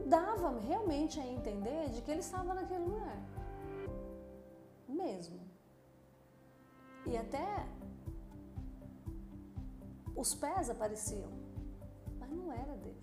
dava 0.07 0.59
realmente 0.61 1.19
a 1.19 1.27
entender 1.27 1.91
de 1.91 2.01
que 2.01 2.11
ele 2.11 2.21
estava 2.21 2.55
naquele 2.55 2.85
lugar. 2.85 3.19
Mesmo. 4.89 5.41
E 7.07 7.17
até 7.17 7.67
os 10.15 10.35
pés 10.35 10.71
apareciam, 10.71 11.31
mas 12.19 12.31
não 12.31 12.53
era 12.53 12.75
dele. 12.77 12.98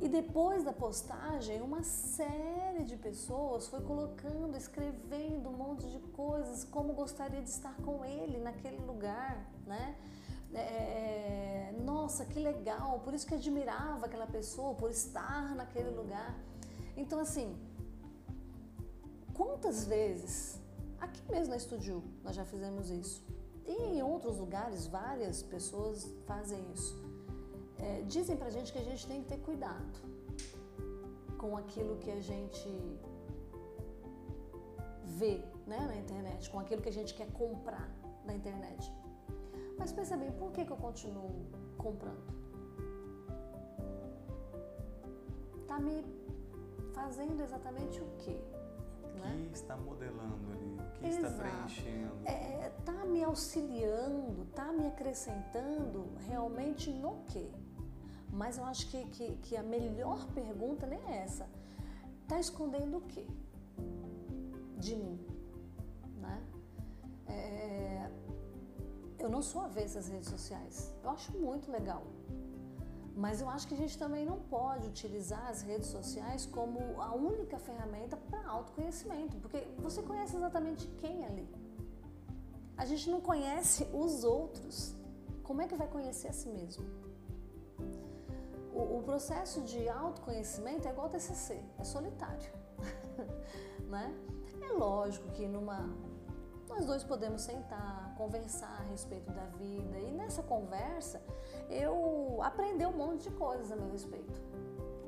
E 0.00 0.08
depois 0.08 0.64
da 0.64 0.72
postagem, 0.72 1.60
uma 1.60 1.82
série 1.82 2.84
de 2.84 2.96
pessoas 2.96 3.68
foi 3.68 3.82
colocando, 3.82 4.56
escrevendo 4.56 5.50
um 5.50 5.52
monte 5.52 5.86
de 5.90 5.98
coisas, 5.98 6.64
como 6.64 6.94
gostaria 6.94 7.42
de 7.42 7.50
estar 7.50 7.74
com 7.82 8.02
ele 8.02 8.38
naquele 8.38 8.78
lugar, 8.78 9.46
né? 9.66 9.94
É, 10.54 11.74
nossa, 11.84 12.24
que 12.24 12.38
legal, 12.40 13.00
por 13.00 13.12
isso 13.12 13.26
que 13.26 13.34
admirava 13.34 14.06
aquela 14.06 14.26
pessoa, 14.26 14.74
por 14.74 14.90
estar 14.90 15.54
naquele 15.54 15.90
lugar. 15.90 16.34
Então, 16.96 17.20
assim, 17.20 17.54
quantas 19.34 19.84
vezes, 19.84 20.58
aqui 20.98 21.20
mesmo 21.30 21.50
na 21.50 21.56
Estúdio, 21.56 22.02
nós 22.24 22.34
já 22.34 22.44
fizemos 22.46 22.90
isso, 22.90 23.22
e 23.66 23.98
em 23.98 24.02
outros 24.02 24.38
lugares, 24.38 24.86
várias 24.86 25.42
pessoas 25.42 26.10
fazem 26.26 26.58
isso. 26.72 27.09
É, 27.82 28.02
dizem 28.06 28.36
pra 28.36 28.50
gente 28.50 28.72
que 28.72 28.78
a 28.78 28.82
gente 28.82 29.06
tem 29.06 29.22
que 29.22 29.28
ter 29.28 29.38
cuidado 29.38 29.98
com 31.38 31.56
aquilo 31.56 31.96
que 31.96 32.10
a 32.10 32.20
gente 32.20 32.68
vê 35.18 35.42
né, 35.66 35.80
na 35.86 35.96
internet, 35.96 36.50
com 36.50 36.58
aquilo 36.60 36.82
que 36.82 36.88
a 36.88 36.92
gente 36.92 37.14
quer 37.14 37.30
comprar 37.32 37.88
na 38.24 38.34
internet. 38.34 38.92
Mas 39.78 39.92
pensa 39.92 40.16
bem, 40.16 40.30
por 40.32 40.52
que, 40.52 40.64
que 40.64 40.70
eu 40.70 40.76
continuo 40.76 41.46
comprando? 41.78 42.40
Está 45.62 45.80
me 45.80 46.04
fazendo 46.92 47.40
exatamente 47.42 48.00
o 48.00 48.06
quê? 48.18 48.38
O 49.02 49.18
né? 49.20 49.48
que 49.48 49.54
está 49.54 49.76
modelando 49.76 50.52
ali? 50.52 50.76
O 50.78 50.92
que 50.98 51.06
Exato. 51.06 51.26
está 51.26 51.42
preenchendo? 51.42 52.16
Está 52.18 52.32
é, 52.32 52.72
tá 52.84 53.04
me 53.06 53.24
auxiliando, 53.24 54.42
está 54.42 54.72
me 54.72 54.86
acrescentando 54.86 56.08
realmente 56.28 56.90
no 56.92 57.24
quê? 57.24 57.50
Mas 58.32 58.58
eu 58.58 58.64
acho 58.64 58.88
que, 58.88 59.04
que, 59.06 59.36
que 59.36 59.56
a 59.56 59.62
melhor 59.62 60.26
pergunta 60.32 60.86
nem 60.86 61.00
é 61.06 61.18
essa. 61.18 61.48
Está 62.22 62.38
escondendo 62.38 62.98
o 62.98 63.00
quê? 63.02 63.26
De 64.78 64.94
mim. 64.94 65.18
Né? 66.16 66.42
É, 67.26 68.10
eu 69.18 69.28
não 69.28 69.42
sou 69.42 69.62
avessa 69.62 69.98
às 69.98 70.08
redes 70.08 70.28
sociais. 70.28 70.94
Eu 71.02 71.10
acho 71.10 71.36
muito 71.36 71.70
legal. 71.70 72.04
Mas 73.16 73.40
eu 73.40 73.48
acho 73.50 73.66
que 73.68 73.74
a 73.74 73.76
gente 73.76 73.98
também 73.98 74.24
não 74.24 74.38
pode 74.40 74.86
utilizar 74.86 75.46
as 75.48 75.62
redes 75.62 75.88
sociais 75.88 76.46
como 76.46 77.00
a 77.02 77.12
única 77.14 77.58
ferramenta 77.58 78.16
para 78.16 78.48
autoconhecimento, 78.48 79.36
porque 79.38 79.60
você 79.78 80.02
conhece 80.02 80.36
exatamente 80.36 80.86
quem 80.98 81.26
ali. 81.26 81.48
A 82.76 82.86
gente 82.86 83.10
não 83.10 83.20
conhece 83.20 83.86
os 83.92 84.24
outros. 84.24 84.94
Como 85.42 85.60
é 85.60 85.66
que 85.68 85.74
vai 85.74 85.88
conhecer 85.88 86.28
a 86.28 86.32
si 86.32 86.48
mesmo? 86.48 86.84
O, 88.72 88.98
o 88.98 89.02
processo 89.02 89.60
de 89.62 89.88
autoconhecimento 89.88 90.86
é 90.86 90.90
igual 90.90 91.06
ao 91.06 91.12
TCC, 91.12 91.60
é 91.78 91.84
solitário. 91.84 92.50
né? 93.88 94.14
É 94.62 94.72
lógico 94.72 95.28
que 95.30 95.46
numa 95.46 95.88
nós 96.70 96.86
dois 96.86 97.02
podemos 97.02 97.42
sentar, 97.42 98.14
conversar 98.16 98.78
a 98.80 98.84
respeito 98.84 99.30
da 99.32 99.44
vida 99.58 99.98
e 99.98 100.12
nessa 100.12 100.40
conversa 100.40 101.20
eu 101.68 102.38
aprender 102.42 102.86
um 102.86 102.92
monte 102.92 103.24
de 103.24 103.30
coisas 103.32 103.72
a 103.72 103.76
meu 103.76 103.90
respeito. 103.90 104.40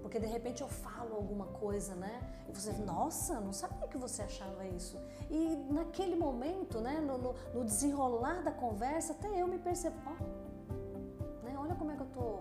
Porque 0.02 0.18
de 0.18 0.26
repente 0.26 0.60
eu 0.60 0.68
falo 0.68 1.14
alguma 1.14 1.46
coisa, 1.46 1.94
né? 1.94 2.20
E 2.48 2.52
você, 2.52 2.72
nossa, 2.72 3.40
não 3.40 3.52
sabia 3.52 3.86
que 3.86 3.96
você 3.96 4.22
achava 4.22 4.66
isso. 4.66 4.98
E 5.30 5.56
naquele 5.70 6.16
momento, 6.16 6.80
né, 6.80 7.00
no, 7.00 7.16
no, 7.16 7.34
no 7.54 7.64
desenrolar 7.64 8.42
da 8.42 8.50
conversa, 8.50 9.12
até 9.12 9.28
eu 9.40 9.46
me 9.46 9.58
percebo, 9.58 9.96
ó, 10.04 11.44
né, 11.44 11.56
olha 11.56 11.74
como 11.76 11.92
é 11.92 11.96
que 11.96 12.02
eu 12.02 12.08
tô, 12.08 12.40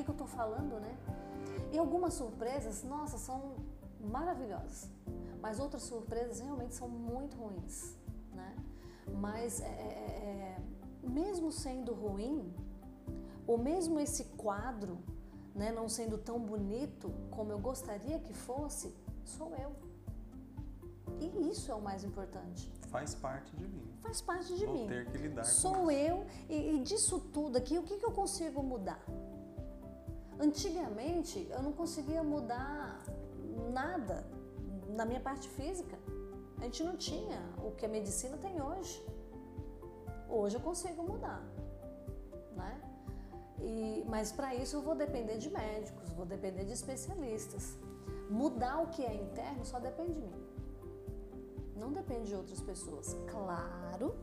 que, 0.00 0.04
que 0.04 0.10
eu 0.10 0.14
tô 0.14 0.26
falando, 0.26 0.80
né? 0.80 0.96
E 1.72 1.78
algumas 1.78 2.14
surpresas, 2.14 2.82
nossa, 2.82 3.18
são 3.18 3.54
maravilhosas. 4.00 4.90
Mas 5.40 5.58
outras 5.58 5.82
surpresas 5.82 6.40
realmente 6.40 6.74
são 6.74 6.88
muito 6.88 7.36
ruins 7.36 8.00
né? 8.34 8.56
Mas 9.14 9.60
é, 9.60 9.66
é, 9.66 10.56
é, 11.04 11.08
mesmo 11.08 11.50
sendo 11.50 11.92
ruim, 11.92 12.52
ou 13.46 13.58
mesmo 13.58 13.98
esse 13.98 14.24
quadro 14.36 14.98
né, 15.54 15.72
não 15.72 15.88
sendo 15.88 16.16
tão 16.16 16.38
bonito 16.38 17.12
como 17.30 17.50
eu 17.50 17.58
gostaria 17.58 18.18
que 18.20 18.32
fosse, 18.32 18.94
sou 19.24 19.54
eu. 19.56 19.72
E 21.18 21.50
isso 21.50 21.70
é 21.72 21.74
o 21.74 21.82
mais 21.82 22.04
importante. 22.04 22.72
Faz 22.88 23.14
parte 23.14 23.54
de 23.56 23.66
mim. 23.66 23.84
Faz 24.00 24.20
parte 24.20 24.54
de 24.54 24.64
Vou 24.64 24.74
mim. 24.74 24.86
ter 24.86 25.10
que 25.10 25.18
lidar 25.18 25.44
Sou 25.44 25.74
com 25.74 25.90
eu 25.90 26.24
e, 26.48 26.76
e, 26.76 26.82
disso 26.82 27.18
tudo 27.32 27.58
aqui, 27.58 27.76
o 27.78 27.82
que, 27.82 27.98
que 27.98 28.04
eu 28.04 28.12
consigo 28.12 28.62
mudar? 28.62 29.04
Antigamente 30.40 31.46
eu 31.50 31.62
não 31.62 31.72
conseguia 31.72 32.22
mudar 32.22 33.04
nada 33.72 34.24
na 34.88 35.04
minha 35.04 35.20
parte 35.20 35.48
física. 35.50 35.98
A 36.58 36.64
gente 36.64 36.82
não 36.82 36.96
tinha 36.96 37.40
o 37.62 37.72
que 37.72 37.84
a 37.84 37.88
medicina 37.88 38.36
tem 38.38 38.60
hoje. 38.60 39.04
Hoje 40.28 40.56
eu 40.56 40.60
consigo 40.60 41.02
mudar, 41.02 41.42
né? 42.56 42.80
E, 43.60 44.04
mas 44.08 44.32
para 44.32 44.54
isso 44.54 44.76
eu 44.76 44.82
vou 44.82 44.94
depender 44.94 45.36
de 45.38 45.50
médicos, 45.50 46.10
vou 46.12 46.24
depender 46.24 46.64
de 46.64 46.72
especialistas. 46.72 47.76
Mudar 48.30 48.80
o 48.80 48.86
que 48.86 49.04
é 49.04 49.14
interno 49.14 49.64
só 49.64 49.78
depende 49.78 50.14
de 50.14 50.26
mim. 50.26 50.46
Não 51.76 51.92
depende 51.92 52.28
de 52.28 52.34
outras 52.34 52.60
pessoas. 52.60 53.14
Claro, 53.26 54.14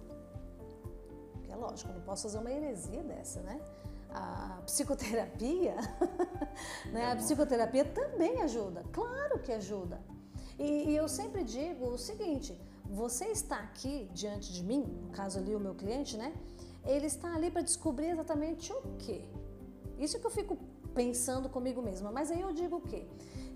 que 1.44 1.52
é 1.52 1.56
lógico, 1.56 1.92
eu 1.92 1.96
não 1.96 2.02
posso 2.02 2.24
fazer 2.24 2.40
uma 2.40 2.52
heresia 2.52 3.04
dessa, 3.04 3.42
né? 3.42 3.62
A 4.18 4.62
psicoterapia, 4.66 5.76
né? 6.92 7.12
A 7.12 7.16
psicoterapia 7.16 7.86
também 7.86 8.42
ajuda. 8.42 8.84
Claro 8.92 9.40
que 9.40 9.52
ajuda. 9.52 10.02
E, 10.58 10.90
e 10.90 10.96
eu 10.96 11.08
sempre 11.08 11.44
digo 11.44 11.86
o 11.86 11.98
seguinte: 11.98 12.60
você 12.86 13.26
está 13.26 13.58
aqui 13.58 14.10
diante 14.14 14.52
de 14.52 14.64
mim, 14.64 14.84
no 15.04 15.12
caso 15.12 15.38
ali 15.38 15.56
o 15.56 15.60
meu 15.60 15.76
cliente, 15.76 16.18
né? 16.18 16.34
Ele 16.84 17.06
está 17.06 17.34
ali 17.36 17.52
para 17.52 17.62
descobrir 17.62 18.08
exatamente 18.08 18.74
o 18.74 18.82
quê? 18.98 19.22
Isso 20.00 20.20
que 20.20 20.26
eu 20.26 20.32
fico 20.32 20.58
pensando 20.96 21.48
comigo 21.48 21.82
mesma. 21.82 22.12
Mas 22.12 22.32
aí 22.32 22.42
eu 22.42 22.52
digo 22.52 22.78
o 22.78 22.82
quê? 22.82 23.06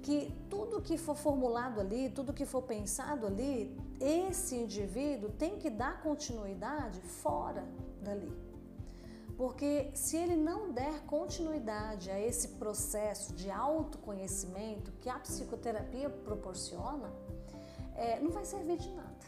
Que 0.03 0.31
tudo 0.49 0.81
que 0.81 0.97
for 0.97 1.15
formulado 1.15 1.79
ali, 1.79 2.09
tudo 2.09 2.33
que 2.33 2.45
for 2.45 2.61
pensado 2.61 3.25
ali, 3.25 3.75
esse 3.99 4.55
indivíduo 4.55 5.29
tem 5.31 5.57
que 5.57 5.69
dar 5.69 6.01
continuidade 6.01 6.99
fora 7.01 7.63
dali. 8.01 8.50
Porque 9.41 9.89
se 9.95 10.17
ele 10.17 10.35
não 10.35 10.71
der 10.71 11.03
continuidade 11.07 12.11
a 12.11 12.19
esse 12.19 12.49
processo 12.59 13.33
de 13.33 13.49
autoconhecimento 13.49 14.91
que 15.01 15.09
a 15.09 15.17
psicoterapia 15.17 16.11
proporciona, 16.11 17.11
é, 17.95 18.19
não 18.19 18.29
vai 18.29 18.45
servir 18.45 18.77
de 18.77 18.91
nada. 18.91 19.25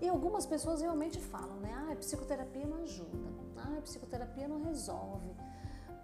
E 0.00 0.08
algumas 0.08 0.46
pessoas 0.46 0.80
realmente 0.80 1.18
falam, 1.18 1.56
né? 1.56 1.72
Ah, 1.74 1.92
a 1.92 1.96
psicoterapia 1.96 2.64
não 2.64 2.76
ajuda, 2.84 3.28
ah, 3.56 3.78
a 3.78 3.82
psicoterapia 3.82 4.46
não 4.46 4.62
resolve. 4.62 5.34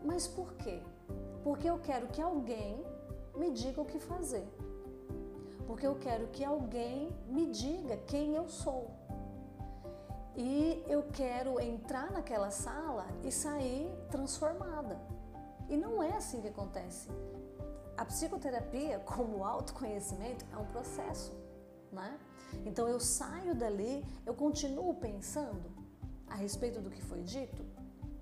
Mas 0.04 0.26
por 0.26 0.54
quê? 0.54 0.82
Porque 1.44 1.70
eu 1.70 1.78
quero 1.78 2.08
que 2.08 2.20
alguém 2.20 2.84
me 3.36 3.52
diga 3.52 3.80
o 3.80 3.84
que 3.84 4.00
fazer. 4.00 4.48
Porque 5.64 5.86
eu 5.86 5.94
quero 5.94 6.26
que 6.26 6.44
alguém 6.44 7.16
me 7.28 7.46
diga 7.46 7.98
quem 7.98 8.34
eu 8.34 8.48
sou 8.48 8.90
e 10.36 10.82
eu 10.88 11.02
quero 11.12 11.60
entrar 11.60 12.10
naquela 12.10 12.50
sala 12.50 13.06
e 13.22 13.30
sair 13.30 13.90
transformada. 14.10 15.00
E 15.68 15.76
não 15.76 16.02
é 16.02 16.16
assim 16.16 16.40
que 16.40 16.48
acontece. 16.48 17.08
A 17.96 18.04
psicoterapia, 18.04 18.98
como 19.04 19.44
autoconhecimento, 19.44 20.44
é 20.52 20.56
um 20.56 20.66
processo, 20.66 21.32
né? 21.90 22.18
Então 22.64 22.88
eu 22.88 23.00
saio 23.00 23.54
dali, 23.54 24.04
eu 24.26 24.34
continuo 24.34 24.94
pensando 24.94 25.70
a 26.26 26.34
respeito 26.34 26.80
do 26.80 26.90
que 26.90 27.02
foi 27.02 27.22
dito, 27.22 27.64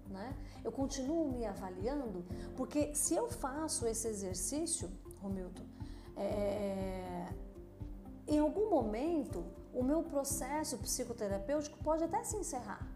né? 0.08 0.36
Eu 0.64 0.72
continuo 0.72 1.30
me 1.30 1.44
avaliando, 1.46 2.24
porque 2.56 2.94
se 2.94 3.14
eu 3.14 3.28
faço 3.28 3.86
esse 3.86 4.08
exercício, 4.08 4.90
Romildo, 5.20 5.62
é, 6.16 7.28
em 8.26 8.38
algum 8.38 8.70
momento 8.70 9.44
o 9.72 9.82
meu 9.82 10.02
processo 10.02 10.78
psicoterapêutico 10.78 11.78
pode 11.82 12.04
até 12.04 12.22
se 12.24 12.36
encerrar, 12.36 12.86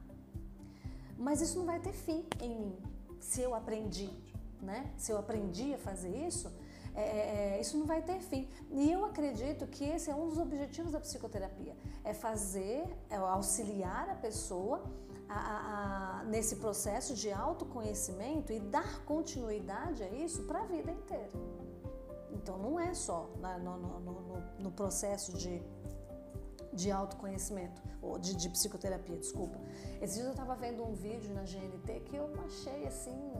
mas 1.16 1.40
isso 1.40 1.58
não 1.58 1.66
vai 1.66 1.80
ter 1.80 1.92
fim 1.92 2.24
em 2.40 2.58
mim 2.58 2.94
se 3.24 3.40
eu 3.40 3.54
aprendi, 3.54 4.10
né? 4.60 4.92
Se 4.96 5.10
eu 5.10 5.18
aprendi 5.18 5.72
a 5.74 5.78
fazer 5.78 6.14
isso, 6.26 6.52
é, 6.94 7.02
é, 7.02 7.56
é, 7.56 7.60
isso 7.60 7.76
não 7.76 7.86
vai 7.86 8.02
ter 8.02 8.20
fim. 8.20 8.48
E 8.70 8.90
eu 8.90 9.04
acredito 9.04 9.66
que 9.66 9.84
esse 9.84 10.10
é 10.10 10.14
um 10.14 10.28
dos 10.28 10.38
objetivos 10.38 10.92
da 10.92 11.00
psicoterapia, 11.00 11.74
é 12.04 12.12
fazer, 12.14 12.84
é 13.10 13.16
auxiliar 13.16 14.08
a 14.10 14.14
pessoa 14.14 14.82
a, 15.28 15.34
a, 15.34 16.20
a, 16.20 16.24
nesse 16.24 16.56
processo 16.56 17.14
de 17.14 17.32
autoconhecimento 17.32 18.52
e 18.52 18.60
dar 18.60 19.04
continuidade 19.04 20.02
a 20.02 20.08
isso 20.08 20.44
para 20.44 20.60
a 20.60 20.64
vida 20.66 20.92
inteira. 20.92 21.32
Então 22.30 22.58
não 22.58 22.78
é 22.78 22.92
só 22.94 23.30
no, 23.62 23.78
no, 23.78 24.00
no, 24.00 24.42
no 24.58 24.70
processo 24.70 25.32
de 25.32 25.62
de 26.74 26.90
autoconhecimento, 26.90 27.80
ou 28.02 28.18
de, 28.18 28.34
de, 28.34 28.48
psicoterapia, 28.48 29.16
desculpa. 29.16 29.58
Esses 30.02 30.16
dias 30.16 30.26
eu 30.26 30.32
estava 30.32 30.54
vendo 30.56 30.82
um 30.82 30.94
vídeo 30.94 31.32
na 31.32 31.42
GNT 31.42 32.00
que 32.06 32.16
eu 32.16 32.28
achei 32.44 32.86
assim 32.86 33.32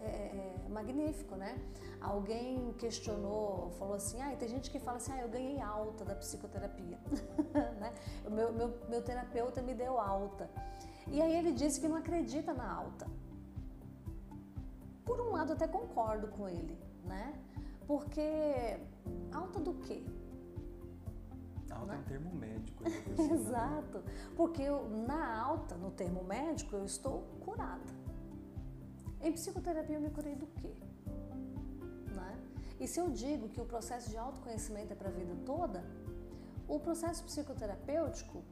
é, 0.00 0.06
é, 0.06 0.68
magnífico, 0.68 1.34
né? 1.34 1.58
Alguém 2.00 2.72
questionou, 2.74 3.70
falou 3.78 3.94
assim, 3.94 4.20
ah, 4.22 4.34
tem 4.36 4.48
gente 4.48 4.70
que 4.70 4.78
fala 4.78 4.98
assim, 4.98 5.12
ah, 5.12 5.22
eu 5.22 5.28
ganhei 5.28 5.60
alta 5.60 6.04
da 6.04 6.14
psicoterapia, 6.14 6.98
né? 7.80 7.92
Meu, 8.30 8.52
meu, 8.52 8.78
meu 8.88 9.02
terapeuta 9.02 9.60
me 9.60 9.74
deu 9.74 9.98
alta. 9.98 10.48
E 11.08 11.20
aí 11.20 11.36
ele 11.36 11.52
disse 11.52 11.80
que 11.80 11.88
não 11.88 11.96
acredita 11.96 12.52
na 12.52 12.70
alta. 12.70 13.06
Por 15.04 15.20
um 15.20 15.32
lado 15.32 15.52
até 15.52 15.66
concordo 15.66 16.28
com 16.28 16.48
ele, 16.48 16.78
né? 17.04 17.34
Porque 17.86 18.78
alta 19.32 19.60
do 19.60 19.74
quê? 19.74 20.04
Alta 21.76 21.94
é 21.94 21.98
um 21.98 22.02
termo 22.02 22.34
médico. 22.34 22.84
Né? 23.16 23.32
Exato. 23.32 24.02
Porque 24.36 24.62
eu, 24.62 24.88
na 24.88 25.40
alta, 25.40 25.74
no 25.76 25.90
termo 25.90 26.22
médico, 26.24 26.76
eu 26.76 26.84
estou 26.84 27.22
curada. 27.44 27.92
Em 29.20 29.32
psicoterapia 29.32 29.96
eu 29.96 30.00
me 30.00 30.10
curei 30.10 30.34
do 30.34 30.46
quê? 30.46 30.72
Né? 32.14 32.38
E 32.78 32.86
se 32.86 33.00
eu 33.00 33.08
digo 33.10 33.48
que 33.48 33.60
o 33.60 33.64
processo 33.64 34.10
de 34.10 34.16
autoconhecimento 34.16 34.92
é 34.92 34.96
para 34.96 35.08
a 35.08 35.12
vida 35.12 35.34
toda, 35.44 35.84
o 36.68 36.78
processo 36.78 37.24
psicoterapêutico 37.24 38.42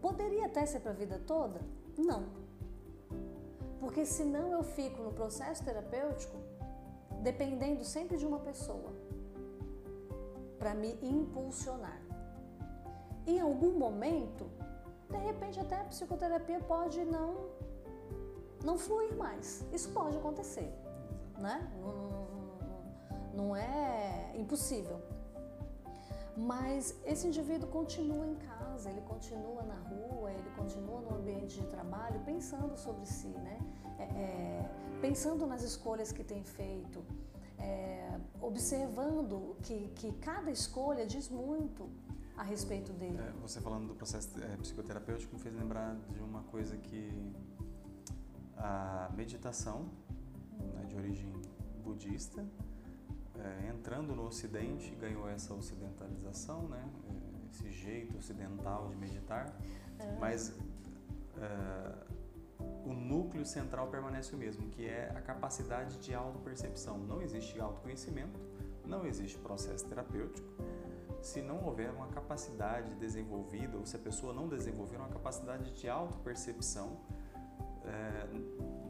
poderia 0.00 0.46
até 0.46 0.64
ser 0.66 0.80
para 0.80 0.92
a 0.92 0.94
vida 0.94 1.18
toda? 1.26 1.60
Não. 1.98 2.24
Porque 3.78 4.04
senão 4.04 4.52
eu 4.52 4.62
fico 4.62 5.02
no 5.02 5.12
processo 5.12 5.64
terapêutico 5.64 6.36
dependendo 7.22 7.84
sempre 7.84 8.16
de 8.16 8.26
uma 8.26 8.38
pessoa 8.38 8.99
para 10.60 10.74
me 10.74 10.90
impulsionar. 11.02 12.00
Em 13.26 13.40
algum 13.40 13.72
momento, 13.78 14.44
de 15.10 15.16
repente 15.16 15.58
até 15.58 15.76
a 15.80 15.84
psicoterapia 15.84 16.60
pode 16.60 17.04
não 17.04 17.48
não 18.62 18.76
fluir 18.76 19.16
mais. 19.16 19.64
Isso 19.72 19.88
pode 19.90 20.18
acontecer, 20.18 20.70
né? 21.38 21.56
Não, 21.80 21.92
não, 21.92 23.46
não 23.46 23.56
é 23.56 24.34
impossível. 24.36 25.00
Mas 26.36 26.94
esse 27.06 27.26
indivíduo 27.26 27.68
continua 27.70 28.26
em 28.26 28.34
casa, 28.34 28.90
ele 28.90 29.00
continua 29.00 29.62
na 29.62 29.78
rua, 29.90 30.30
ele 30.30 30.50
continua 30.56 31.00
no 31.00 31.16
ambiente 31.16 31.58
de 31.60 31.66
trabalho 31.68 32.20
pensando 32.20 32.76
sobre 32.76 33.06
si, 33.06 33.28
né? 33.28 33.58
É, 33.98 34.02
é, 34.02 34.70
pensando 35.00 35.46
nas 35.46 35.62
escolhas 35.62 36.12
que 36.12 36.22
tem 36.22 36.44
feito, 36.44 37.02
é, 37.60 38.18
observando 38.40 39.56
que, 39.62 39.88
que 39.94 40.12
cada 40.14 40.50
escolha 40.50 41.06
diz 41.06 41.28
muito 41.28 41.88
a 42.36 42.42
respeito 42.42 42.92
dele. 42.92 43.18
É, 43.18 43.32
você 43.40 43.60
falando 43.60 43.88
do 43.88 43.94
processo 43.94 44.30
é, 44.42 44.56
psicoterapêutico 44.56 45.34
me 45.34 45.40
fez 45.40 45.54
lembrar 45.54 45.94
de 46.10 46.20
uma 46.20 46.42
coisa 46.44 46.76
que 46.78 47.32
a 48.56 49.10
meditação, 49.14 49.90
né, 50.58 50.84
de 50.88 50.96
origem 50.96 51.32
budista, 51.84 52.44
é, 53.38 53.68
entrando 53.68 54.14
no 54.14 54.26
Ocidente, 54.26 54.94
ganhou 54.96 55.28
essa 55.28 55.54
ocidentalização, 55.54 56.68
né, 56.68 56.82
é, 57.08 57.50
esse 57.50 57.70
jeito 57.70 58.16
ocidental 58.16 58.88
de 58.88 58.96
meditar, 58.96 59.54
é. 59.98 60.18
mas 60.18 60.54
o 62.84 62.92
núcleo 62.92 63.44
central 63.44 63.88
permanece 63.88 64.34
o 64.34 64.38
mesmo, 64.38 64.68
que 64.68 64.86
é 64.86 65.10
a 65.14 65.20
capacidade 65.20 65.98
de 65.98 66.14
autopercepção. 66.14 66.98
Não 66.98 67.20
existe 67.22 67.60
autoconhecimento, 67.60 68.40
não 68.84 69.06
existe 69.06 69.38
processo 69.38 69.86
terapêutico, 69.86 70.48
se 71.22 71.42
não 71.42 71.64
houver 71.64 71.90
uma 71.90 72.08
capacidade 72.08 72.94
desenvolvida, 72.94 73.76
ou 73.76 73.84
se 73.84 73.96
a 73.96 73.98
pessoa 73.98 74.32
não 74.32 74.48
desenvolver 74.48 74.96
uma 74.96 75.08
capacidade 75.08 75.72
de 75.72 75.88
autopercepção 75.88 76.98
é, 77.84 78.26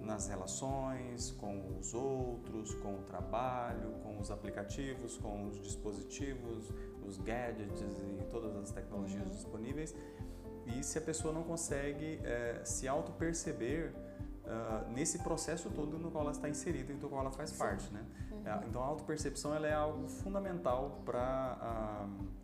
nas 0.04 0.28
relações 0.28 1.30
com 1.32 1.78
os 1.78 1.94
outros, 1.94 2.74
com 2.76 2.96
o 2.96 3.02
trabalho, 3.02 3.92
com 4.02 4.18
os 4.18 4.30
aplicativos, 4.30 5.16
com 5.16 5.46
os 5.46 5.60
dispositivos, 5.60 6.72
os 7.06 7.18
gadgets 7.18 7.80
e 7.80 8.24
todas 8.30 8.56
as 8.56 8.70
tecnologias 8.70 9.30
disponíveis, 9.30 9.94
e 10.66 10.82
se 10.82 10.98
a 10.98 11.00
pessoa 11.00 11.32
não 11.32 11.42
consegue 11.42 12.20
é, 12.24 12.60
se 12.64 12.86
auto-perceber 12.86 13.92
uh, 14.44 14.90
nesse 14.92 15.18
processo 15.20 15.70
todo 15.70 15.98
no 15.98 16.10
qual 16.10 16.24
ela 16.24 16.32
está 16.32 16.48
inserida 16.48 16.92
e 16.92 16.96
do 16.96 17.08
qual 17.08 17.22
ela 17.22 17.32
faz 17.32 17.50
Sim. 17.50 17.58
parte, 17.58 17.92
né? 17.92 18.04
Uhum. 18.30 18.68
Então 18.68 18.82
a 18.82 18.86
auto-percepção 18.86 19.54
ela 19.54 19.66
é 19.66 19.72
algo 19.72 20.08
fundamental 20.08 21.02
para 21.04 22.06
uh, 22.08 22.40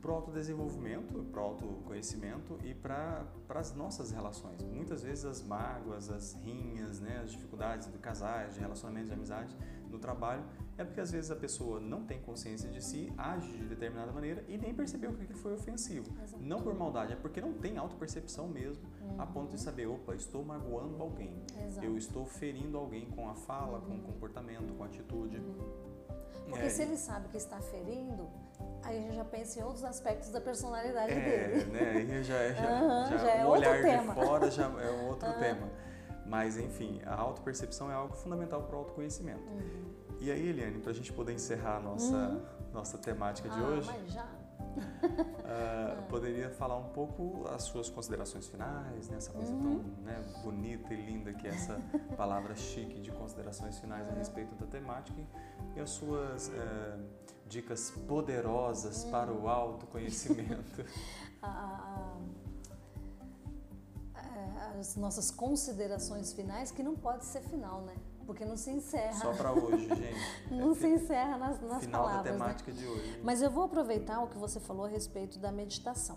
para 0.00 0.10
o 0.12 0.14
autodesenvolvimento, 0.14 1.22
para 1.30 1.40
o 1.42 1.44
autoconhecimento 1.44 2.58
e 2.64 2.72
para 2.74 3.26
as 3.50 3.74
nossas 3.74 4.10
relações. 4.10 4.62
Muitas 4.62 5.02
vezes 5.02 5.24
as 5.26 5.42
mágoas, 5.42 6.10
as 6.10 6.32
rinhas, 6.42 7.00
né, 7.00 7.20
as 7.22 7.32
dificuldades 7.32 7.92
de 7.92 7.98
casais, 7.98 8.54
de 8.54 8.60
relacionamentos 8.60 9.08
de 9.08 9.14
amizade 9.14 9.56
no 9.90 9.98
trabalho, 9.98 10.42
é 10.78 10.84
porque 10.84 11.00
às 11.00 11.10
vezes 11.10 11.30
a 11.30 11.36
pessoa 11.36 11.78
não 11.78 12.04
tem 12.04 12.20
consciência 12.20 12.68
de 12.70 12.82
si, 12.82 13.12
age 13.18 13.52
de 13.52 13.64
determinada 13.66 14.10
maneira 14.12 14.44
e 14.48 14.56
nem 14.56 14.74
percebeu 14.74 15.12
que 15.12 15.22
aquilo 15.22 15.38
foi 15.38 15.52
ofensivo. 15.54 16.10
Exatamente. 16.22 16.48
Não 16.48 16.62
por 16.62 16.74
maldade, 16.74 17.12
é 17.12 17.16
porque 17.16 17.40
não 17.40 17.52
tem 17.52 17.76
autopercepção 17.76 18.48
mesmo, 18.48 18.82
uhum. 19.02 19.20
a 19.20 19.26
ponto 19.26 19.50
de 19.50 19.60
saber, 19.60 19.86
opa, 19.86 20.14
estou 20.14 20.44
magoando 20.44 21.02
alguém, 21.02 21.42
Exato. 21.66 21.86
eu 21.86 21.96
estou 21.96 22.24
ferindo 22.24 22.78
alguém 22.78 23.06
com 23.10 23.28
a 23.28 23.34
fala, 23.34 23.78
uhum. 23.78 23.84
com 23.86 23.94
o 23.94 24.00
comportamento, 24.12 24.72
com 24.74 24.82
a 24.82 24.86
atitude. 24.86 25.36
Uhum. 25.36 25.90
Porque 26.48 26.66
é, 26.66 26.68
se 26.68 26.82
ele 26.82 26.96
sabe 26.96 27.28
que 27.28 27.36
está 27.36 27.60
ferindo, 27.60 28.28
aí 28.82 28.98
a 28.98 29.00
gente 29.00 29.14
já 29.14 29.24
pensa 29.24 29.60
em 29.60 29.62
outros 29.62 29.84
aspectos 29.84 30.30
da 30.30 30.40
personalidade 30.40 31.12
é, 31.12 31.48
dele. 31.48 31.64
Né? 31.70 31.90
Aí 31.90 32.24
já, 32.24 32.34
é, 32.34 32.54
já, 32.54 32.82
uhum, 32.82 33.06
já, 33.06 33.18
já 33.18 33.30
é 33.30 33.44
o 33.44 33.48
olhar 33.48 33.82
tema. 33.82 34.14
de 34.14 34.20
fora 34.20 34.50
já 34.50 34.64
é 34.64 34.90
um 34.90 35.08
outro 35.08 35.28
uhum. 35.28 35.38
tema. 35.38 35.68
Mas, 36.30 36.56
enfim, 36.56 37.00
a 37.04 37.16
autopercepção 37.16 37.90
é 37.90 37.94
algo 37.94 38.14
fundamental 38.14 38.62
para 38.62 38.76
o 38.76 38.78
autoconhecimento. 38.78 39.42
Uhum. 39.50 39.90
E 40.20 40.30
aí, 40.30 40.48
Eliane, 40.48 40.78
para 40.78 40.92
a 40.92 40.94
gente 40.94 41.12
poder 41.12 41.32
encerrar 41.32 41.78
a 41.78 41.80
nossa, 41.80 42.16
uhum. 42.16 42.40
nossa 42.72 42.96
temática 42.98 43.48
de 43.48 43.58
ah, 43.58 43.66
hoje. 43.66 43.90
Mas 43.92 44.12
já? 44.12 44.24
uh, 44.76 46.02
poderia 46.08 46.48
falar 46.50 46.76
um 46.76 46.90
pouco 46.90 47.48
as 47.48 47.64
suas 47.64 47.90
considerações 47.90 48.46
finais, 48.46 49.08
né? 49.08 49.16
essa 49.16 49.32
coisa 49.32 49.50
uhum. 49.50 49.60
tão 49.60 50.04
né, 50.04 50.24
bonita 50.44 50.94
e 50.94 51.04
linda 51.04 51.32
que 51.32 51.48
é 51.48 51.50
essa 51.50 51.80
palavra 52.16 52.54
chique 52.54 53.00
de 53.00 53.10
considerações 53.10 53.80
finais 53.80 54.08
a 54.08 54.12
respeito 54.12 54.54
da 54.54 54.66
temática 54.66 55.20
e 55.74 55.80
as 55.80 55.90
suas 55.90 56.46
uh, 56.46 57.04
dicas 57.48 57.90
poderosas 58.06 59.02
uhum. 59.02 59.10
para 59.10 59.32
o 59.32 59.48
autoconhecimento. 59.48 60.84
as 64.78 64.96
nossas 64.96 65.30
considerações 65.30 66.32
finais, 66.32 66.70
que 66.70 66.82
não 66.82 66.94
pode 66.94 67.24
ser 67.24 67.42
final, 67.42 67.82
né? 67.82 67.94
porque 68.30 68.44
não 68.44 68.56
se 68.56 68.70
encerra. 68.70 69.14
Só 69.14 69.32
para 69.32 69.52
hoje, 69.52 69.88
gente. 69.92 70.52
não 70.52 70.70
é 70.70 70.74
se 70.76 70.86
encerra 70.86 71.36
nas, 71.36 71.60
nas 71.60 71.84
final 71.84 72.04
palavras. 72.04 72.22
Final 72.22 72.22
da 72.22 72.22
temática 72.22 72.72
né? 72.72 72.78
de 72.78 72.86
hoje. 72.86 73.20
Mas 73.24 73.42
eu 73.42 73.50
vou 73.50 73.64
aproveitar 73.64 74.22
o 74.22 74.28
que 74.28 74.38
você 74.38 74.60
falou 74.60 74.84
a 74.84 74.88
respeito 74.88 75.36
da 75.40 75.50
meditação. 75.50 76.16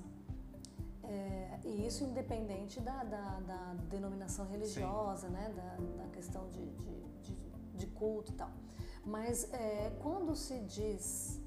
É, 1.03 1.59
e 1.65 1.87
isso 1.87 2.03
independente 2.03 2.79
da, 2.79 3.03
da, 3.03 3.39
da 3.39 3.73
denominação 3.89 4.45
religiosa, 4.45 5.27
né? 5.29 5.51
Da, 5.55 6.03
da 6.03 6.09
questão 6.09 6.47
de, 6.49 6.63
de, 6.83 7.03
de, 7.23 7.35
de, 7.73 7.87
culto 7.87 8.31
e 8.31 8.35
tal. 8.35 8.51
Mas 9.03 9.51
é, 9.51 9.91
quando 9.99 10.35
se 10.35 10.59
diz, 10.59 11.41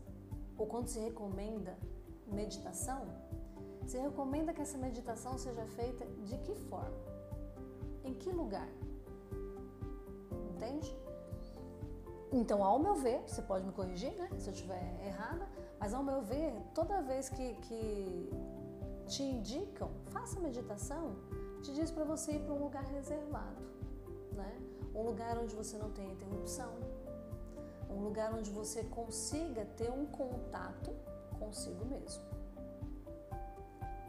ou 0.58 0.66
quando 0.66 0.88
se 0.88 0.98
recomenda 0.98 1.78
meditação, 2.26 3.06
se 3.86 3.98
recomenda 3.98 4.52
que 4.52 4.62
essa 4.62 4.78
meditação 4.78 5.38
seja 5.38 5.64
feita 5.66 6.04
de 6.24 6.36
que 6.38 6.54
forma? 6.54 6.96
Em 8.04 8.14
que 8.14 8.30
lugar? 8.30 8.68
entende? 10.56 10.96
Então, 12.32 12.64
ao 12.64 12.78
meu 12.78 12.94
ver, 12.94 13.22
você 13.26 13.40
pode 13.40 13.64
me 13.64 13.72
corrigir, 13.72 14.12
né? 14.16 14.28
Se 14.38 14.48
eu 14.48 14.52
estiver 14.52 15.00
errada, 15.06 15.46
mas 15.78 15.94
ao 15.94 16.02
meu 16.02 16.22
ver, 16.22 16.52
toda 16.74 17.00
vez 17.02 17.28
que, 17.28 17.54
que 17.54 18.30
te 19.06 19.22
indicam, 19.22 19.90
faça 20.06 20.40
meditação, 20.40 21.16
te 21.62 21.72
diz 21.72 21.90
para 21.90 22.04
você 22.04 22.32
ir 22.32 22.40
para 22.40 22.54
um 22.54 22.62
lugar 22.62 22.84
reservado, 22.84 23.62
né? 24.32 24.60
Um 24.94 25.02
lugar 25.02 25.38
onde 25.38 25.54
você 25.54 25.78
não 25.78 25.90
tem 25.90 26.10
interrupção, 26.10 26.72
um 27.88 28.02
lugar 28.02 28.34
onde 28.34 28.50
você 28.50 28.82
consiga 28.84 29.64
ter 29.76 29.90
um 29.90 30.06
contato 30.06 30.90
consigo 31.38 31.84
mesmo, 31.84 32.24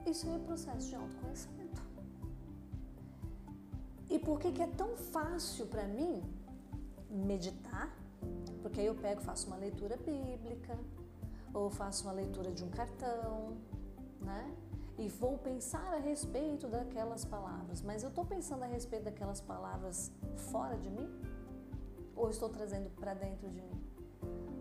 Isso 0.10 0.30
é 0.30 0.39
processo 0.39 0.88
de 0.88 0.95
autoconhecimento. 0.95 1.82
E 4.10 4.18
por 4.18 4.39
que, 4.39 4.53
que 4.53 4.62
é 4.62 4.68
tão 4.68 4.95
fácil 4.95 5.68
para 5.68 5.86
mim 5.86 6.24
meditar? 7.10 7.93
Porque 8.62 8.80
aí 8.80 8.86
eu 8.86 8.95
pego, 8.95 9.20
faço 9.22 9.47
uma 9.47 9.58
leitura 9.58 9.97
bíblica, 9.97 10.80
ou 11.53 11.70
faço 11.70 12.05
uma 12.05 12.14
leitura 12.14 12.51
de 12.51 12.64
um 12.64 12.70
cartão, 12.70 13.58
né? 14.22 14.55
E 14.97 15.10
vou 15.10 15.38
pensar 15.38 15.93
a 15.93 15.97
respeito 15.97 16.68
daquelas 16.68 17.26
palavras. 17.26 17.82
Mas 17.82 18.01
eu 18.01 18.10
estou 18.10 18.26
pensando 18.26 18.64
a 18.64 18.66
respeito 18.66 19.03
daquelas 19.03 19.41
palavras 19.41 20.10
fora 20.51 20.78
de 20.78 20.89
mim? 20.89 21.08
Ou 22.16 22.30
estou 22.30 22.49
trazendo 22.49 22.89
para 22.91 23.14
dentro 23.14 23.49
de 23.49 23.62
mim? 23.62 23.84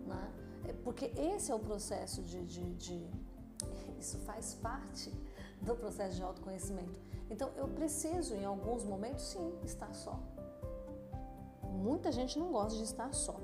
Né? 0.05 0.33
É, 0.65 0.73
porque 0.73 1.05
esse 1.15 1.51
é 1.51 1.55
o 1.55 1.59
processo 1.59 2.21
de, 2.21 2.45
de, 2.45 2.75
de. 2.75 3.09
Isso 3.97 4.19
faz 4.19 4.53
parte 4.55 5.11
do 5.61 5.75
processo 5.75 6.15
de 6.15 6.23
autoconhecimento. 6.23 6.99
Então 7.29 7.49
eu 7.55 7.67
preciso, 7.67 8.35
em 8.35 8.45
alguns 8.45 8.83
momentos, 8.83 9.23
sim, 9.23 9.53
estar 9.63 9.93
só. 9.93 10.19
Muita 11.63 12.11
gente 12.11 12.39
não 12.39 12.51
gosta 12.51 12.77
de 12.77 12.83
estar 12.83 13.13
só, 13.13 13.39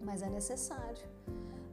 mas 0.00 0.22
é 0.22 0.28
necessário. 0.28 1.06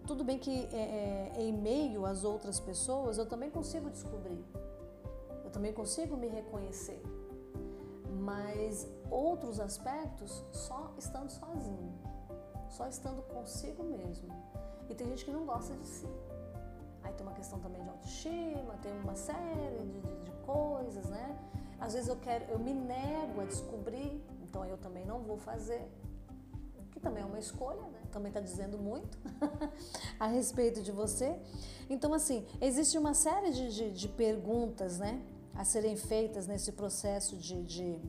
Tudo 0.08 0.24
bem 0.24 0.40
que 0.40 0.68
é, 0.74 1.32
é, 1.36 1.42
em 1.42 1.54
meio 1.54 2.06
às 2.06 2.24
outras 2.24 2.60
pessoas 2.60 3.18
eu 3.18 3.28
também 3.28 3.52
consigo 3.52 3.90
descobrir, 3.92 4.44
eu 5.44 5.52
também 5.52 5.72
consigo 5.72 6.18
me 6.18 6.28
reconhecer, 6.28 7.02
mas 8.20 8.88
outros 9.12 9.60
aspectos 9.60 10.44
só 10.52 10.92
estando 10.98 11.30
sozinho, 11.30 11.94
só 12.70 12.88
estando 12.88 13.22
consigo 13.22 13.84
mesmo. 13.84 14.30
E 14.90 14.96
tem 14.96 15.08
gente 15.10 15.26
que 15.26 15.32
não 15.32 15.46
gosta 15.46 15.76
de 15.76 15.88
si. 15.88 16.08
Aí 17.04 17.14
tem 17.14 17.26
uma 17.26 17.36
questão 17.36 17.60
também 17.60 17.82
de 17.82 17.90
autoestima, 17.90 18.78
tem 18.82 18.92
uma 19.02 19.16
série 19.16 19.86
de, 19.86 20.02
de, 20.02 20.24
de 20.26 20.32
coisas, 20.46 21.10
né? 21.10 21.38
Às 21.80 21.94
vezes 21.94 22.10
eu 22.10 22.18
quero, 22.18 22.46
eu 22.46 22.60
me 22.60 22.74
nego 22.74 23.42
a 23.42 23.46
descobrir, 23.46 24.22
então 24.42 24.66
eu 24.66 24.78
também 24.78 25.06
não 25.06 25.22
vou 25.22 25.38
fazer, 25.38 25.90
que 26.92 27.00
também 27.00 27.24
é 27.24 27.26
uma 27.26 27.40
escolha, 27.40 27.82
né? 27.82 28.02
Também 28.12 28.30
está 28.30 28.42
dizendo 28.42 28.78
muito 28.78 29.18
a 30.20 30.28
respeito 30.28 30.82
de 30.82 30.92
você. 30.92 31.40
Então, 31.90 32.14
assim, 32.14 32.46
existe 32.60 32.98
uma 32.98 33.14
série 33.14 33.52
de, 33.52 33.74
de, 33.74 33.92
de 33.92 34.08
perguntas, 34.10 35.00
né? 35.00 35.22
A 35.56 35.64
serem 35.64 35.96
feitas 35.96 36.48
nesse 36.48 36.74
processo 36.74 37.38
de, 37.38 37.64
de 37.64 38.00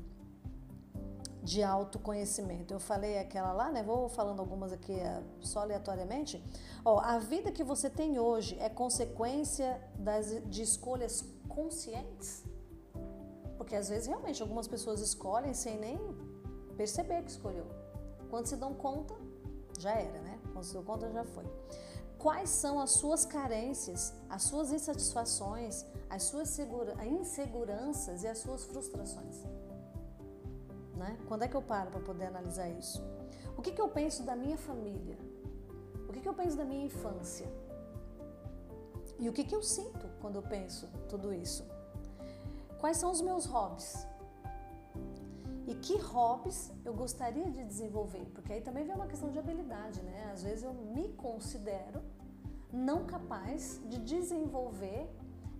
de 1.42 1.62
autoconhecimento. 1.62 2.72
Eu 2.74 2.80
falei 2.80 3.18
aquela 3.18 3.52
lá, 3.52 3.70
né? 3.70 3.82
Vou 3.82 4.08
falando 4.08 4.40
algumas 4.40 4.72
aqui 4.72 4.92
eh, 4.92 5.22
só 5.40 5.60
aleatoriamente. 5.60 6.42
Ó, 6.84 7.00
a 7.00 7.18
vida 7.18 7.50
que 7.50 7.64
você 7.64 7.88
tem 7.88 8.18
hoje 8.18 8.58
é 8.58 8.68
consequência 8.68 9.80
das, 9.98 10.26
de 10.46 10.62
escolhas 10.62 11.24
conscientes? 11.48 12.44
Porque 13.56 13.74
às 13.74 13.88
vezes 13.88 14.06
realmente 14.06 14.42
algumas 14.42 14.68
pessoas 14.68 15.00
escolhem 15.00 15.54
sem 15.54 15.78
nem 15.78 15.98
perceber 16.76 17.22
que 17.22 17.30
escolheu. 17.30 17.66
Quando 18.28 18.46
se 18.46 18.56
dão 18.56 18.74
conta, 18.74 19.14
já 19.78 19.92
era, 19.92 20.20
né? 20.20 20.38
Quando 20.52 20.64
se 20.64 20.74
dão 20.74 20.84
conta, 20.84 21.10
já 21.10 21.24
foi. 21.24 21.44
Quais 22.18 22.50
são 22.50 22.78
as 22.78 22.90
suas 22.90 23.24
carências, 23.24 24.12
as 24.28 24.42
suas 24.42 24.72
insatisfações, 24.72 25.86
as 26.10 26.24
suas 26.24 26.58
inseguranças 26.58 28.22
e 28.22 28.28
as 28.28 28.38
suas 28.38 28.64
frustrações? 28.64 29.42
Né? 31.00 31.18
Quando 31.26 31.44
é 31.44 31.48
que 31.48 31.56
eu 31.56 31.62
paro 31.62 31.90
para 31.90 32.00
poder 32.00 32.26
analisar 32.26 32.68
isso? 32.68 33.02
O 33.56 33.62
que, 33.62 33.72
que 33.72 33.80
eu 33.80 33.88
penso 33.88 34.22
da 34.22 34.36
minha 34.36 34.58
família? 34.58 35.18
O 36.06 36.12
que, 36.12 36.20
que 36.20 36.28
eu 36.28 36.34
penso 36.34 36.58
da 36.58 36.64
minha 36.64 36.84
infância? 36.84 37.48
E 39.18 39.26
o 39.26 39.32
que, 39.32 39.44
que 39.44 39.54
eu 39.54 39.62
sinto 39.62 40.06
quando 40.20 40.36
eu 40.36 40.42
penso 40.42 40.86
tudo 41.08 41.32
isso? 41.32 41.66
Quais 42.78 42.98
são 42.98 43.10
os 43.10 43.22
meus 43.22 43.46
hobbies? 43.46 44.06
E 45.66 45.74
que 45.74 45.96
hobbies 45.96 46.70
eu 46.84 46.92
gostaria 46.92 47.50
de 47.50 47.64
desenvolver? 47.64 48.26
Porque 48.34 48.52
aí 48.52 48.60
também 48.60 48.84
vem 48.84 48.94
uma 48.94 49.06
questão 49.06 49.30
de 49.30 49.38
habilidade, 49.38 50.02
né? 50.02 50.30
Às 50.34 50.42
vezes 50.42 50.64
eu 50.64 50.74
me 50.74 51.08
considero 51.14 52.02
não 52.70 53.06
capaz 53.06 53.80
de 53.88 53.98
desenvolver 54.00 55.08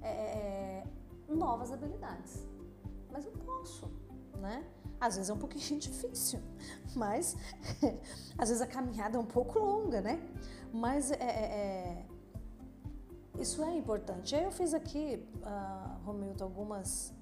é, 0.03 0.85
novas 1.27 1.73
habilidades. 1.73 2.47
Mas 3.11 3.25
eu 3.25 3.33
posso, 3.33 3.91
né? 4.39 4.67
Às 5.01 5.17
vezes 5.17 5.31
é 5.31 5.33
um 5.33 5.39
pouquinho 5.39 5.81
difícil, 5.81 6.41
mas 6.95 7.37
às 8.37 8.49
vezes 8.49 8.61
a 8.61 8.67
caminhada 8.67 9.17
é 9.17 9.21
um 9.21 9.27
pouco 9.27 9.59
longa, 9.59 10.01
né? 10.01 10.21
Mas 10.73 11.11
é, 11.11 11.17
é, 11.17 11.27
é 11.27 12.07
isso 13.39 13.63
é 13.65 13.75
importante. 13.75 14.37
Aí 14.37 14.45
eu 14.45 14.53
fiz 14.53 14.75
aqui, 14.75 15.27
uh, 15.37 16.05
Romilton, 16.05 16.45
algumas, 16.45 17.15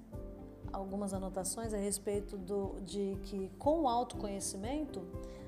algumas 0.73 1.13
anotações 1.13 1.73
a 1.73 1.77
respeito 1.77 2.37
do, 2.37 2.81
de 2.81 3.17
que 3.23 3.49
com 3.57 3.83
o 3.83 3.87
autoconhecimento 3.87 5.01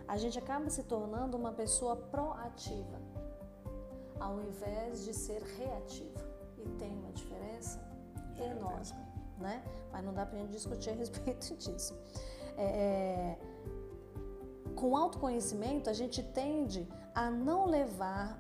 a 0.08 0.18
gente 0.18 0.40
acaba 0.40 0.70
se 0.70 0.84
tornando 0.84 1.36
uma 1.36 1.52
pessoa 1.52 1.96
proativa, 1.96 3.02
ao 4.20 4.42
invés 4.42 5.04
de 5.04 5.14
ser 5.14 5.42
reativa. 5.58 6.22
E 6.58 6.70
tem 6.78 6.96
uma 6.96 7.12
diferença 7.12 7.82
enorme 8.38 9.11
né? 9.42 9.64
Mas 9.92 10.04
não 10.04 10.14
dá 10.14 10.26
para 10.26 10.38
a 10.38 10.42
gente 10.42 10.52
discutir 10.52 10.92
a 10.92 10.94
respeito 10.96 11.56
disso. 11.56 11.98
É, 12.58 12.64
é, 12.64 13.38
com 14.76 14.96
autoconhecimento, 14.96 15.90
a 15.90 15.94
gente 15.94 16.24
tende 16.24 16.88
a 17.14 17.30
não 17.30 17.66
levar 17.66 18.40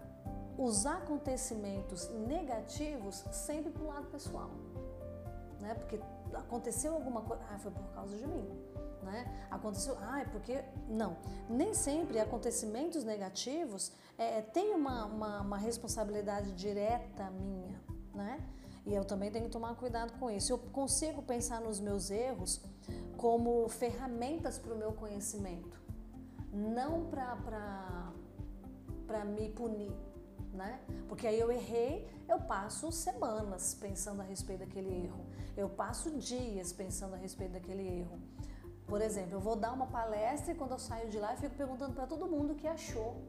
os 0.58 0.86
acontecimentos 0.86 2.10
negativos 2.10 3.26
sempre 3.32 3.72
para 3.72 3.84
o 3.84 3.88
lado 3.88 4.08
pessoal, 4.08 4.52
né? 5.60 5.74
Porque 5.74 5.99
aconteceu 6.34 6.93
alguma 6.93 7.22
coisa, 7.22 7.43
ah, 7.52 7.58
foi 7.58 7.72
por 7.72 7.84
causa 7.93 8.16
de 8.16 8.28
mim, 8.28 8.47
né? 9.04 9.47
Aconteceu, 9.49 9.97
ah, 9.99 10.22
é 10.22 10.26
porque 10.26 10.64
não. 10.88 11.18
Nem 11.49 11.74
sempre 11.74 12.20
acontecimentos 12.20 13.04
negativos 13.04 13.91
é, 14.18 14.41
tem 14.41 14.74
uma, 14.74 15.06
uma, 15.06 15.41
uma 15.41 15.58
responsabilidade 15.58 16.52
direta 16.54 17.30
minha, 17.32 17.82
né? 18.14 18.39
E 18.86 18.94
eu 18.94 19.06
também 19.06 19.32
tenho 19.32 19.46
que 19.46 19.52
tomar 19.52 19.76
cuidado 19.76 20.14
com 20.20 20.30
isso. 20.30 20.52
Eu 20.52 20.58
consigo 20.58 21.22
pensar 21.22 21.62
nos 21.62 21.80
meus 21.80 22.10
erros 22.10 22.62
como 23.16 23.68
ferramentas 23.70 24.58
para 24.58 24.74
o 24.74 24.78
meu 24.78 24.92
conhecimento, 24.94 25.80
não 26.52 27.06
para 27.06 28.14
me 29.26 29.50
punir. 29.50 29.92
Né? 30.54 30.82
Porque 31.08 31.28
aí 31.28 31.40
eu 31.40 31.50
errei, 31.52 32.10
eu 32.28 32.40
passo 32.40 32.92
semanas 32.92 33.74
pensando 33.74 34.22
a 34.22 34.24
respeito 34.24 34.60
daquele 34.62 35.06
erro, 35.06 35.26
eu 35.56 35.70
passo 35.70 36.12
dias 36.18 36.74
pensando 36.74 37.14
a 37.14 37.18
respeito 37.18 37.54
daquele 37.54 37.88
erro. 37.88 38.20
Por 38.86 39.02
exemplo, 39.02 39.36
eu 39.36 39.40
vou 39.40 39.56
dar 39.56 39.72
uma 39.72 39.88
palestra 39.88 40.52
e 40.52 40.56
quando 40.56 40.72
eu 40.72 40.80
saio 40.80 41.10
de 41.10 41.18
lá 41.18 41.32
eu 41.34 41.38
fico 41.38 41.56
perguntando 41.56 41.94
para 41.94 42.06
todo 42.06 42.28
mundo 42.28 42.52
o 42.52 42.56
que 42.56 42.68
achou. 42.68 43.22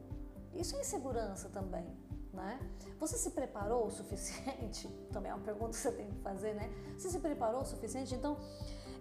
Isso 0.53 0.75
é 0.75 0.81
insegurança 0.81 1.47
também 1.47 2.02
né? 2.33 2.59
Você 2.99 3.17
se 3.17 3.29
preparou 3.29 3.87
o 3.87 3.91
suficiente? 3.91 4.87
Também 5.11 5.31
é 5.31 5.35
uma 5.35 5.43
pergunta 5.43 5.71
que 5.71 5.77
você 5.77 5.91
tem 5.91 6.09
que 6.09 6.17
fazer, 6.17 6.53
né? 6.53 6.69
Você 6.97 7.09
se 7.09 7.19
preparou 7.19 7.61
o 7.61 7.65
suficiente? 7.65 8.13
Então, 8.15 8.37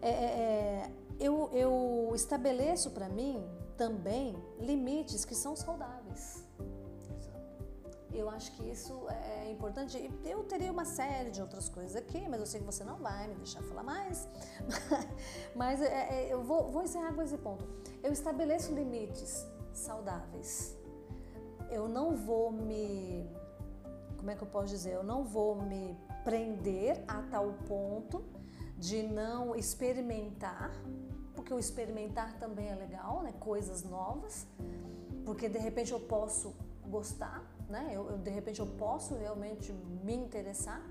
é, 0.01 0.11
é, 0.11 0.13
é 0.13 0.91
eu, 1.19 1.49
eu 1.53 2.13
estabeleço 2.15 2.91
para 2.91 3.09
mim 3.09 3.45
também 3.77 4.37
limites 4.59 5.25
que 5.25 5.35
são 5.35 5.57
saudáveis. 5.57 6.45
Eu 8.13 8.29
acho 8.29 8.53
que 8.53 8.69
isso 8.69 9.09
é 9.09 9.51
importante. 9.51 10.11
Eu 10.25 10.45
teria 10.45 10.71
uma 10.71 10.85
série 10.85 11.31
de 11.31 11.41
outras 11.41 11.69
coisas 11.69 11.97
aqui, 11.97 12.29
mas 12.29 12.41
eu 12.41 12.47
sei 12.47 12.61
que 12.61 12.67
você 12.67 12.85
não 12.85 12.97
vai 12.99 13.27
me 13.27 13.37
deixar 13.37 13.63
falar 13.63 13.83
mais. 13.83 14.29
mas 15.57 15.81
é, 15.81 16.27
é, 16.27 16.33
eu 16.33 16.43
vou, 16.43 16.71
vou 16.71 16.83
encerrar 16.83 17.15
com 17.15 17.23
esse 17.23 17.39
ponto. 17.39 17.65
Eu 18.03 18.13
estabeleço 18.13 18.75
limites 18.75 19.47
saudáveis 19.73 20.77
eu 21.73 21.89
não 21.89 22.15
vou 22.15 22.53
me. 22.53 23.27
Como 24.17 24.31
é 24.31 24.37
que 24.37 24.43
eu 24.43 24.49
posso 24.49 24.69
dizer? 24.69 24.93
Eu 24.93 25.03
não 25.03 25.25
vou 25.25 25.61
me 25.61 25.97
prender 26.23 27.03
a 27.09 27.23
tal 27.23 27.55
ponto 27.67 28.23
de 28.79 29.03
não 29.03 29.57
experimentar, 29.57 30.71
porque 31.35 31.53
o 31.53 31.59
experimentar 31.59 32.39
também 32.39 32.69
é 32.69 32.75
legal, 32.75 33.23
né? 33.23 33.33
Coisas 33.41 33.83
novas, 33.83 34.47
porque 35.25 35.49
de 35.49 35.59
repente 35.59 35.93
eu 35.93 36.01
posso 36.01 36.55
gostar, 36.87 37.43
né? 37.69 37.91
Eu, 37.93 38.11
eu 38.11 38.19
de 38.19 38.31
repente 38.31 38.61
eu 38.61 38.67
posso 38.67 39.15
realmente 39.15 39.73
me 39.73 40.15
interessar, 40.15 40.83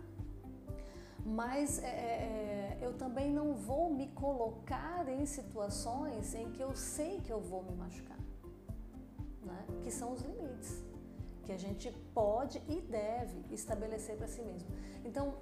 mas 1.23 1.79
é, 1.79 1.87
é, 1.87 2.77
é 2.81 2.85
eu 2.85 2.93
também 2.93 3.31
não 3.31 3.53
vou 3.53 3.93
me 3.93 4.07
colocar 4.07 5.07
em 5.07 5.25
situações 5.25 6.33
em 6.33 6.51
que 6.51 6.61
eu 6.61 6.75
sei 6.75 7.21
que 7.21 7.31
eu 7.31 7.39
vou 7.39 7.63
me 7.63 7.75
machucar 7.75 8.20
né? 9.43 9.65
que 9.83 9.91
são 9.91 10.13
os 10.13 10.21
limites 10.21 10.83
que 11.43 11.51
a 11.51 11.57
gente 11.57 11.91
pode 12.13 12.61
e 12.67 12.81
deve 12.81 13.53
estabelecer 13.53 14.15
para 14.17 14.27
si 14.27 14.41
mesmo. 14.41 14.69
Então, 15.03 15.33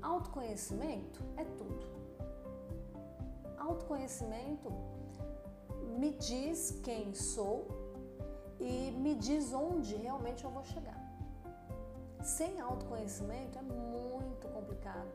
autoconhecimento 0.00 1.22
é 1.36 1.44
tudo. 1.44 1.86
Autoconhecimento 3.56 4.70
me 5.98 6.12
diz 6.12 6.80
quem 6.82 7.14
sou 7.14 7.68
e 8.58 8.90
me 8.92 9.14
diz 9.14 9.52
onde 9.52 9.94
realmente 9.96 10.44
eu 10.44 10.50
vou 10.50 10.64
chegar. 10.64 11.00
sem 12.22 12.60
autoconhecimento 12.60 13.58
é 13.58 13.62
muito 13.62 14.46
complicado. 14.48 15.10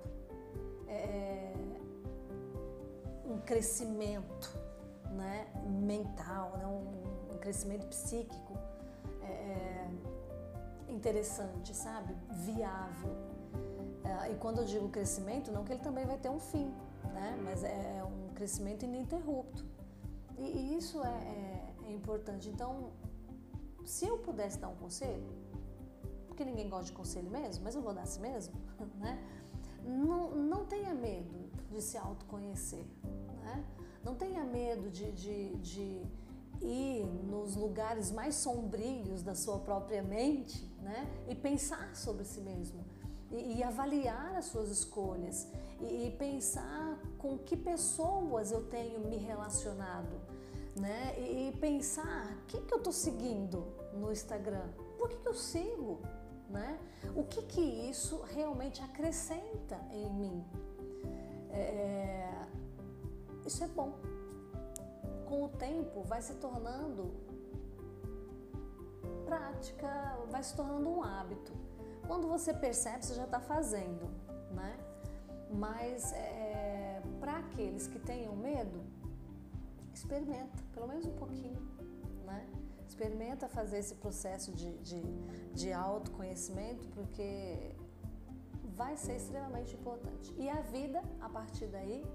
É, 0.87 1.53
um 3.25 3.39
crescimento 3.39 4.57
né, 5.11 5.47
mental, 5.65 6.57
né, 6.57 6.65
um 6.65 7.06
crescimento 7.47 7.87
psíquico 7.87 8.57
é, 9.21 9.87
interessante, 10.89 11.73
sabe? 11.73 12.13
Viável. 12.29 13.15
É, 14.03 14.33
e 14.33 14.35
quando 14.35 14.57
eu 14.57 14.65
digo 14.65 14.89
crescimento, 14.89 15.49
não 15.49 15.63
que 15.63 15.71
ele 15.71 15.81
também 15.81 16.05
vai 16.05 16.17
ter 16.17 16.29
um 16.29 16.39
fim, 16.39 16.73
né? 17.13 17.39
mas 17.41 17.63
é 17.63 18.03
um 18.03 18.33
crescimento 18.33 18.83
ininterrupto. 18.83 19.63
E, 20.37 20.41
e 20.43 20.75
isso 20.75 21.01
é, 21.01 21.07
é, 21.07 21.73
é 21.85 21.91
importante. 21.93 22.49
Então, 22.49 22.91
se 23.85 24.05
eu 24.05 24.17
pudesse 24.17 24.59
dar 24.59 24.67
um 24.67 24.75
conselho, 24.75 25.31
porque 26.27 26.43
ninguém 26.43 26.67
gosta 26.67 26.87
de 26.87 26.91
conselho 26.91 27.31
mesmo, 27.31 27.63
mas 27.63 27.75
eu 27.75 27.81
vou 27.81 27.93
dar 27.93 28.01
assim 28.01 28.19
mesmo, 28.19 28.55
né? 28.99 29.17
Não, 29.85 30.35
não 30.35 30.65
tenha 30.65 30.93
medo 30.93 31.49
de 31.71 31.81
se 31.81 31.97
autoconhecer, 31.97 32.85
né? 33.41 33.65
Não 34.03 34.15
tenha 34.15 34.43
medo 34.43 34.89
de, 34.89 35.09
de, 35.13 35.55
de 35.59 36.05
ir 36.61 37.05
nos 37.05 37.55
lugares 37.55 38.11
mais 38.11 38.35
sombrios 38.35 39.23
da 39.23 39.35
sua 39.35 39.59
própria 39.59 40.01
mente, 40.01 40.63
né? 40.81 41.07
E 41.27 41.35
pensar 41.35 41.95
sobre 41.95 42.23
si 42.25 42.41
mesmo. 42.41 42.83
E, 43.31 43.57
e 43.57 43.63
avaliar 43.63 44.35
as 44.35 44.45
suas 44.45 44.69
escolhas 44.69 45.47
e, 45.81 46.07
e 46.07 46.15
pensar 46.17 46.97
com 47.17 47.37
que 47.37 47.57
pessoas 47.57 48.51
eu 48.51 48.63
tenho 48.63 48.99
me 49.01 49.17
relacionado, 49.17 50.19
né? 50.75 51.15
E, 51.19 51.49
e 51.49 51.51
pensar 51.59 52.37
que, 52.47 52.59
que 52.61 52.73
eu 52.73 52.77
estou 52.77 52.93
seguindo 52.93 53.65
no 53.93 54.11
Instagram, 54.11 54.67
por 54.97 55.09
que, 55.09 55.17
que 55.17 55.27
eu 55.27 55.33
sigo, 55.33 55.99
né? 56.49 56.79
O 57.15 57.23
que 57.23 57.41
que 57.43 57.61
isso 57.61 58.21
realmente 58.33 58.81
acrescenta 58.81 59.79
em 59.91 60.09
mim? 60.13 60.45
É, 61.51 62.29
isso 63.45 63.63
é 63.63 63.67
bom. 63.67 63.93
Com 65.27 65.43
o 65.43 65.49
tempo 65.49 66.03
vai 66.03 66.21
se 66.21 66.35
tornando 66.35 67.13
prática, 69.25 70.17
vai 70.29 70.41
se 70.41 70.55
tornando 70.55 70.89
um 70.89 71.03
hábito. 71.03 71.51
Quando 72.07 72.27
você 72.27 72.53
percebe, 72.53 73.05
você 73.05 73.13
já 73.13 73.25
está 73.25 73.39
fazendo, 73.39 74.05
né? 74.51 74.77
Mas 75.53 76.13
é, 76.13 77.01
para 77.19 77.37
aqueles 77.39 77.87
que 77.87 77.99
tenham 77.99 78.35
medo, 78.35 78.81
experimenta, 79.93 80.63
pelo 80.73 80.87
menos 80.87 81.05
um 81.05 81.15
pouquinho, 81.15 81.61
né? 82.25 82.47
Experimenta 82.87 83.49
fazer 83.49 83.79
esse 83.79 83.95
processo 83.95 84.51
de, 84.53 84.77
de, 84.77 85.01
de 85.53 85.73
autoconhecimento, 85.73 86.87
porque 86.89 87.75
vai 88.63 88.95
ser 88.95 89.17
extremamente 89.17 89.75
importante. 89.75 90.33
E 90.37 90.49
a 90.49 90.61
vida, 90.61 91.01
a 91.19 91.27
partir 91.27 91.67
daí, 91.67 92.05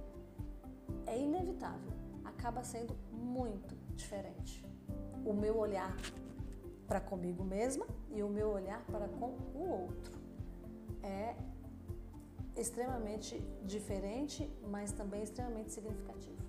é 1.06 1.18
inevitável, 1.18 1.92
acaba 2.24 2.62
sendo 2.62 2.96
muito 3.10 3.74
diferente. 3.94 4.64
O 5.24 5.32
meu 5.32 5.56
olhar 5.56 5.96
para 6.86 7.00
comigo 7.00 7.44
mesma 7.44 7.86
e 8.10 8.22
o 8.22 8.28
meu 8.28 8.50
olhar 8.50 8.84
para 8.86 9.08
com 9.08 9.30
o 9.54 9.86
outro 9.86 10.20
é 11.02 11.34
extremamente 12.56 13.38
diferente, 13.64 14.50
mas 14.68 14.92
também 14.92 15.22
extremamente 15.22 15.72
significativo. 15.72 16.42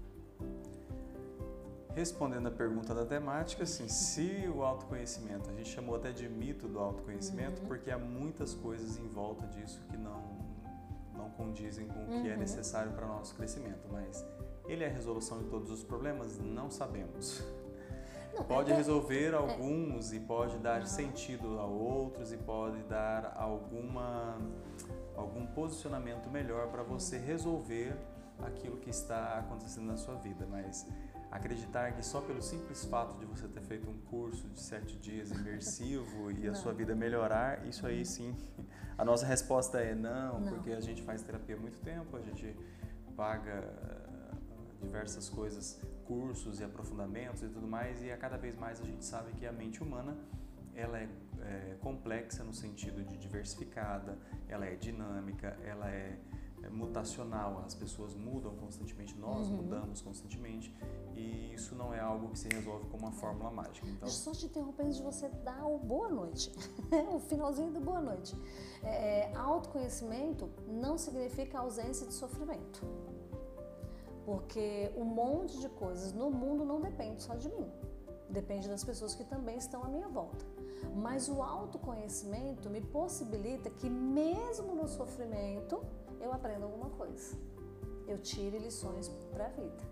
Respondendo 1.96 2.48
a 2.48 2.52
pergunta 2.52 2.94
da 2.94 3.06
temática, 3.06 3.64
assim, 3.64 3.88
se 3.88 4.52
o 4.54 4.64
autoconhecimento, 4.64 5.50
a 5.50 5.54
gente 5.54 5.70
chamou 5.70 5.96
até 5.96 6.12
de 6.12 6.28
mito 6.28 6.68
do 6.68 6.80
autoconhecimento, 6.80 7.62
uhum. 7.62 7.68
porque 7.68 7.92
há 7.92 8.00
muitas 8.00 8.56
coisas 8.56 8.98
em 8.98 9.08
volta 9.08 9.46
disso 9.48 9.80
que 9.90 9.96
não, 9.96 10.24
não 11.16 11.30
condizem 11.32 11.88
com 11.88 12.04
o 12.04 12.08
que 12.08 12.14
é 12.14 12.20
uhum. 12.22 12.28
é 12.32 12.38
necessário 12.38 12.92
para 12.94 13.06
o 13.06 13.08
nosso 13.08 13.36
crescimento, 13.36 13.88
mas 13.92 14.26
ele 14.68 14.84
é 14.84 14.88
a 14.88 14.92
resolução 14.92 15.40
de 15.40 15.46
todos 15.46 15.70
os 15.70 15.84
problemas? 15.84 16.40
Não 16.40 16.70
sabemos. 16.70 17.44
Não, 18.34 18.44
pode 18.46 18.72
é, 18.72 18.76
resolver 18.76 19.34
é, 19.34 19.36
alguns 19.36 20.14
e 20.14 20.20
pode 20.20 20.58
dar 20.58 20.82
uhum. 20.82 20.88
sentido 20.88 21.60
a 21.60 21.66
outros 21.66 22.32
e 22.32 22.38
pode 22.38 22.82
dar 22.84 23.36
alguma 23.38 24.38
algum 25.16 25.46
posicionamento 25.46 26.28
melhor 26.30 26.70
para 26.70 26.82
você 26.82 27.18
resolver 27.18 27.96
aquilo 28.42 28.78
que 28.78 28.90
está 28.90 29.38
acontecendo 29.38 29.86
na 29.86 29.96
sua 29.96 30.16
vida, 30.16 30.46
mas 30.50 30.88
acreditar 31.32 31.94
que 31.94 32.04
só 32.04 32.22
pelo 32.22 32.42
simples 32.42 32.86
fato 32.86 33.18
de 33.18 33.26
você 33.26 33.48
ter 33.48 33.62
feito 33.62 33.90
um 33.90 33.98
curso 34.10 34.48
de 34.50 34.60
sete 34.60 34.98
dias 34.98 35.30
imersivo 35.34 36.32
e 36.32 36.48
a 36.48 36.54
sua 36.54 36.74
vida 36.74 36.96
melhorar, 36.96 37.66
isso 37.66 37.86
aí 37.86 38.06
sim. 38.06 38.36
A 38.98 39.04
nossa 39.04 39.26
resposta 39.26 39.80
é 39.80 39.96
não, 39.96 40.40
não, 40.40 40.54
porque 40.54 40.72
a 40.72 40.80
gente 40.80 41.02
faz 41.02 41.22
terapia 41.24 41.56
há 41.56 41.60
muito 41.60 41.80
tempo, 41.82 42.16
a 42.18 42.22
gente 42.22 42.56
paga 43.16 43.64
diversas 44.84 45.30
coisas, 45.30 45.82
cursos 46.06 46.60
e 46.60 46.64
aprofundamentos 46.64 47.42
e 47.42 47.48
tudo 47.48 47.68
mais, 47.68 48.04
e 48.04 48.12
a 48.12 48.18
cada 48.18 48.38
vez 48.38 48.56
mais 48.56 48.80
a 48.80 48.84
gente 48.84 49.04
sabe 49.04 49.32
que 49.34 49.46
a 49.46 49.52
mente 49.52 49.82
humana 49.82 50.18
ela 50.76 51.00
é, 51.00 51.10
é 51.42 51.78
complexa 51.82 52.44
no 52.44 52.54
sentido 52.54 53.04
de 53.04 53.18
diversificada, 53.18 54.18
ela 54.48 54.66
é 54.66 54.76
dinâmica, 54.76 55.58
ela 55.64 55.90
é 55.90 56.20
é 56.64 56.70
mutacional, 56.70 57.62
as 57.66 57.76
pessoas 57.76 58.16
mudam 58.16 58.56
constantemente, 58.56 59.16
nós 59.18 59.48
uhum. 59.48 59.58
mudamos 59.58 60.02
constantemente 60.02 60.74
e 61.16 61.54
isso 61.54 61.76
não 61.76 61.94
é 61.94 62.00
algo 62.00 62.30
que 62.30 62.40
se 62.40 62.48
resolve 62.48 62.88
com 62.88 62.98
uma 62.98 63.12
fórmula 63.12 63.52
mágica. 63.52 63.86
Então... 63.88 64.08
Só 64.08 64.32
te 64.32 64.46
interrompendo 64.46 64.92
de 64.92 65.02
você 65.02 65.28
dar 65.28 65.66
o 65.66 65.78
boa 65.78 66.10
noite, 66.10 66.52
o 67.14 67.20
finalzinho 67.20 67.72
do 67.72 67.82
boa 67.82 68.02
noite. 68.02 68.36
É, 68.82 69.32
é, 69.32 69.36
autoconhecimento 69.36 70.50
não 70.68 70.98
significa 70.98 71.60
ausência 71.60 72.08
de 72.08 72.14
sofrimento, 72.14 72.82
porque 74.26 74.92
um 74.96 75.04
monte 75.04 75.60
de 75.60 75.70
coisas 75.70 76.14
no 76.14 76.32
mundo 76.32 76.64
não 76.66 76.80
depende 76.82 77.22
só 77.22 77.36
de 77.36 77.50
mim, 77.50 77.70
depende 78.30 78.68
das 78.68 78.84
pessoas 78.84 79.14
que 79.16 79.24
também 79.24 79.58
estão 79.58 79.84
à 79.84 79.88
minha 79.88 80.08
volta. 80.08 80.46
Mas 80.96 81.30
o 81.30 81.42
autoconhecimento 81.42 82.70
me 82.70 82.82
possibilita 82.82 83.70
que 83.70 83.90
mesmo 83.90 84.76
no 84.76 84.88
sofrimento 84.88 85.84
eu 86.20 86.32
aprendo 86.32 86.64
alguma 86.66 86.90
coisa. 86.90 87.38
Eu 88.08 88.18
tire 88.18 88.60
lições 88.60 89.10
para 89.32 89.46
a 89.46 89.50
vida. 89.50 89.84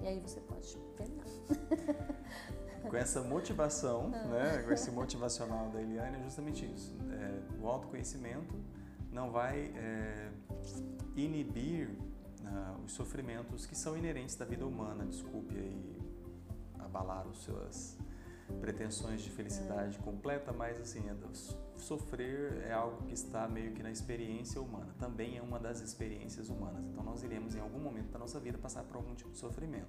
E 0.00 0.06
aí 0.06 0.20
você 0.20 0.40
pode 0.40 0.76
terminar. 0.96 1.26
Com 2.88 2.96
essa 2.96 3.22
motivação, 3.22 4.08
né, 4.08 4.62
com 4.64 4.72
esse 4.72 4.90
motivacional 4.90 5.68
da 5.68 5.82
Eliane, 5.82 6.16
é 6.16 6.22
justamente 6.22 6.64
isso. 6.64 6.96
É, 7.12 7.62
o 7.62 7.68
autoconhecimento 7.68 8.54
não 9.12 9.30
vai 9.30 9.70
é, 9.76 10.30
inibir 11.14 11.90
uh, 12.50 12.84
os 12.84 12.92
sofrimentos 12.92 13.66
que 13.66 13.74
são 13.74 13.96
inerentes 13.96 14.34
da 14.34 14.44
vida 14.44 14.66
humana. 14.66 15.04
Desculpe 15.06 15.56
aí 15.56 15.96
abalar 16.78 17.26
os 17.26 17.44
seus 17.44 17.96
pretensões 18.60 19.22
de 19.22 19.30
felicidade 19.30 19.96
completa, 19.98 20.52
mas 20.52 20.80
assim, 20.80 21.08
é 21.08 21.14
sofrer 21.76 22.62
é 22.66 22.72
algo 22.72 23.06
que 23.06 23.14
está 23.14 23.48
meio 23.48 23.72
que 23.72 23.82
na 23.82 23.90
experiência 23.90 24.60
humana. 24.60 24.94
Também 24.98 25.38
é 25.38 25.42
uma 25.42 25.58
das 25.58 25.80
experiências 25.80 26.48
humanas. 26.48 26.84
Então 26.86 27.02
nós 27.04 27.22
iremos 27.22 27.54
em 27.54 27.60
algum 27.60 27.78
momento 27.78 28.10
da 28.10 28.18
nossa 28.18 28.38
vida 28.40 28.58
passar 28.58 28.82
por 28.84 28.96
algum 28.96 29.14
tipo 29.14 29.30
de 29.30 29.38
sofrimento. 29.38 29.88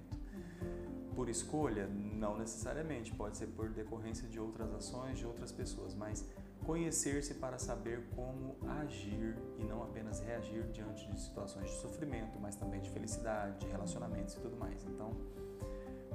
Por 1.14 1.28
escolha, 1.28 1.86
não 1.88 2.38
necessariamente, 2.38 3.12
pode 3.12 3.36
ser 3.36 3.48
por 3.48 3.68
decorrência 3.68 4.26
de 4.28 4.40
outras 4.40 4.72
ações 4.72 5.18
de 5.18 5.26
outras 5.26 5.52
pessoas, 5.52 5.94
mas 5.94 6.26
conhecer-se 6.64 7.34
para 7.34 7.58
saber 7.58 8.08
como 8.14 8.56
agir 8.68 9.36
e 9.58 9.64
não 9.64 9.82
apenas 9.82 10.20
reagir 10.20 10.64
diante 10.68 11.08
de 11.10 11.20
situações 11.20 11.70
de 11.70 11.76
sofrimento, 11.76 12.38
mas 12.40 12.56
também 12.56 12.80
de 12.80 12.90
felicidade, 12.90 13.58
de 13.58 13.66
relacionamentos 13.66 14.34
e 14.34 14.40
tudo 14.40 14.56
mais. 14.56 14.84
Então, 14.84 15.10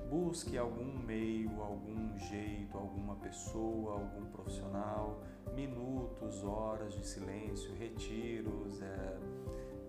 busque 0.10 0.58
algum 0.58 0.98
meio, 1.00 1.62
algum 1.62 2.18
jeito, 2.18 2.78
alguma 2.78 3.16
pessoa, 3.16 3.93
algum 3.93 4.26
profissional, 4.32 5.22
minutos, 5.54 6.43
horas 6.43 6.93
de 6.93 7.06
silêncio, 7.06 7.74
retiros, 7.76 8.82
é, 8.82 9.18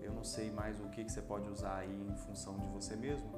eu 0.01 0.13
não 0.13 0.23
sei 0.23 0.51
mais 0.51 0.79
o 0.79 0.89
que, 0.89 1.03
que 1.03 1.11
você 1.11 1.21
pode 1.21 1.49
usar 1.49 1.77
aí 1.77 2.07
em 2.09 2.15
função 2.17 2.57
de 2.57 2.67
você 2.67 2.95
mesmo, 2.95 3.31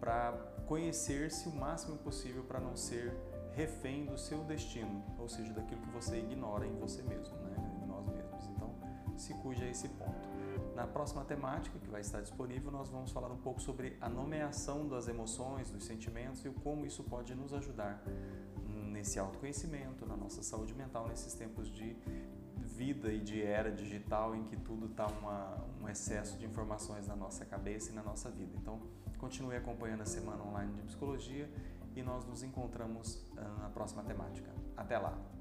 para 0.00 0.32
conhecer-se 0.66 1.48
o 1.48 1.52
máximo 1.52 1.96
possível 1.98 2.44
para 2.44 2.60
não 2.60 2.76
ser 2.76 3.16
refém 3.58 4.06
do 4.06 4.16
seu 4.16 4.44
destino, 4.44 5.02
ou 5.18 5.28
seja, 5.28 5.52
daquilo 5.52 5.80
que 5.80 5.90
você 5.90 6.16
ignora 6.16 6.64
em 6.64 6.76
você 6.78 7.02
mesmo, 7.02 7.36
né? 7.38 7.56
em 7.82 7.86
nós 7.88 8.06
mesmos. 8.06 8.46
Então, 8.54 8.72
se 9.16 9.34
cuide 9.34 9.64
a 9.64 9.68
esse 9.68 9.88
ponto. 9.88 10.28
Na 10.76 10.86
próxima 10.86 11.24
temática, 11.24 11.76
que 11.76 11.88
vai 11.88 12.00
estar 12.00 12.20
disponível, 12.20 12.70
nós 12.70 12.88
vamos 12.88 13.10
falar 13.10 13.32
um 13.32 13.36
pouco 13.36 13.60
sobre 13.60 13.96
a 14.00 14.08
nomeação 14.08 14.86
das 14.86 15.08
emoções, 15.08 15.72
dos 15.72 15.82
sentimentos 15.82 16.44
e 16.44 16.50
como 16.50 16.86
isso 16.86 17.02
pode 17.02 17.34
nos 17.34 17.52
ajudar 17.52 18.00
nesse 18.92 19.18
autoconhecimento, 19.18 20.06
na 20.06 20.16
nossa 20.16 20.40
saúde 20.40 20.72
mental, 20.72 21.08
nesses 21.08 21.34
tempos 21.34 21.68
de 21.68 21.96
vida 22.56 23.12
e 23.12 23.18
de 23.18 23.42
era 23.42 23.72
digital 23.72 24.36
em 24.36 24.44
que 24.44 24.56
tudo 24.56 24.86
está 24.86 25.08
um 25.82 25.88
excesso 25.88 26.38
de 26.38 26.46
informações 26.46 27.08
na 27.08 27.16
nossa 27.16 27.44
cabeça 27.44 27.90
e 27.90 27.94
na 27.94 28.04
nossa 28.04 28.30
vida. 28.30 28.52
Então, 28.56 28.80
continue 29.18 29.56
acompanhando 29.56 30.02
a 30.02 30.06
Semana 30.06 30.44
Online 30.44 30.72
de 30.74 30.82
Psicologia 30.82 31.50
e 31.98 32.02
nós 32.02 32.24
nos 32.24 32.42
encontramos 32.42 33.26
ah, 33.36 33.62
na 33.62 33.70
próxima 33.70 34.04
temática. 34.04 34.50
Até 34.76 34.98
lá! 34.98 35.37